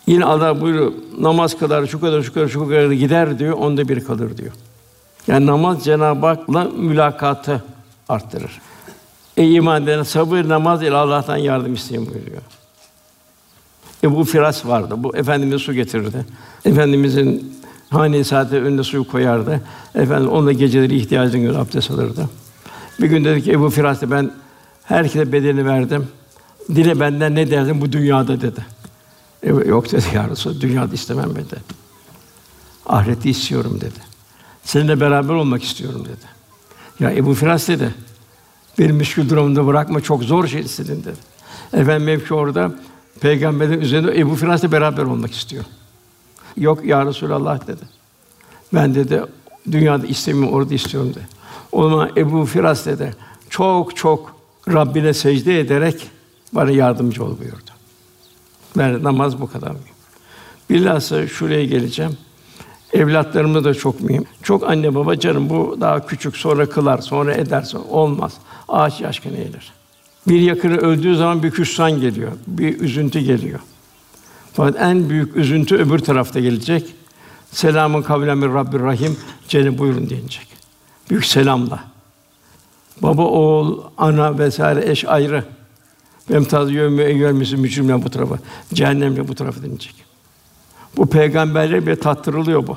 Yine 0.06 0.24
Allah 0.24 0.60
buyuruyor 0.60 0.92
namaz 1.20 1.58
kadar 1.58 1.86
şu 1.86 2.00
kadar 2.00 2.22
şu 2.22 2.34
kadar 2.34 2.48
şu 2.48 2.68
kadar 2.68 2.90
gider 2.90 3.38
diyor 3.38 3.52
onda 3.52 3.88
bir 3.88 4.04
kalır 4.04 4.36
diyor. 4.36 4.52
Yani 5.26 5.46
namaz 5.46 5.84
Cenab-ı 5.84 6.26
Hak'la 6.26 6.64
mülakatı 6.64 7.64
arttırır. 8.08 8.60
Ey 9.36 9.56
iman 9.56 9.82
eden 9.82 10.02
sabır 10.02 10.48
namaz 10.48 10.82
ile 10.82 10.96
Allah'tan 10.96 11.36
yardım 11.36 11.74
isteyin 11.74 12.06
buyuruyor. 12.06 12.42
Ebu 14.04 14.24
Firas 14.24 14.66
vardı. 14.66 14.94
Bu 14.96 15.16
efendimiz 15.16 15.62
su 15.62 15.74
getirirdi. 15.74 16.26
Efendimizin 16.64 17.57
hane 17.91 18.24
saati 18.24 18.57
önüne 18.57 18.82
suyu 18.82 19.07
koyardı. 19.07 19.61
Efendim 19.95 20.28
onunla 20.28 20.53
geceleri 20.53 20.97
ihtiyacını 20.97 21.43
göre 21.43 21.59
abdest 21.59 21.91
alırdı. 21.91 22.28
Bir 23.01 23.07
gün 23.07 23.24
dedi 23.24 23.43
ki 23.43 23.53
Ebu 23.53 23.70
Firas 23.70 24.03
ben 24.03 24.30
herkese 24.84 25.32
bedelini 25.32 25.66
verdim. 25.66 26.09
Dile 26.68 27.01
benden 27.01 27.34
ne 27.34 27.51
derdim 27.51 27.80
bu 27.80 27.93
dünyada 27.93 28.41
dedi. 28.41 28.64
E, 29.43 29.49
yok 29.49 29.93
dedi 29.93 30.05
ya 30.14 30.30
Resulallah, 30.30 30.61
dünyada 30.61 30.95
istemem 30.95 31.34
dedi. 31.34 31.57
Ahireti 32.86 33.30
istiyorum 33.30 33.80
dedi. 33.80 34.01
Seninle 34.64 35.01
beraber 35.01 35.34
olmak 35.34 35.64
istiyorum 35.64 36.05
dedi. 36.05 36.39
Ya 37.01 37.12
Ebu 37.16 37.34
Firas 37.34 37.68
dedi, 37.68 37.95
bir 38.78 38.91
müşkül 38.91 39.28
durumunda 39.28 39.66
bırakma, 39.66 40.01
çok 40.01 40.24
zor 40.24 40.47
şey 40.47 40.61
istedin 40.61 41.05
dedi. 41.05 41.16
Efendim 41.72 42.05
mevki 42.05 42.34
orada, 42.34 42.72
Peygamberin 43.20 43.80
üzerinde 43.80 44.18
Ebu 44.20 44.34
Firas'la 44.34 44.72
beraber 44.72 45.03
olmak 45.03 45.34
istiyor. 45.34 45.64
Yok 46.57 46.84
ya 46.84 47.07
Resulallah 47.07 47.66
dedi. 47.66 47.82
Ben 48.74 48.94
dedi, 48.94 49.22
dünyada 49.70 50.07
istemiyorum, 50.07 50.55
orada 50.55 50.74
istiyorum 50.74 51.11
dedi. 51.11 51.26
O 51.72 51.88
zaman 51.88 52.11
Ebu 52.16 52.44
Firas 52.44 52.86
dedi, 52.86 53.14
çok 53.51 53.96
çok 53.96 54.36
Rabbine 54.68 55.14
secde 55.14 55.61
ederek 55.61 56.11
bana 56.53 56.70
yardımcı 56.70 57.24
ol 57.24 57.38
buyurdu. 57.38 57.70
Ben 58.76 59.03
namaz 59.03 59.40
bu 59.40 59.51
kadar 59.51 59.70
mühim. 59.70 59.99
Bilhassa 60.70 61.26
şuraya 61.26 61.64
geleceğim. 61.64 62.16
Evlatlarımız 62.92 63.64
da 63.64 63.74
çok 63.74 64.01
mühim. 64.01 64.24
Çok 64.42 64.70
anne 64.70 64.94
baba 64.94 65.18
canım 65.18 65.51
bu 65.51 65.76
daha 65.80 66.07
küçük 66.07 66.36
sonra 66.36 66.68
kılar, 66.68 66.99
sonra 66.99 67.34
ederse 67.34 67.78
olmaz. 67.78 68.32
Ağaç 68.68 69.01
yaşkın 69.01 69.34
eğilir. 69.34 69.72
Bir 70.28 70.40
yakını 70.40 70.76
öldüğü 70.76 71.16
zaman 71.16 71.42
bir 71.42 71.51
hüsran 71.51 72.01
geliyor, 72.01 72.32
bir 72.46 72.80
üzüntü 72.80 73.20
geliyor. 73.20 73.61
Fakat 74.59 74.80
en 74.80 75.11
büyük 75.11 75.36
üzüntü 75.36 75.76
öbür 75.76 75.98
tarafta 75.98 76.40
gelecek. 76.40 76.94
Selamun 77.50 78.02
kavlen 78.02 78.38
min 78.38 78.54
Rabbir 78.54 78.80
Rahim. 78.80 79.16
Cennet 79.48 79.78
buyurun 79.78 80.09
diyecek. 80.09 80.46
Büyük 81.11 81.24
selamla. 81.24 81.84
Baba, 83.02 83.22
oğul, 83.22 83.80
ana 83.98 84.38
vesaire 84.38 84.90
eş 84.90 85.04
ayrı. 85.04 85.44
Emtaz 86.30 86.72
yevme 86.72 87.04
eyyel 87.04 87.32
mücrimle 87.32 88.04
bu 88.04 88.11
tarafa, 88.11 88.38
cehennemle 88.74 89.28
bu 89.28 89.34
tarafa 89.34 89.62
denilecek. 89.62 89.94
Bu 90.96 91.06
peygamberler 91.06 91.86
bile 91.86 91.96
tattırılıyor 91.96 92.66
bu. 92.66 92.76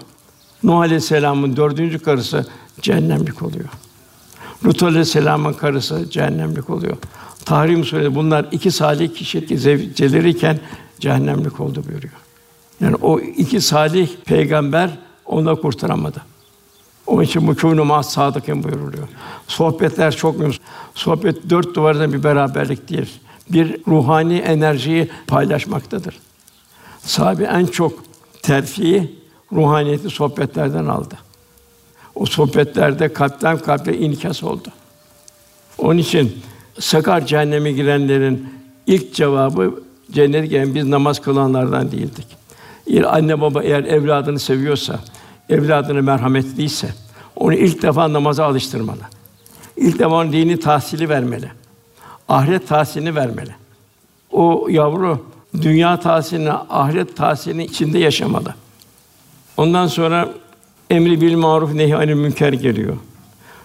Nuh 0.63 0.79
Aleyhisselam'ın 0.79 1.55
dördüncü 1.55 1.99
karısı 1.99 2.45
cehennemlik 2.81 3.41
oluyor. 3.41 3.69
Lut 4.65 4.83
Aleyhisselam'ın 4.83 5.53
karısı 5.53 6.09
cehennemlik 6.09 6.69
oluyor. 6.69 6.97
Tahrim 7.45 7.85
Suresi 7.85 8.15
bunlar 8.15 8.45
iki 8.51 8.71
salih 8.71 9.15
kişi 9.15 9.57
zevceleriyken 9.57 10.59
cehennemlik 11.01 11.59
oldu 11.59 11.83
buyuruyor. 11.89 12.13
Yani 12.79 12.95
o 12.95 13.19
iki 13.19 13.61
salih 13.61 14.09
peygamber 14.25 14.89
onu 15.25 15.61
kurtaramadı. 15.61 16.21
Onun 17.07 17.23
için 17.23 17.47
bu 17.47 17.51
kûnû 17.51 17.83
mâ 17.83 18.03
sadıkın 18.03 18.63
buyuruluyor. 18.63 19.07
Sohbetler 19.47 20.15
çok 20.15 20.39
mühim. 20.39 20.53
Sohbet 20.95 21.49
dört 21.49 21.75
duvardan 21.75 22.13
bir 22.13 22.23
beraberlik 22.23 22.89
bir 23.49 23.77
ruhani 23.87 24.37
enerjiyi 24.37 25.09
paylaşmaktadır. 25.27 26.19
Sahabe 26.99 27.43
en 27.43 27.65
çok 27.65 27.93
terfiyi 28.41 29.19
ruhaniyeti 29.53 30.09
sohbetlerden 30.09 30.85
aldı. 30.85 31.15
O 32.15 32.25
sohbetlerde 32.25 33.13
kalpten 33.13 33.57
kalbe 33.57 33.97
inikas 33.97 34.43
oldu. 34.43 34.67
Onun 35.77 35.97
için 35.97 36.41
sakar 36.79 37.25
cehenneme 37.25 37.71
girenlerin 37.71 38.49
ilk 38.87 39.13
cevabı 39.13 39.83
cennet 40.11 40.49
giren 40.49 40.75
biz 40.75 40.85
namaz 40.85 41.21
kılanlardan 41.21 41.91
değildik. 41.91 42.27
Bir 42.87 43.17
anne 43.17 43.41
baba 43.41 43.63
eğer 43.63 43.83
evladını 43.83 44.39
seviyorsa, 44.39 44.99
evladını 45.49 46.03
merhametliyse 46.03 46.93
onu 47.35 47.53
ilk 47.53 47.81
defa 47.81 48.13
namaza 48.13 48.45
alıştırmalı. 48.45 49.01
İlk 49.77 49.99
defa 49.99 50.31
dini 50.31 50.59
tahsili 50.59 51.09
vermeli 51.09 51.51
ahiret 52.31 52.67
tahsilini 52.67 53.15
vermeli. 53.15 53.51
O 54.31 54.67
yavru 54.69 55.25
dünya 55.61 55.99
tahsilini, 55.99 56.51
ahiret 56.51 57.17
tahsilini 57.17 57.65
içinde 57.65 57.99
yaşamalı. 57.99 58.55
Ondan 59.57 59.87
sonra 59.87 60.29
emri 60.89 61.21
bil 61.21 61.35
maruf 61.35 61.73
nehi 61.73 61.95
anil 61.95 62.13
münker 62.13 62.53
geliyor. 62.53 62.97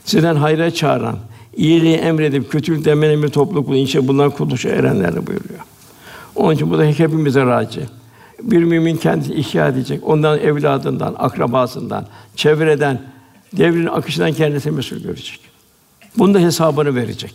Sizden 0.05 0.37
hayra 0.37 0.71
çağıran, 0.71 1.19
iyiliği 1.57 1.97
emredip 1.97 2.53
kötülük 2.53 2.85
demenin 2.85 3.23
bir 3.23 3.29
topluluk 3.29 3.69
bulun. 3.69 3.77
İşte 3.77 4.09
bunlar 4.09 4.31
kurtuluşa 4.31 4.69
erenler 4.69 5.27
buyuruyor. 5.27 5.61
Onun 6.37 6.55
için 6.55 6.71
bu 6.71 6.79
da 6.79 6.85
hepimize 6.85 7.47
raci. 7.47 7.81
Bir 8.43 8.65
mümin 8.65 8.97
kendisi 8.97 9.35
ihya 9.35 9.69
edecek. 9.69 10.01
Ondan 10.05 10.39
evladından, 10.39 11.15
akrabasından, 11.19 12.07
çevreden, 12.37 13.03
devrin 13.53 13.87
akışından 13.87 14.33
kendisi 14.33 14.71
mesul 14.71 14.97
görecek. 14.97 15.41
Bunun 16.19 16.35
da 16.35 16.39
hesabını 16.39 16.95
verecek. 16.95 17.35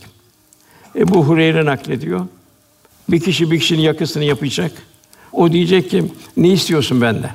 Ebu 0.96 1.26
Hureyre 1.26 1.66
naklediyor. 1.66 2.26
Bir 3.10 3.20
kişi 3.20 3.52
bir 3.52 3.60
kişinin 3.60 3.82
yakısını 3.82 4.24
yapacak. 4.24 4.72
O 5.32 5.52
diyecek 5.52 5.90
ki 5.90 6.06
ne 6.38 6.50
istiyorsun 6.50 7.02
benden? 7.02 7.32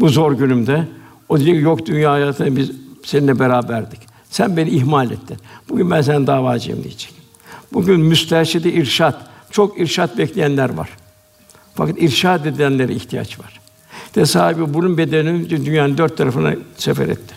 Bu 0.00 0.08
zor 0.08 0.32
günümde. 0.32 0.84
O 1.28 1.40
diyecek 1.40 1.62
yok 1.62 1.86
dünya 1.86 2.12
hayatında 2.12 2.56
biz 2.56 2.70
seninle 3.04 3.38
beraberdik. 3.38 4.00
Sen 4.30 4.56
beni 4.56 4.70
ihmal 4.70 5.10
ettin. 5.10 5.36
Bugün 5.68 5.90
ben 5.90 6.00
senin 6.00 6.26
davacıyım 6.26 6.84
diyecek. 6.84 7.14
Bugün 7.72 8.00
müsterşidi 8.00 8.68
irşat, 8.68 9.27
çok 9.50 9.80
irşat 9.80 10.18
bekleyenler 10.18 10.74
var. 10.74 10.88
Fakat 11.74 12.02
irşad 12.02 12.44
edenlere 12.44 12.92
ihtiyaç 12.92 13.40
var. 13.40 13.60
De 14.14 14.26
sahibi 14.26 14.74
bunun 14.74 14.98
bedenini 14.98 15.50
dünyanın 15.50 15.98
dört 15.98 16.16
tarafına 16.16 16.54
sefer 16.76 17.08
etti. 17.08 17.34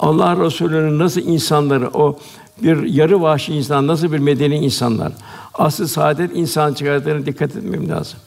Allah 0.00 0.44
Resulü'nün 0.44 0.98
nasıl 0.98 1.20
insanları 1.20 1.88
o 1.88 2.18
bir 2.62 2.82
yarı 2.82 3.22
vahşi 3.22 3.54
insan 3.54 3.86
nasıl 3.86 4.12
bir 4.12 4.18
medeni 4.18 4.56
insanlar. 4.56 5.12
Asıl 5.54 5.86
saadet 5.86 6.36
insan 6.36 6.74
çıkardığına 6.74 7.26
dikkat 7.26 7.56
etmem 7.56 7.88
lazım. 7.88 8.18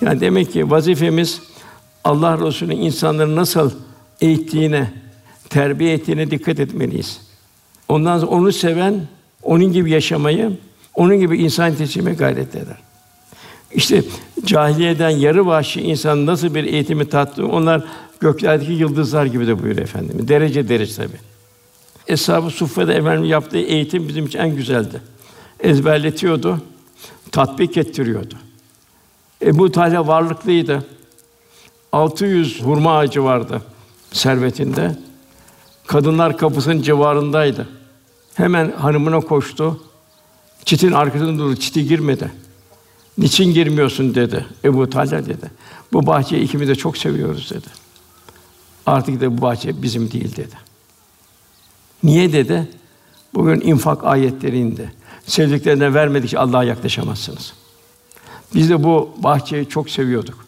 Yani 0.00 0.20
demek 0.20 0.52
ki 0.52 0.70
vazifemiz 0.70 1.42
Allah 2.04 2.46
Resulü'nün 2.46 2.76
insanları 2.76 3.36
nasıl 3.36 3.70
eğittiğine, 4.20 4.92
terbiye 5.50 5.92
ettiğine 5.92 6.30
dikkat 6.30 6.60
etmeliyiz. 6.60 7.20
Ondan 7.88 8.18
sonra 8.18 8.30
onu 8.30 8.52
seven, 8.52 9.08
onun 9.42 9.72
gibi 9.72 9.90
yaşamayı, 9.90 10.58
onun 10.94 11.18
gibi 11.18 11.38
insan 11.38 11.68
yetiştirmeye 11.68 12.16
gayret 12.16 12.54
eder. 12.54 12.76
İşte 13.72 14.02
cahiliyeden 14.44 15.10
yarı 15.10 15.46
vahşi 15.46 15.80
insan 15.80 16.26
nasıl 16.26 16.54
bir 16.54 16.64
eğitimi 16.64 17.08
tattı, 17.08 17.46
onlar 17.46 17.84
göklerdeki 18.20 18.72
yıldızlar 18.72 19.26
gibi 19.26 19.46
de 19.46 19.62
buyuruyor 19.62 19.82
efendimiz. 19.82 20.28
Derece 20.28 20.68
derece 20.68 20.94
tabi. 20.94 21.16
Eshab-ı 22.08 22.50
Suffe'de 22.50 22.94
efendim 22.94 23.24
yaptığı 23.24 23.58
eğitim 23.58 24.08
bizim 24.08 24.26
için 24.26 24.38
en 24.38 24.56
güzeldi. 24.56 25.02
Ezberletiyordu, 25.60 26.60
tatbik 27.32 27.76
ettiriyordu. 27.76 28.34
Ebu 29.42 29.72
Talha 29.72 30.06
varlıklıydı. 30.06 30.86
600 31.92 32.62
hurma 32.62 32.98
ağacı 32.98 33.24
vardı 33.24 33.62
servetinde. 34.12 34.96
Kadınlar 35.86 36.38
kapısının 36.38 36.82
civarındaydı. 36.82 37.68
Hemen 38.34 38.70
hanımına 38.70 39.20
koştu. 39.20 39.80
Çitin 40.68 40.92
arkasında 40.92 41.38
durdu. 41.38 41.56
Çiti 41.56 41.88
girmedi. 41.88 42.32
Niçin 43.18 43.54
girmiyorsun 43.54 44.14
dedi. 44.14 44.46
Ebu 44.64 44.90
Talha 44.90 45.26
dedi. 45.26 45.50
Bu 45.92 46.06
bahçeyi 46.06 46.42
ikimiz 46.42 46.68
de 46.68 46.74
çok 46.74 46.96
seviyoruz 46.98 47.50
dedi. 47.50 47.66
Artık 48.86 49.20
da 49.20 49.38
bu 49.38 49.42
bahçe 49.42 49.82
bizim 49.82 50.12
değil 50.12 50.36
dedi. 50.36 50.54
Niye 52.02 52.32
dedi? 52.32 52.68
Bugün 53.34 53.60
infak 53.60 54.04
ayetleri 54.04 54.58
indi. 54.58 54.92
Sevdiklerine 55.26 55.94
vermedikçe 55.94 56.38
Allah'a 56.38 56.64
yaklaşamazsınız. 56.64 57.52
Biz 58.54 58.70
de 58.70 58.84
bu 58.84 59.10
bahçeyi 59.18 59.68
çok 59.68 59.90
seviyorduk. 59.90 60.46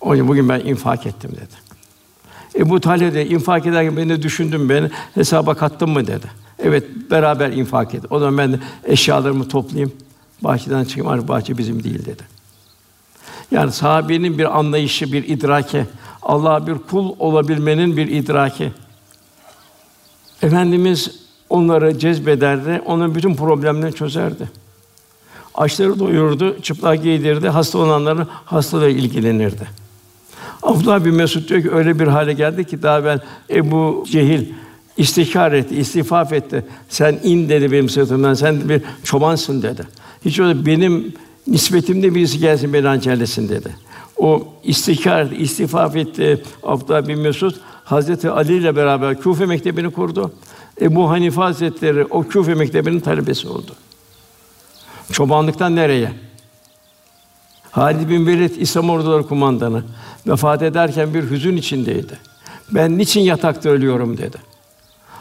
O 0.00 0.14
yüzden 0.14 0.28
bugün 0.28 0.48
ben 0.48 0.60
infak 0.60 1.06
ettim 1.06 1.30
dedi. 1.30 1.54
Ebu 2.64 2.80
Talha 2.80 3.14
de 3.14 3.26
infak 3.26 3.66
ederken 3.66 3.96
beni 3.96 4.08
de 4.08 4.22
düşündüm 4.22 4.68
beni 4.68 4.90
hesaba 5.14 5.54
kattın 5.54 5.90
mı 5.90 6.06
dedi. 6.06 6.45
Evet 6.66 6.84
beraber 7.10 7.50
infak 7.50 7.94
et. 7.94 8.04
O 8.10 8.18
zaman 8.18 8.38
ben 8.38 8.60
eşyalarımı 8.84 9.48
toplayayım. 9.48 9.92
Bahçeden 10.42 10.84
çıkayım. 10.84 11.08
Artık 11.08 11.28
bahçe 11.28 11.58
bizim 11.58 11.84
değil 11.84 12.06
dedi. 12.06 12.22
Yani 13.50 13.72
sahabenin 13.72 14.38
bir 14.38 14.58
anlayışı, 14.58 15.12
bir 15.12 15.28
idrake, 15.28 15.86
Allah'a 16.22 16.66
bir 16.66 16.74
kul 16.74 17.14
olabilmenin 17.18 17.96
bir 17.96 18.06
idraki. 18.06 18.72
Efendimiz 20.42 21.10
onları 21.50 21.98
cezbederdi, 21.98 22.82
onun 22.86 23.14
bütün 23.14 23.34
problemlerini 23.34 23.94
çözerdi. 23.94 24.50
Açları 25.54 25.98
doyurdu, 25.98 26.60
çıplak 26.62 27.02
giydirdi, 27.02 27.48
hasta 27.48 27.78
olanların 27.78 28.28
hastalığı 28.44 28.90
ilgilenirdi. 28.90 29.68
Abdullah 30.62 31.04
bin 31.04 31.14
Mesud 31.14 31.48
diyor 31.48 31.62
ki 31.62 31.70
öyle 31.70 31.98
bir 31.98 32.06
hale 32.06 32.32
geldi 32.32 32.64
ki 32.64 32.82
daha 32.82 33.04
ben 33.04 33.20
Ebu 33.50 34.04
Cehil 34.10 34.46
istihkar 34.96 35.52
etti, 35.52 35.76
istifaf 35.76 36.32
etti. 36.32 36.64
Sen 36.88 37.20
in 37.22 37.48
dedi 37.48 37.72
benim 37.72 37.88
sırtımdan, 37.88 38.34
sen 38.34 38.68
bir 38.68 38.82
çobansın 39.04 39.62
dedi. 39.62 39.82
Hiç 40.24 40.38
öyle 40.38 40.66
benim 40.66 41.14
nispetimde 41.46 42.14
birisi 42.14 42.38
gelsin 42.38 42.72
beni 42.72 42.86
hançerlesin 42.86 43.48
dedi. 43.48 43.76
O 44.16 44.48
istihkar, 44.64 45.30
istifaf 45.30 45.96
etti 45.96 46.42
Abdullah 46.62 47.08
bin 47.08 47.18
Mesud. 47.18 47.54
Hazreti 47.84 48.30
Ali 48.30 48.56
ile 48.56 48.76
beraber 48.76 49.20
Küfe 49.20 49.46
mektebini 49.46 49.90
kurdu. 49.90 50.32
Ebu 50.80 51.10
Hanife 51.10 51.40
Hazretleri 51.40 52.04
o 52.04 52.22
Küfe 52.22 52.54
mektebinin 52.54 53.00
talebesi 53.00 53.48
oldu. 53.48 53.72
Çobanlıktan 55.12 55.76
nereye? 55.76 56.12
Halid 57.70 58.08
bin 58.08 58.26
Velid 58.26 58.56
İslam 58.56 58.90
orduları 58.90 59.26
kumandanı 59.26 59.84
vefat 60.26 60.62
ederken 60.62 61.14
bir 61.14 61.30
hüzün 61.30 61.56
içindeydi. 61.56 62.18
Ben 62.70 62.98
niçin 62.98 63.20
yatakta 63.20 63.68
ölüyorum 63.68 64.18
dedi. 64.18 64.36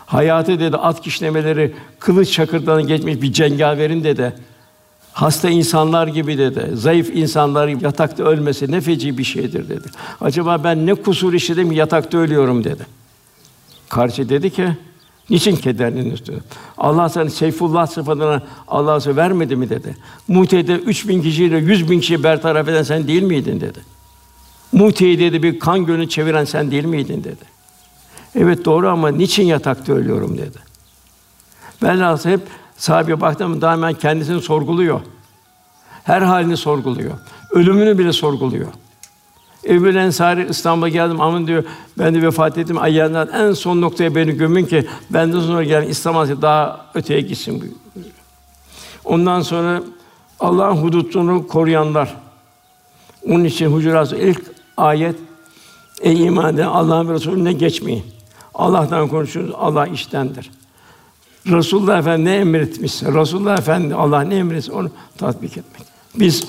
Hayatı 0.06 0.60
dedi 0.60 0.78
at 0.78 1.02
kişnemeleri 1.02 1.74
kılıç 2.00 2.32
çakırdan 2.32 2.88
geçmiş 2.88 3.22
bir 3.22 3.34
cengaverin 3.34 4.04
dedi. 4.04 4.34
Hasta 5.14 5.50
insanlar 5.50 6.08
gibi 6.08 6.38
dedi. 6.38 6.70
Zayıf 6.74 7.10
insanlar 7.16 7.68
yatakta 7.68 8.24
ölmesi 8.24 8.72
ne 8.72 8.82
feci 8.82 9.18
bir 9.18 9.24
şeydir 9.24 9.70
dedi. 9.70 9.88
Acaba 10.22 10.64
ben 10.64 10.86
ne 10.86 10.94
kusur 10.94 11.34
işledim 11.34 11.72
yatakta 11.72 12.18
ölüyorum 12.18 12.64
dedi. 12.64 12.86
Karşı 13.90 14.30
dedi 14.30 14.50
ki 14.50 14.68
Niçin 15.30 15.56
kederleniyorsun? 15.56 16.36
Allah 16.78 17.10
sana 17.10 17.30
Seyfullah 17.30 17.88
sıfatına 17.88 18.42
Allah 18.68 19.00
sana 19.00 19.16
vermedi 19.16 19.56
mi 19.56 19.70
dedi. 19.70 19.98
Mute'de 20.28 20.74
üç 20.74 21.08
bin 21.08 21.22
kişiyle 21.22 21.58
yüz 21.58 21.90
bin 21.90 22.00
kişi 22.00 22.24
bertaraf 22.24 22.68
eden 22.68 22.84
sen 22.84 23.08
değil 23.08 23.24
miydin 23.24 23.62
dedi. 23.62 23.80
Mute'yi 24.72 25.20
dedi 25.20 25.44
bir 25.44 25.60
kan 25.60 25.86
gölünü 25.86 26.10
çeviren 26.10 26.46
sen 26.46 26.72
değil 26.72 26.86
miydin 26.86 27.24
dedi. 27.24 27.55
Evet 28.36 28.66
doğru 28.66 28.90
ama 28.90 29.10
niçin 29.10 29.44
yatakta 29.44 29.94
ölüyorum 29.94 30.38
dedi. 30.38 30.58
Velhâsıl 31.84 32.30
hep 32.30 32.42
sahibi 32.78 33.22
baktım 33.22 33.62
daima 33.62 33.94
kendisini 33.94 34.42
sorguluyor. 34.42 35.02
Her 36.04 36.22
halini 36.22 36.58
sorguluyor. 36.58 37.12
Ölümünü 37.52 37.98
bile 37.98 38.14
sorguluyor. 38.14 38.68
Ebu 39.68 39.88
Ensari 39.88 40.48
İstanbul'a 40.50 40.90
geldim 40.90 41.22
aman 41.22 41.48
diyor 41.48 41.64
ben 41.98 42.16
de 42.16 42.22
vefat 42.22 42.58
ettim 42.58 42.78
ayağından 42.78 43.30
en 43.34 43.54
son 43.54 43.82
noktaya 43.82 44.16
beni 44.16 44.32
gömün 44.32 44.66
ki 44.66 44.88
benden 45.10 45.40
sonra 45.40 45.64
gelen 45.64 45.88
İslam 45.88 46.42
daha 46.42 46.86
öteye 46.94 47.22
gitsin. 47.22 47.78
Ondan 49.06 49.42
sonra 49.42 49.84
Allah'ın 50.40 50.76
hudutunu 50.76 51.48
koruyanlar. 51.48 52.16
Onun 53.30 53.44
için 53.44 53.72
Hucurat 53.72 54.14
ilk 54.14 54.42
ayet 54.78 55.16
Ey 56.02 56.26
iman 56.26 56.54
eden 56.54 56.68
Allah'ın 56.68 57.14
Resulüne 57.14 57.54
geçmeyin. 57.54 58.15
Allah'tan 58.56 59.08
konuşuyoruz, 59.08 59.54
Allah 59.58 59.88
iştendir. 59.88 60.52
Resulullah 61.48 62.00
Efendi 62.00 62.26
ne 62.26 62.36
emretmişse, 62.36 63.14
Resulullah 63.14 63.58
Efendi 63.58 63.96
Allah 63.96 64.22
ne 64.22 64.36
emretmişse 64.36 64.72
onu 64.72 64.90
tatbik 65.18 65.58
etmek. 65.58 65.88
Biz 66.16 66.44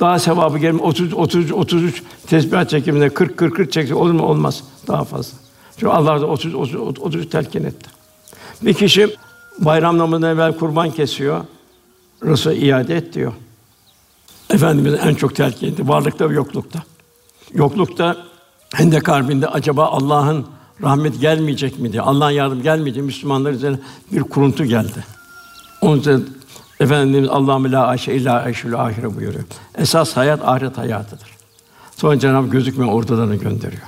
daha 0.00 0.18
sevabı 0.18 0.58
gelme 0.58 0.82
30 0.82 1.14
30 1.14 1.52
33 1.52 2.02
tesbihat 2.26 2.70
çekiminde 2.70 3.08
40 3.08 3.36
40 3.36 3.56
40 3.56 3.72
çekse 3.72 3.94
olur 3.94 4.12
mu? 4.12 4.22
Olmaz. 4.22 4.64
Daha 4.88 5.04
fazla. 5.04 5.38
Çünkü 5.74 5.92
Allah 5.92 6.20
da 6.20 6.26
30 6.26 6.54
30 6.54 6.74
30 7.00 7.30
telkin 7.30 7.64
etti. 7.64 7.90
Bir 8.62 8.74
kişi 8.74 9.16
bayram 9.58 9.98
namazından 9.98 10.34
evvel 10.34 10.56
kurban 10.56 10.90
kesiyor. 10.90 11.44
Resul 12.22 12.50
iade 12.52 12.96
et 12.96 13.12
diyor. 13.12 13.32
Efendimiz 14.50 14.94
en 15.02 15.14
çok 15.14 15.36
telkin 15.36 15.66
etti 15.66 15.88
varlıkta 15.88 16.30
ve 16.30 16.34
yoklukta. 16.34 16.82
Yoklukta 17.54 18.16
Hendek 18.74 19.08
Harbi'nde 19.08 19.48
acaba 19.48 19.86
Allah'ın 19.86 20.46
rahmet 20.82 21.20
gelmeyecek 21.20 21.78
mi 21.78 21.92
diye, 21.92 22.02
Allah'ın 22.02 22.30
yardım 22.30 22.62
gelmeyecek 22.62 23.04
Müslümanlar 23.04 23.52
üzerine 23.52 23.78
bir 24.12 24.20
kuruntu 24.20 24.64
geldi. 24.64 25.04
Onun 25.80 26.00
için 26.00 26.36
Efendimiz 26.80 27.28
Allahu 27.28 27.72
la 27.72 27.86
aşe 27.86 28.14
illa 28.14 28.42
aşul 28.42 28.72
ahire 28.72 29.16
buyuruyor. 29.16 29.44
Esas 29.78 30.16
hayat 30.16 30.48
ahiret 30.48 30.78
hayatıdır. 30.78 31.28
Sonra 31.96 32.18
Cenab-ı 32.18 32.48
gözükmeyen 32.48 32.92
ortalarını 32.92 33.36
gönderiyor. 33.36 33.82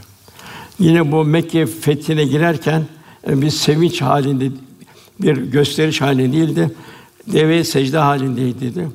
Yine 0.79 1.13
bu 1.13 1.25
Mekke 1.25 1.67
fethine 1.67 2.25
girerken 2.25 2.87
e, 3.29 3.43
bir 3.43 3.51
sevinç 3.51 4.03
halinde 4.03 4.51
bir 5.21 5.37
gösteriş 5.37 6.01
halinde 6.01 6.37
değildi. 6.37 6.75
Deve 7.27 7.65
secde 7.65 7.99
halindeydi 7.99 8.61
dedi. 8.61 8.89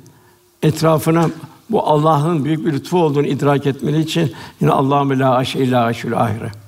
Etrafına 0.64 1.30
bu 1.70 1.88
Allah'ın 1.88 2.46
büyük 2.46 2.66
bir 2.66 2.74
lütfu 2.74 3.04
olduğunu 3.04 3.28
idrak 3.28 3.66
etmeli 3.66 4.00
için 4.02 4.32
yine 4.62 4.72
Allahu 4.72 5.20
la 5.20 5.36
aşe 5.36 5.60
illa 5.60 5.84
aşul 5.84 6.12
ahire. 6.12 6.63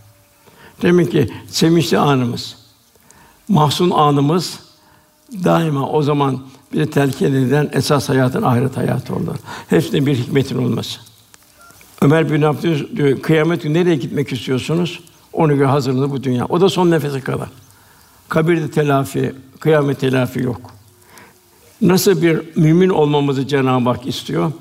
Demek 0.81 1.11
ki 1.11 1.29
sevinçli 1.47 1.97
anımız, 1.97 2.55
mahzun 3.47 3.91
anımız 3.91 4.59
daima 5.43 5.89
o 5.89 6.01
zaman 6.01 6.39
bize 6.73 6.89
telkin 6.89 7.25
edilen 7.25 7.69
esas 7.73 8.09
hayatın 8.09 8.41
ahiret 8.43 8.77
hayatı 8.77 9.15
olur. 9.15 9.35
Hepsinde 9.69 10.05
bir 10.05 10.15
hikmetin 10.15 10.57
olması. 10.57 10.99
Ömer 12.01 12.31
bin 12.31 12.41
Abdülaziz 12.41 12.97
diyor, 12.97 13.21
kıyamet 13.21 13.63
günü 13.63 13.73
nereye 13.73 13.95
gitmek 13.95 14.31
istiyorsunuz? 14.31 14.99
Onu 15.33 15.55
göre 15.55 15.67
hazırlığı 15.67 16.11
bu 16.11 16.23
dünya. 16.23 16.45
O 16.45 16.61
da 16.61 16.69
son 16.69 16.91
nefese 16.91 17.21
kadar. 17.21 17.49
Kabirde 18.29 18.71
telafi, 18.71 19.35
kıyamet 19.59 19.99
telafi 19.99 20.39
yok. 20.39 20.61
Nasıl 21.81 22.21
bir 22.21 22.41
mümin 22.55 22.89
olmamızı 22.89 23.47
Cenab-ı 23.47 23.89
Hak 23.89 24.07
istiyor? 24.07 24.51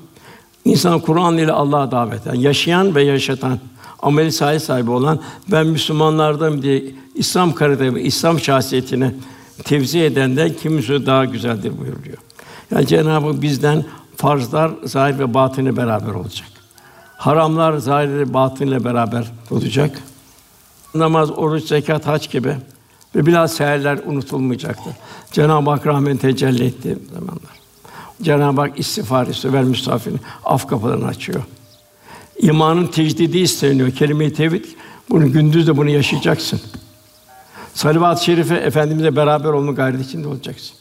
İnsan 0.65 0.99
Kur'an 0.99 1.37
ile 1.37 1.51
Allah'a 1.51 1.91
davet 1.91 2.27
eden, 2.27 2.35
yaşayan 2.35 2.95
ve 2.95 3.03
yaşatan, 3.03 3.59
ameli 4.05 4.31
sahibi 4.31 4.59
sahibi 4.59 4.91
olan 4.91 5.19
ben 5.51 5.67
Müslümanlardan 5.67 6.61
diye 6.61 6.83
İslam 7.15 7.53
karakterini, 7.53 8.01
İslam 8.01 8.39
şahsiyetini 8.39 9.11
tevzi 9.63 9.99
edenden 9.99 10.53
kimisi 10.53 11.05
daha 11.05 11.25
güzeldir 11.25 11.77
buyuruyor. 11.77 12.17
Yani 12.71 12.87
Cenab-ı 12.87 13.27
Hak 13.27 13.41
bizden 13.41 13.85
farzlar 14.15 14.71
zahir 14.83 15.19
ve 15.19 15.33
batını 15.33 15.77
beraber 15.77 16.13
olacak. 16.13 16.47
Haramlar 17.17 17.77
zahir 17.77 18.09
ve 18.09 18.33
batınla 18.33 18.83
beraber 18.83 19.31
olacak. 19.51 20.01
Namaz, 20.95 21.31
oruç, 21.31 21.63
zekat, 21.63 22.07
hac 22.07 22.29
gibi 22.31 22.57
ve 23.15 23.25
biraz 23.25 23.53
seherler 23.53 23.99
unutulmayacaktır. 24.05 24.93
Cenab-ı 25.31 25.69
Hak 25.69 25.87
rahmet 25.87 26.21
tecelli 26.21 26.65
ettiği 26.65 26.97
zamanlar. 27.13 27.55
Cenab-ı 28.21 28.61
Hak 28.61 28.79
istiğfar 28.79 29.27
istiyor, 29.27 29.53
ver 29.53 29.63
misafirin 29.63 30.19
af 30.45 30.67
kapılarını 30.67 31.07
açıyor. 31.07 31.43
İmanın 32.39 32.87
tecdidi 32.87 33.37
isteniyor. 33.37 33.91
Kelime-i 33.91 34.33
tevhid 34.33 34.65
bunu 35.09 35.31
gündüz 35.31 35.67
de 35.67 35.77
bunu 35.77 35.89
yaşayacaksın. 35.89 36.61
Salavat-ı 37.73 38.23
şerife 38.23 38.55
efendimizle 38.55 39.15
beraber 39.15 39.49
olma 39.49 39.71
gayreti 39.71 40.03
içinde 40.03 40.27
olacaksın. 40.27 40.77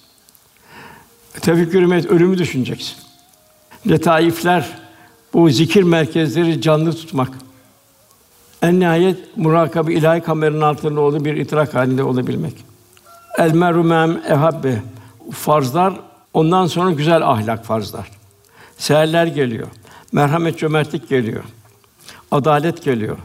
Tefekkür 1.41 1.93
et, 1.93 2.07
ölümü 2.07 2.39
düşüneceksin. 2.39 2.97
Letaifler, 3.89 4.79
bu 5.33 5.51
zikir 5.51 5.83
merkezleri 5.83 6.61
canlı 6.61 6.93
tutmak. 6.93 7.29
En 8.63 8.81
nihayet 8.81 9.37
murakabe 9.37 9.95
ilahi 9.95 10.21
kameranın 10.21 10.61
altında 10.61 11.01
olduğu 11.01 11.25
bir 11.25 11.37
idrak 11.37 11.75
halinde 11.75 12.03
olabilmek. 12.03 12.55
El 13.39 13.55
merumem 13.55 14.23
ehabbe 14.29 14.83
farzlar 15.31 15.95
ondan 16.35 16.67
sonra 16.67 16.91
güzel 16.91 17.29
ahlak 17.29 17.65
farzlar. 17.65 18.11
Seherler 18.77 19.27
geliyor. 19.27 19.69
Merhamet, 20.15 20.59
cömertlik 20.59 21.09
geliyor. 21.09 21.45
Adalet 22.31 22.85
geliyor. 22.85 23.17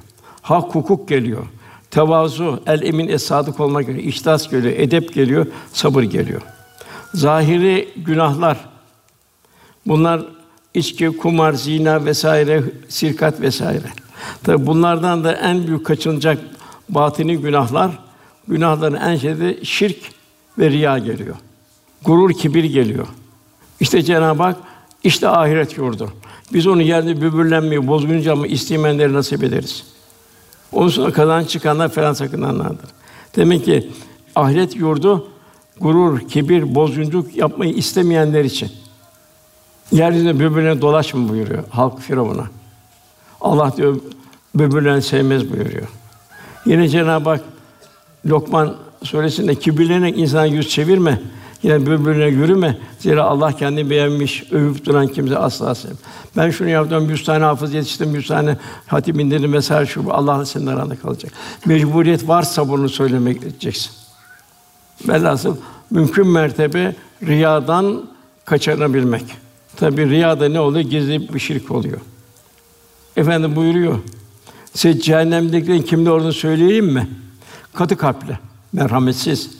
Hak, 0.41 0.75
hukuk 0.75 1.09
geliyor. 1.09 1.43
Tevazu, 1.91 2.63
el 2.67 2.81
emin 2.81 3.07
es 3.07 3.23
sadık 3.23 3.59
olmak 3.59 3.85
geliyor. 3.85 4.03
İhlas 4.03 4.49
geliyor, 4.49 4.73
edep 4.77 5.13
geliyor, 5.13 5.45
sabır 5.73 6.03
geliyor. 6.03 6.41
Zahiri 7.13 7.89
günahlar 7.95 8.57
bunlar 9.85 10.25
içki, 10.73 11.17
kumar, 11.17 11.53
zina 11.53 12.05
vesaire, 12.05 12.63
sirkat 12.87 13.41
vesaire. 13.41 13.87
Tabi 14.43 14.65
bunlardan 14.65 15.23
da 15.23 15.33
en 15.33 15.67
büyük 15.67 15.85
kaçınacak 15.85 16.39
batini 16.89 17.37
günahlar, 17.37 17.91
günahların 18.47 18.95
en 18.95 19.15
şeyde 19.15 19.63
şirk 19.63 19.97
ve 20.59 20.69
riya 20.69 20.97
geliyor. 20.97 21.35
Gurur, 22.05 22.33
kibir 22.33 22.63
geliyor. 22.63 23.07
İşte 23.79 24.01
Cenab-ı 24.01 24.43
Hak 24.43 24.57
işte 25.03 25.29
ahiret 25.29 25.77
yurdu. 25.77 26.11
Biz 26.53 26.67
onu 26.67 26.81
yerde 26.81 27.21
böbürlenmeyi, 27.21 27.87
bozgunca 27.87 28.35
mı 28.35 28.47
isteyenleri 28.47 29.13
nasip 29.13 29.43
ederiz. 29.43 29.83
Onun 30.71 30.89
sonra 30.89 31.11
kazanç 31.11 31.49
çıkanlar 31.49 31.89
falan 31.89 32.13
sakınanlardır. 32.13 32.89
Demek 33.35 33.65
ki 33.65 33.89
ahiret 34.35 34.75
yurdu 34.75 35.27
gurur, 35.81 36.19
kibir, 36.19 36.75
bozgunculuk 36.75 37.35
yapmayı 37.35 37.73
istemeyenler 37.73 38.45
için. 38.45 38.71
Yeryüzünde 39.91 40.39
birbirine 40.39 40.81
dolaşma 40.81 41.29
buyuruyor 41.29 41.63
halk 41.69 41.99
Firavun'a. 41.99 42.47
Allah 43.41 43.73
diyor 43.77 43.99
birbirlerini 44.55 45.01
sevmez 45.01 45.51
buyuruyor. 45.51 45.87
Yine 46.65 46.89
Cenab-ı 46.89 47.29
Hak 47.29 47.41
Lokman 48.25 48.75
suresinde 49.03 49.55
kibirlenerek 49.55 50.17
insan 50.17 50.45
yüz 50.45 50.69
çevirme. 50.69 51.21
Yine 51.63 51.81
birbirine 51.81 52.25
yürüme. 52.25 52.77
Zira 52.99 53.23
Allah 53.23 53.51
kendini 53.51 53.89
beğenmiş, 53.89 54.43
övüp 54.51 54.85
duran 54.85 55.07
kimse 55.07 55.37
asla 55.37 55.75
sevmez. 55.75 55.99
Ben 56.37 56.49
şunu 56.49 56.69
yaptım, 56.69 57.09
yüz 57.09 57.23
tane 57.23 57.43
hafız 57.43 57.73
yetiştim, 57.73 58.15
yüz 58.15 58.27
tane 58.27 58.57
hatip 58.87 59.19
indirdim 59.19 59.51
mesela 59.51 59.85
şu 59.85 60.05
bu. 60.05 60.13
Allah 60.13 60.45
senin 60.45 60.67
aranda 60.67 60.95
kalacak. 60.95 61.31
Mecburiyet 61.65 62.27
varsa 62.27 62.69
bunu 62.69 62.89
söylemek 62.89 63.43
edeceksin. 63.43 63.91
Velhasıl 65.07 65.57
mümkün 65.91 66.27
mertebe 66.27 66.95
riyadan 67.23 68.05
kaçınabilmek. 68.45 69.25
Tabi 69.75 70.09
riyada 70.09 70.49
ne 70.49 70.59
oluyor? 70.59 70.89
Gizli 70.89 71.33
bir 71.33 71.39
şirk 71.39 71.71
oluyor. 71.71 71.99
Efendim 73.17 73.55
buyuruyor. 73.55 73.99
Size 74.73 74.99
cehennemdekilerin 74.99 75.81
kimde 75.81 76.11
olduğunu 76.11 76.33
söyleyeyim 76.33 76.85
mi? 76.85 77.09
Katı 77.73 77.97
kalpli, 77.97 78.39
merhametsiz, 78.73 79.51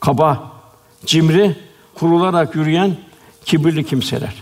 kaba, 0.00 0.57
cimri, 1.06 1.56
kurularak 1.94 2.54
yürüyen 2.54 2.96
kibirli 3.44 3.84
kimseler. 3.84 4.34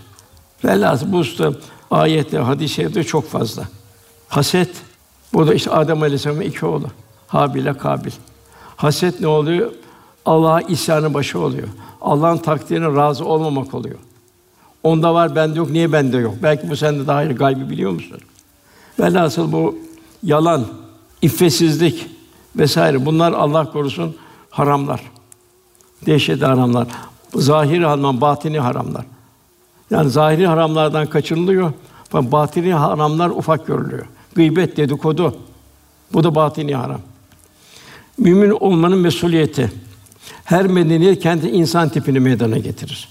Velhâsıl 0.65 1.13
bu 1.13 1.17
usta 1.17 1.53
ayette, 1.91 2.39
hadis-i 2.39 2.75
şerifte 2.75 3.05
çok 3.05 3.31
fazla. 3.31 3.69
Haset, 4.29 4.71
bu 5.33 5.47
da 5.47 5.55
işte 5.55 5.71
Adem 5.71 6.03
Aleyhisselam'ın 6.03 6.43
iki 6.43 6.67
oğlu. 6.67 6.87
Habil 7.27 7.61
ile 7.61 7.79
Kabil. 7.79 8.11
Haset 8.77 9.21
ne 9.21 9.27
oluyor? 9.27 9.73
Allah'a 10.25 10.61
isyanı 10.61 11.15
başı 11.15 11.39
oluyor. 11.39 11.69
Allah'ın 12.01 12.39
takdirine 12.39 12.97
razı 12.97 13.25
olmamak 13.25 13.75
oluyor. 13.75 13.99
Onda 14.83 15.15
var, 15.15 15.37
bende 15.37 15.59
yok. 15.59 15.71
Niye 15.71 15.93
bende 15.93 16.17
yok? 16.17 16.35
Belki 16.43 16.71
bu 16.71 16.77
sende 16.77 17.07
daha 17.07 17.25
iyi 17.25 17.35
gaybi 17.35 17.71
biliyor 17.71 17.91
musun? 17.91 18.19
Velhasıl 19.01 19.53
bu 19.53 19.79
yalan, 20.23 20.67
iffetsizlik 21.23 22.07
vesaire 22.57 23.07
bunlar 23.07 23.33
Allah 23.33 23.73
korusun 23.73 24.17
haramlar. 24.51 25.01
Dehşet 26.07 26.43
haramlar. 26.43 26.87
Zahiri 27.35 27.87
haram, 27.87 28.21
batini 28.21 28.59
haramlar. 28.59 29.05
Yani 29.91 30.11
zahiri 30.11 30.47
haramlardan 30.47 31.07
kaçınılıyor. 31.07 31.73
Fakat 32.09 32.33
batini 32.33 32.75
haramlar 32.75 33.31
ufak 33.31 33.67
görülüyor. 33.67 34.07
Gıybet, 34.35 34.77
dedikodu. 34.77 35.37
Bu 36.13 36.25
da 36.25 36.35
batini 36.35 36.75
haram. 36.75 37.01
Mümin 38.19 38.51
olmanın 38.51 38.99
mesuliyeti. 38.99 39.73
Her 40.45 40.67
medeniyet 40.67 41.23
kendi 41.23 41.49
insan 41.49 41.89
tipini 41.89 42.21
meydana 42.21 42.59
getirir. 42.59 43.09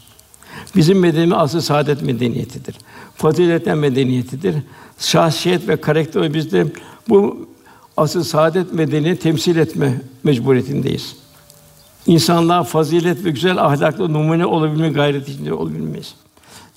Bizim 0.75 0.99
medeniyetimiz 0.99 1.41
asıl 1.41 1.61
saadet 1.61 2.01
medeniyetidir. 2.01 2.75
Faziletten 3.15 3.77
medeniyetidir. 3.77 4.55
Şahsiyet 4.99 5.67
ve 5.67 5.75
karakter 5.75 6.33
biz 6.33 6.51
de 6.51 6.67
bu 7.09 7.47
asıl 7.97 8.23
saadet 8.23 8.73
medeniyeti 8.73 9.23
temsil 9.23 9.57
etme 9.57 10.01
mecburiyetindeyiz. 10.23 11.15
İnsanlığa 12.08 12.64
fazilet 12.64 13.26
ve 13.26 13.30
güzel 13.30 13.58
ahlaklı 13.58 14.14
numune 14.14 14.45
olabilme 14.45 14.89
gayreti 14.89 15.32
içinde 15.32 15.53
olabilmeyiz. 15.53 16.14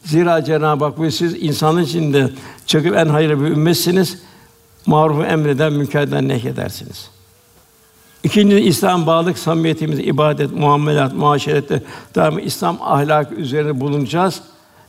Zira 0.04 0.44
Cenab-ı 0.44 0.84
Hak 0.84 1.00
ve 1.00 1.10
siz 1.10 1.42
insanın 1.42 1.82
içinde 1.82 2.30
çıkıp 2.66 2.96
en 2.96 3.06
hayırlı 3.06 3.44
bir 3.44 3.50
ümmetsiniz. 3.50 4.18
Marufu 4.86 5.22
emreden, 5.22 5.72
münkerden 5.72 6.28
nehyedersiniz. 6.28 7.10
İkinci 8.22 8.60
İslam 8.60 9.06
bağlılık 9.06 9.38
samimiyetimiz, 9.38 9.98
ibadet, 9.98 10.52
muamelat, 10.52 11.14
muaşerette 11.14 11.82
daima 12.14 12.40
İslam 12.40 12.78
ahlakı 12.82 13.34
üzerine 13.34 13.80
bulunacağız 13.80 14.42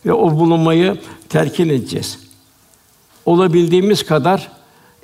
ve 0.06 0.14
o 0.14 0.32
bulunmayı 0.32 0.98
terkin 1.30 1.70
edeceğiz. 1.70 2.20
Olabildiğimiz 3.26 4.06
kadar 4.06 4.48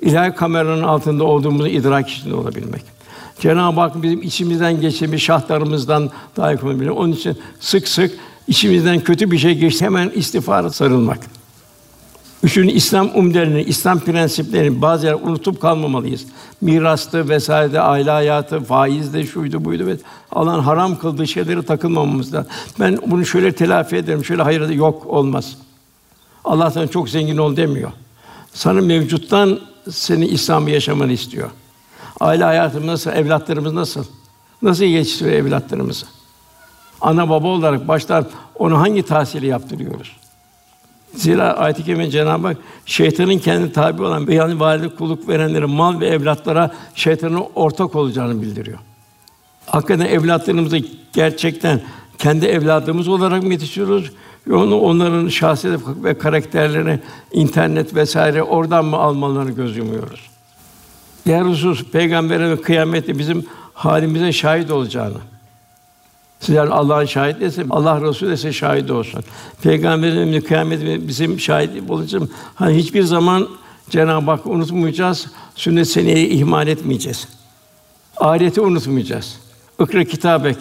ilahi 0.00 0.34
kameranın 0.34 0.82
altında 0.82 1.24
olduğumuzu 1.24 1.68
idrak 1.68 2.08
içinde 2.08 2.34
olabilmek. 2.34 2.95
Cenab-ı 3.40 3.80
Hak 3.80 4.02
bizim 4.02 4.22
içimizden 4.22 4.80
geçen 4.80 5.16
şahlarımızdan 5.16 6.10
daha 6.36 6.50
yakın 6.50 6.80
bilir. 6.80 6.90
Onun 6.90 7.12
için 7.12 7.38
sık 7.60 7.88
sık 7.88 8.12
içimizden 8.48 9.00
kötü 9.00 9.30
bir 9.30 9.38
şey 9.38 9.58
geçti 9.58 9.84
hemen 9.84 10.10
istiğfara 10.10 10.70
sarılmak. 10.70 11.18
Üçüncü 12.42 12.74
İslam 12.74 13.10
umdelerini, 13.14 13.62
İslam 13.62 14.00
prensiplerini 14.00 14.82
bazı 14.82 15.06
yer 15.06 15.14
unutup 15.14 15.60
kalmamalıyız. 15.60 16.24
Mirastı 16.60 17.28
vesaire, 17.28 17.80
aile 17.80 18.10
hayatı, 18.10 18.60
faizde, 18.60 19.26
şuydu 19.26 19.64
buydu 19.64 19.86
ve 19.86 19.96
Allah'ın 20.32 20.60
haram 20.60 20.98
kıldığı 20.98 21.26
şeylere 21.26 21.62
takılmamamız 21.62 22.34
lazım. 22.34 22.50
Ben 22.80 22.98
bunu 23.06 23.26
şöyle 23.26 23.52
telafi 23.52 23.96
ederim, 23.96 24.24
şöyle 24.24 24.42
hayır 24.42 24.68
yok 24.68 25.06
olmaz. 25.06 25.56
Allah 26.44 26.70
sana 26.70 26.86
çok 26.86 27.08
zengin 27.08 27.36
ol 27.36 27.56
demiyor. 27.56 27.92
Sana 28.52 28.80
mevcuttan 28.80 29.60
seni 29.90 30.26
İslam'ı 30.26 30.70
yaşamanı 30.70 31.12
istiyor. 31.12 31.50
Aile 32.20 32.44
hayatımız 32.44 32.86
nasıl, 32.86 33.10
evlatlarımız 33.10 33.72
nasıl? 33.72 34.04
Nasıl 34.62 34.84
yetiştiriyor 34.84 35.36
evlatlarımızı? 35.36 36.06
Ana 37.00 37.28
baba 37.28 37.48
olarak 37.48 37.88
baştan 37.88 38.26
onu 38.54 38.78
hangi 38.80 39.02
tahsili 39.02 39.46
yaptırıyoruz? 39.46 40.16
Zira 41.14 41.52
ayet-i 41.52 41.84
kerime 41.84 42.10
Cenab-ı 42.10 42.46
Hak 42.46 42.56
şeytanın 42.86 43.38
kendi 43.38 43.72
tabi 43.72 44.02
olan 44.02 44.26
yani 44.30 44.60
valide 44.60 44.88
kulluk 44.88 45.28
verenlere 45.28 45.64
mal 45.64 46.00
ve 46.00 46.06
evlatlara 46.06 46.74
şeytanın 46.94 47.44
ortak 47.54 47.94
olacağını 47.96 48.42
bildiriyor. 48.42 48.78
Hakikaten 49.66 50.06
evlatlarımızı 50.06 50.78
gerçekten 51.12 51.80
kendi 52.18 52.46
evladımız 52.46 53.08
olarak 53.08 53.42
mı 53.42 53.52
yetiştiriyoruz? 53.52 54.10
Onu 54.50 54.80
onların 54.80 55.28
şahsiyet 55.28 55.80
ve 55.86 56.18
karakterlerini 56.18 57.00
internet 57.32 57.94
vesaire 57.94 58.42
oradan 58.42 58.84
mı 58.84 58.96
almalarını 58.96 59.50
göz 59.50 59.76
yumuyoruz? 59.76 60.35
Diğer 61.26 61.42
husus 61.42 61.84
peygambere 61.84 62.50
ve 62.50 62.60
kıyamette 62.60 63.18
bizim 63.18 63.46
halimize 63.74 64.32
şahit 64.32 64.70
olacağını. 64.70 65.18
Sizler 66.40 66.66
Allah'ın 66.66 67.04
şahit 67.04 67.42
ise 67.42 67.64
Allah 67.70 68.00
Resulü 68.00 68.34
ise 68.34 68.52
şahit 68.52 68.90
olsun. 68.90 69.24
Peygamberin 69.62 70.40
kıyamet 70.40 71.08
bizim 71.08 71.40
şahit 71.40 71.90
olacağım. 71.90 72.30
Hani 72.54 72.76
hiçbir 72.76 73.02
zaman 73.02 73.48
Cenab-ı 73.90 74.30
Hakk'ı 74.30 74.50
unutmayacağız. 74.50 75.26
Sünnet 75.54 75.88
seneyi 75.88 76.28
ihmal 76.28 76.68
etmeyeceğiz. 76.68 77.28
Ahireti 78.16 78.60
unutmayacağız. 78.60 79.40
Ikra 79.80 80.04
kitabek. 80.04 80.56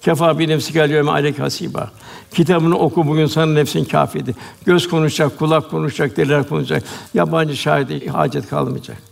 Kefa 0.00 0.38
bi 0.38 0.48
nefsikel 0.48 0.90
yevme 0.90 1.10
aleyk 1.10 1.38
hasiba. 1.38 1.90
Kitabını 2.34 2.78
oku 2.78 3.06
bugün 3.06 3.26
sana 3.26 3.52
nefsin 3.52 3.84
kâfidir. 3.84 4.34
Göz 4.64 4.88
konuşacak, 4.88 5.38
kulak 5.38 5.70
konuşacak, 5.70 6.16
diller 6.16 6.48
konuşacak. 6.48 6.82
Yabancı 7.14 7.56
şahide 7.56 8.06
hacet 8.06 8.48
kalmayacak. 8.48 9.09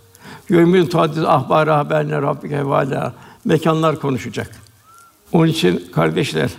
Yevmin 0.50 0.86
tuhaddis 0.86 1.24
ahbara 1.24 1.78
haberler 1.78 2.22
rabbike 2.22 2.66
vala. 2.66 3.14
Mekanlar 3.44 4.00
konuşacak. 4.00 4.50
Onun 5.32 5.46
için 5.46 5.84
kardeşler, 5.92 6.50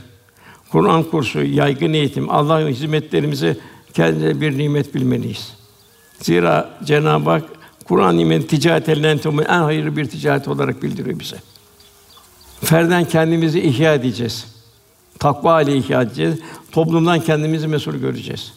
Kur'an 0.72 1.04
kursu, 1.04 1.44
yaygın 1.44 1.94
eğitim, 1.94 2.30
Allah'ın 2.30 2.68
hizmetlerimizi 2.68 3.58
kendine 3.94 4.42
bir 4.42 4.58
nimet 4.58 4.96
bilmeliyiz. 4.96 5.54
Zira 6.22 6.70
Cenab-ı 6.84 7.30
Hak 7.30 7.44
Kur'an 7.86 8.18
nimeti 8.18 8.48
ticaret 8.48 8.90
elinden 8.90 9.20
en 9.50 9.62
hayırlı 9.62 9.98
bir 9.98 10.06
ticaret 10.06 10.48
olarak 10.48 10.84
bildiriyor 10.84 11.20
bize. 11.20 11.38
Ferden 12.64 13.06
kendimizi 13.06 13.62
ihya 13.62 13.94
edeceğiz. 13.94 14.48
Takva 15.20 15.62
ile 15.62 15.78
ihya 15.78 16.02
edeceğiz. 16.02 16.40
Toplumdan 16.72 17.20
kendimizi 17.20 17.68
mesul 17.68 17.96
göreceğiz. 17.96 18.54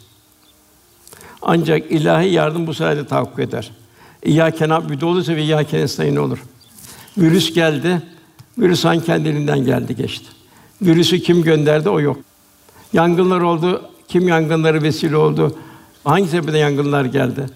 Ancak 1.43 1.91
ilahi 1.91 2.29
yardım 2.29 2.67
bu 2.67 2.75
sayede 2.75 3.07
tahakkuk 3.07 3.39
eder. 3.39 3.71
İyyâke 4.25 4.69
na'budu 4.69 5.07
olursa 5.07 5.37
ve 5.37 5.43
iyyâke 5.43 5.79
nestaîn 5.79 6.17
olur. 6.17 6.39
Virüs 7.19 7.55
geldi. 7.55 8.03
Virüs 8.59 8.85
hangi 8.85 9.05
kendiliğinden 9.05 9.65
geldi 9.65 9.97
geçti. 9.97 10.27
Virüsü 10.83 11.21
kim 11.21 11.43
gönderdi 11.43 11.89
o 11.89 12.01
yok. 12.01 12.19
Yangınlar 12.93 13.41
oldu. 13.41 13.83
Kim 14.09 14.29
yangınları 14.29 14.83
vesile 14.83 15.17
oldu? 15.17 15.59
Hangi 16.05 16.29
sebepten 16.29 16.59
yangınlar 16.59 17.05
geldi? 17.05 17.47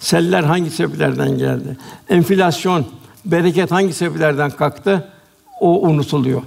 Seller 0.00 0.42
hangi 0.42 0.70
sebeplerden 0.70 1.38
geldi? 1.38 1.76
Enflasyon, 2.08 2.86
bereket 3.24 3.70
hangi 3.70 3.92
sebeplerden 3.92 4.50
kalktı? 4.50 5.08
O 5.60 5.82
unutuluyor. 5.82 6.42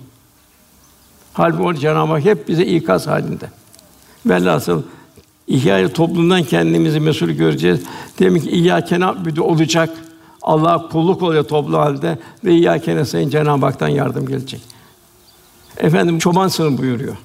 Halbuki 1.33 1.79
Cenab-ı 1.79 2.11
Hak 2.11 2.25
hep 2.25 2.47
bize 2.47 2.65
ikaz 2.65 3.07
halinde. 3.07 3.45
Velhasıl 4.25 4.83
ihya 5.47 5.93
toplumdan 5.93 6.43
kendimizi 6.43 6.99
mesul 6.99 7.29
göreceğiz. 7.29 7.79
Demek 8.19 8.43
ki 8.43 8.49
İyyâke 8.49 8.99
na'budu 8.99 9.43
olacak. 9.43 9.89
Allah 10.41 10.87
kulluk 10.91 11.21
oluyor 11.21 11.43
toplu 11.43 11.77
halde 11.77 12.17
ve 12.43 12.53
İyyâke 12.53 12.95
nestaîn 12.95 13.29
Cenab-ı 13.29 13.65
Hak'tan 13.65 13.87
yardım 13.87 14.27
gelecek. 14.27 14.61
Efendim 15.77 16.19
çoban 16.19 16.47
sınıf 16.47 16.79
buyuruyor. 16.79 17.15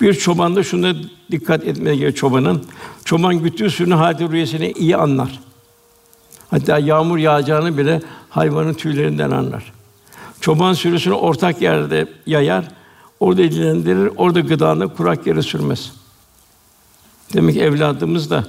Bir 0.00 0.14
çoban 0.14 0.56
da 0.56 0.62
şuna 0.62 0.94
dikkat 1.30 1.64
etmeye 1.64 1.96
gerekiyor 1.96 2.12
çobanın. 2.12 2.64
Çoban 3.04 3.42
güttüğü 3.42 3.70
sürünün 3.70 3.96
halde 3.96 4.28
rüyasını 4.28 4.66
iyi 4.66 4.96
anlar. 4.96 5.40
Hatta 6.50 6.78
yağmur 6.78 7.18
yağacağını 7.18 7.78
bile 7.78 8.02
hayvanın 8.30 8.74
tüylerinden 8.74 9.30
anlar. 9.30 9.72
Çoban 10.40 10.72
sürüsünü 10.72 11.14
ortak 11.14 11.62
yerde 11.62 12.06
yayar, 12.26 12.68
orada 13.20 13.42
ilgilendirir, 13.42 14.10
orada 14.16 14.40
gıdanı 14.40 14.94
kurak 14.94 15.26
yere 15.26 15.42
sürmez. 15.42 15.92
Demek 17.34 17.54
ki 17.54 17.62
evladımız 17.62 18.30
da 18.30 18.44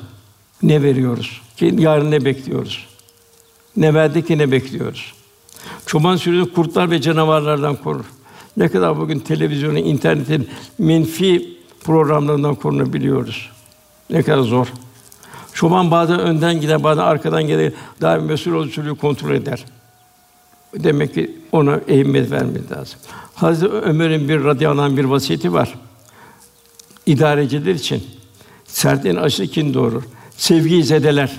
ne 0.63 0.83
veriyoruz? 0.83 1.41
Yarın 1.61 2.11
ne 2.11 2.25
bekliyoruz? 2.25 2.85
Ne 3.77 3.93
verdik 3.93 4.27
ki 4.27 4.37
ne 4.37 4.51
bekliyoruz? 4.51 5.13
Çoban 5.85 6.15
sürüsü 6.15 6.53
kurtlar 6.53 6.91
ve 6.91 7.01
canavarlardan 7.01 7.75
korur. 7.75 8.05
Ne 8.57 8.69
kadar 8.69 8.97
bugün 8.97 9.19
televizyonun, 9.19 9.75
internetin 9.75 10.49
menfi 10.79 11.57
programlarından 11.83 12.55
korunabiliyoruz. 12.55 13.49
Ne 14.09 14.23
kadar 14.23 14.41
zor. 14.41 14.67
Çoban 15.53 15.91
bazen 15.91 16.19
önden 16.19 16.61
gider, 16.61 16.83
bazen 16.83 17.03
arkadan 17.03 17.43
gelir. 17.47 17.73
Daha 18.01 18.15
mesul 18.15 18.53
olduğu 18.53 18.95
kontrol 18.95 19.31
eder. 19.31 19.65
Demek 20.75 21.13
ki 21.13 21.35
ona 21.51 21.81
ehemmiyet 21.87 22.31
vermemiz 22.31 22.71
lazım. 22.71 22.99
Hazreti 23.35 23.73
Ömer'in 23.73 24.29
bir 24.29 24.43
radıyallahu 24.43 24.97
bir 24.97 25.03
vasiyeti 25.03 25.53
var. 25.53 25.75
İdareciler 27.05 27.75
için 27.75 28.03
sertliğin 28.67 29.15
aşırı 29.15 29.47
kin 29.47 29.73
doğurur. 29.73 30.03
Sevgiyi 30.37 30.83
zedeler. 30.83 31.31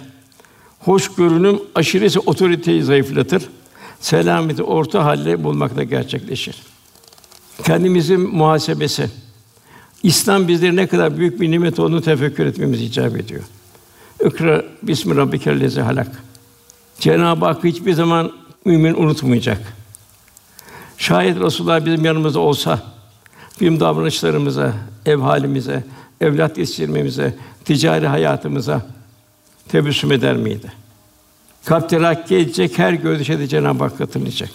Hoş 0.80 1.14
görünüm 1.14 1.60
aşırısı 1.74 2.20
otoriteyi 2.20 2.82
zayıflatır. 2.82 3.42
Selameti 4.00 4.62
orta 4.62 5.04
halle 5.04 5.44
bulmakta 5.44 5.82
gerçekleşir. 5.82 6.56
Kendimizin 7.64 8.20
muhasebesi. 8.20 9.10
İslam 10.02 10.48
bizlere 10.48 10.76
ne 10.76 10.86
kadar 10.86 11.18
büyük 11.18 11.40
bir 11.40 11.50
nimet 11.50 11.78
olduğunu 11.78 12.02
tefekkür 12.02 12.46
etmemiz 12.46 12.82
icap 12.82 13.16
ediyor. 13.16 13.42
Ikra 14.24 14.64
bismi 14.82 15.16
rabbikellezi 15.16 15.80
halak. 15.80 16.22
Cenab-ı 17.00 17.44
Hak 17.44 17.64
hiçbir 17.64 17.92
zaman 17.92 18.32
mümin 18.64 18.94
unutmayacak. 18.94 19.60
Şayet 20.98 21.40
Resulullah 21.40 21.84
bizim 21.84 22.04
yanımızda 22.04 22.40
olsa, 22.40 22.82
bizim 23.60 23.80
davranışlarımıza, 23.80 24.72
ev 25.06 25.18
halimize, 25.18 25.84
evlat 26.20 26.58
yetiştirmemize, 26.58 27.34
ticari 27.64 28.06
hayatımıza 28.06 28.86
tebessüm 29.68 30.12
eder 30.12 30.36
miydi? 30.36 30.72
Kalp 31.64 31.88
terakki 31.88 32.36
edecek, 32.36 32.78
her 32.78 32.92
görüşe 32.92 33.38
de 33.38 33.46
Cenab-ı 33.46 33.84
Hak 33.84 33.98
katılacak. 33.98 34.50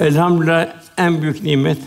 Elhamdülillah 0.00 0.68
en 0.96 1.22
büyük 1.22 1.42
nimet, 1.42 1.78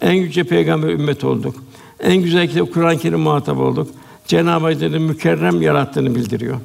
en 0.00 0.12
yüce 0.12 0.44
peygamber 0.44 0.88
ümmet 0.88 1.24
olduk. 1.24 1.64
En 2.00 2.16
güzel 2.16 2.48
kitap 2.48 2.72
Kur'an-ı 2.74 2.98
Kerim 2.98 3.20
muhatap 3.20 3.58
olduk. 3.58 3.90
Cenab-ı 4.26 4.66
Hak'ın 4.66 5.02
mükerrem 5.02 5.62
yarattığını 5.62 6.14
bildiriyor 6.14 6.60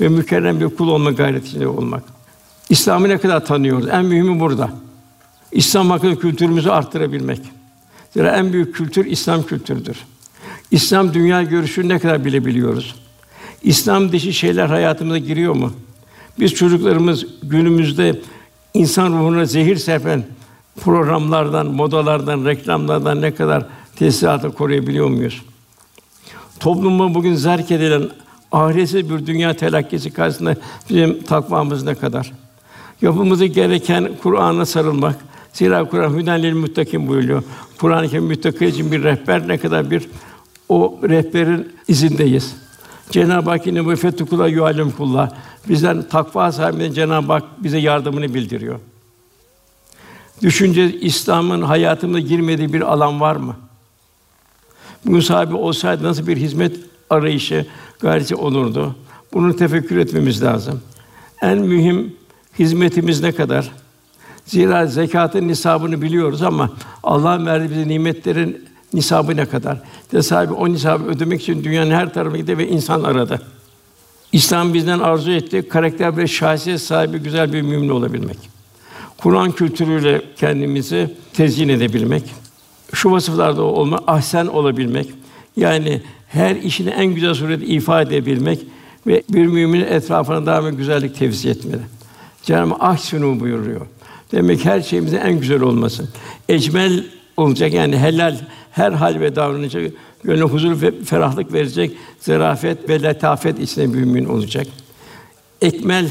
ve 0.00 0.08
mükerrem 0.08 0.60
bir 0.60 0.76
kul 0.76 0.88
olma 0.88 1.10
gayreti 1.10 1.66
olmak. 1.66 2.02
İslam'ı 2.68 3.08
ne 3.08 3.18
kadar 3.18 3.44
tanıyoruz? 3.44 3.88
En 3.88 4.04
mühimi 4.04 4.40
burada. 4.40 4.70
İslam 5.52 5.90
hakkında 5.90 6.18
kültürümüzü 6.18 6.70
arttırabilmek. 6.70 7.40
Zira 8.10 8.36
en 8.36 8.52
büyük 8.52 8.74
kültür 8.74 9.06
İslam 9.06 9.42
kültürüdür. 9.42 9.96
İslam 10.70 11.14
dünya 11.14 11.42
görüşünü 11.42 11.88
ne 11.88 11.98
kadar 11.98 12.24
bilebiliyoruz? 12.24 12.94
İslam 13.62 14.12
dışı 14.12 14.32
şeyler 14.32 14.66
hayatımıza 14.66 15.18
giriyor 15.18 15.54
mu? 15.54 15.72
Biz 16.38 16.54
çocuklarımız 16.54 17.26
günümüzde 17.42 18.20
insan 18.74 19.12
ruhuna 19.12 19.44
zehir 19.44 19.76
serpen 19.76 20.24
programlardan, 20.80 21.66
modalardan, 21.66 22.44
reklamlardan 22.44 23.20
ne 23.20 23.34
kadar 23.34 23.66
tesisatı 23.96 24.52
koruyabiliyor 24.52 25.08
muyuz? 25.08 25.42
Topluma 26.60 27.14
bugün 27.14 27.34
zerk 27.34 27.70
edilen 27.70 28.10
ahiretsiz 28.52 29.10
bir 29.10 29.26
dünya 29.26 29.54
telakkisi 29.54 30.10
karşısında 30.10 30.56
bizim 30.90 31.22
takvamız 31.22 31.84
ne 31.84 31.94
kadar? 31.94 32.32
Yapılması 33.02 33.44
gereken 33.44 34.10
Kur'an'a 34.22 34.66
sarılmak. 34.66 35.16
Zira 35.52 35.84
Kur'an 35.84 36.14
hüden 36.14 36.42
lil 36.42 37.08
buyuruyor. 37.08 37.42
Kur'an-ı 37.78 38.08
Kerim 38.08 38.30
için 38.30 38.92
bir 38.92 39.02
rehber 39.02 39.48
ne 39.48 39.58
kadar 39.58 39.90
bir 39.90 40.08
o 40.70 40.98
rehberin 41.02 41.72
izindeyiz. 41.88 42.56
Cenab-ı 43.10 43.50
Hak 43.50 43.66
yine 43.66 43.84
bu 43.84 43.96
fetukula 43.96 44.48
yualim 44.48 44.90
kullah. 44.90 45.30
Bizden 45.68 46.02
takva 46.02 46.52
sahibinden 46.52 46.92
Cenab-ı 46.92 47.32
Hak 47.32 47.62
bize 47.62 47.78
yardımını 47.78 48.34
bildiriyor. 48.34 48.80
Düşünce 50.42 50.92
İslam'ın 51.00 51.62
hayatımda 51.62 52.20
girmediği 52.20 52.72
bir 52.72 52.80
alan 52.80 53.20
var 53.20 53.36
mı? 53.36 53.56
Bugün 55.06 55.20
sahibi 55.20 55.54
olsaydı 55.54 56.04
nasıl 56.04 56.26
bir 56.26 56.36
hizmet 56.36 56.76
arayışı, 57.10 57.66
gayreti 58.00 58.34
olurdu? 58.34 58.96
Bunu 59.32 59.56
tefekkür 59.56 59.96
etmemiz 59.96 60.42
lazım. 60.42 60.80
En 61.42 61.58
mühim 61.58 62.16
hizmetimiz 62.58 63.22
ne 63.22 63.32
kadar? 63.32 63.72
Zira 64.44 64.86
zekatın 64.86 65.48
nisabını 65.48 66.02
biliyoruz 66.02 66.42
ama 66.42 66.70
Allah'ın 67.02 67.46
verdiği 67.46 67.70
bize 67.70 67.88
nimetlerin 67.88 68.69
nisabı 68.92 69.36
ne 69.36 69.46
kadar? 69.46 69.78
De 70.12 70.22
sahibi 70.22 70.52
o 70.52 70.68
nisabı 70.72 71.04
ödemek 71.04 71.42
için 71.42 71.64
dünyanın 71.64 71.90
her 71.90 72.14
tarafına 72.14 72.36
gitti 72.36 72.58
ve 72.58 72.68
insan 72.68 73.02
aradı. 73.02 73.42
İslam 74.32 74.74
bizden 74.74 74.98
arzu 74.98 75.30
etti, 75.30 75.68
karakter 75.68 76.16
ve 76.16 76.26
şahsiyet 76.26 76.80
sahibi 76.80 77.18
güzel 77.18 77.52
bir 77.52 77.62
mümin 77.62 77.88
olabilmek. 77.88 78.38
Kur'an 79.18 79.52
kültürüyle 79.52 80.22
kendimizi 80.36 81.14
tezyin 81.32 81.68
edebilmek, 81.68 82.22
şu 82.94 83.10
vasıflarda 83.10 83.62
olma, 83.62 84.00
ahsen 84.06 84.46
olabilmek, 84.46 85.06
yani 85.56 86.02
her 86.28 86.56
işini 86.56 86.90
en 86.90 87.06
güzel 87.06 87.34
surette 87.34 87.66
ifade 87.66 88.16
edebilmek 88.16 88.60
ve 89.06 89.22
bir 89.28 89.46
müminin 89.46 89.84
etrafına 89.84 90.46
daima 90.46 90.70
güzellik 90.70 91.18
tevzi 91.18 91.48
etmeli. 91.48 91.82
Cenab-ı 92.42 92.74
Ahsinu 92.74 93.40
buyuruyor. 93.40 93.86
Demek 94.32 94.64
her 94.64 94.80
şeyimizin 94.80 95.16
en 95.16 95.40
güzel 95.40 95.60
olması. 95.60 96.08
Ecmel 96.48 97.04
olacak 97.36 97.72
yani 97.72 97.98
helal 97.98 98.36
her 98.70 98.92
hal 98.92 99.20
ve 99.20 99.36
davranacak 99.36 99.92
gönlüne 100.24 100.44
huzur 100.44 100.82
ve 100.82 101.02
ferahlık 101.04 101.52
verecek, 101.52 101.96
zarafet 102.20 102.88
ve 102.88 103.02
letafet 103.02 103.60
içinde 103.60 103.86
mümin 103.86 104.24
olacak. 104.24 104.66
Ekmel 105.60 106.08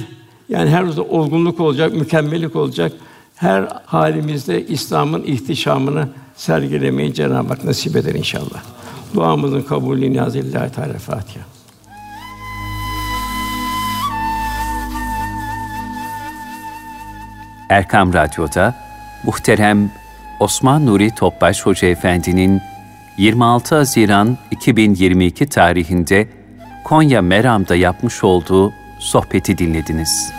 yani 0.49 0.69
her 0.69 0.85
zaman 0.85 1.13
olgunluk 1.13 1.59
olacak, 1.59 1.93
mükemmellik 1.93 2.55
olacak. 2.55 2.91
Her 3.35 3.67
halimizde 3.85 4.67
İslam'ın 4.67 5.23
ihtişamını 5.23 6.09
sergilemeyi 6.35 7.13
Cenab-ı 7.13 7.47
Hak 7.47 7.63
nasip 7.63 7.95
eder 7.95 8.15
inşallah. 8.15 8.63
Duamızın 9.13 9.61
kabulü 9.61 10.11
niyazillah 10.11 10.69
Teala 10.69 10.93
Fatiha. 10.93 11.45
Erkam 17.69 18.13
Radyo'da 18.13 18.75
muhterem 19.23 19.91
Osman 20.39 20.85
Nuri 20.85 21.15
Topbaş 21.15 21.65
Hoca 21.65 21.87
Efendi'nin 21.87 22.61
26 23.17 23.75
Haziran 23.75 24.37
2022 24.51 25.45
tarihinde 25.49 26.27
Konya 26.83 27.21
Meram'da 27.21 27.75
yapmış 27.75 28.23
olduğu 28.23 28.73
sohbeti 28.99 29.57
dinlediniz. 29.57 30.38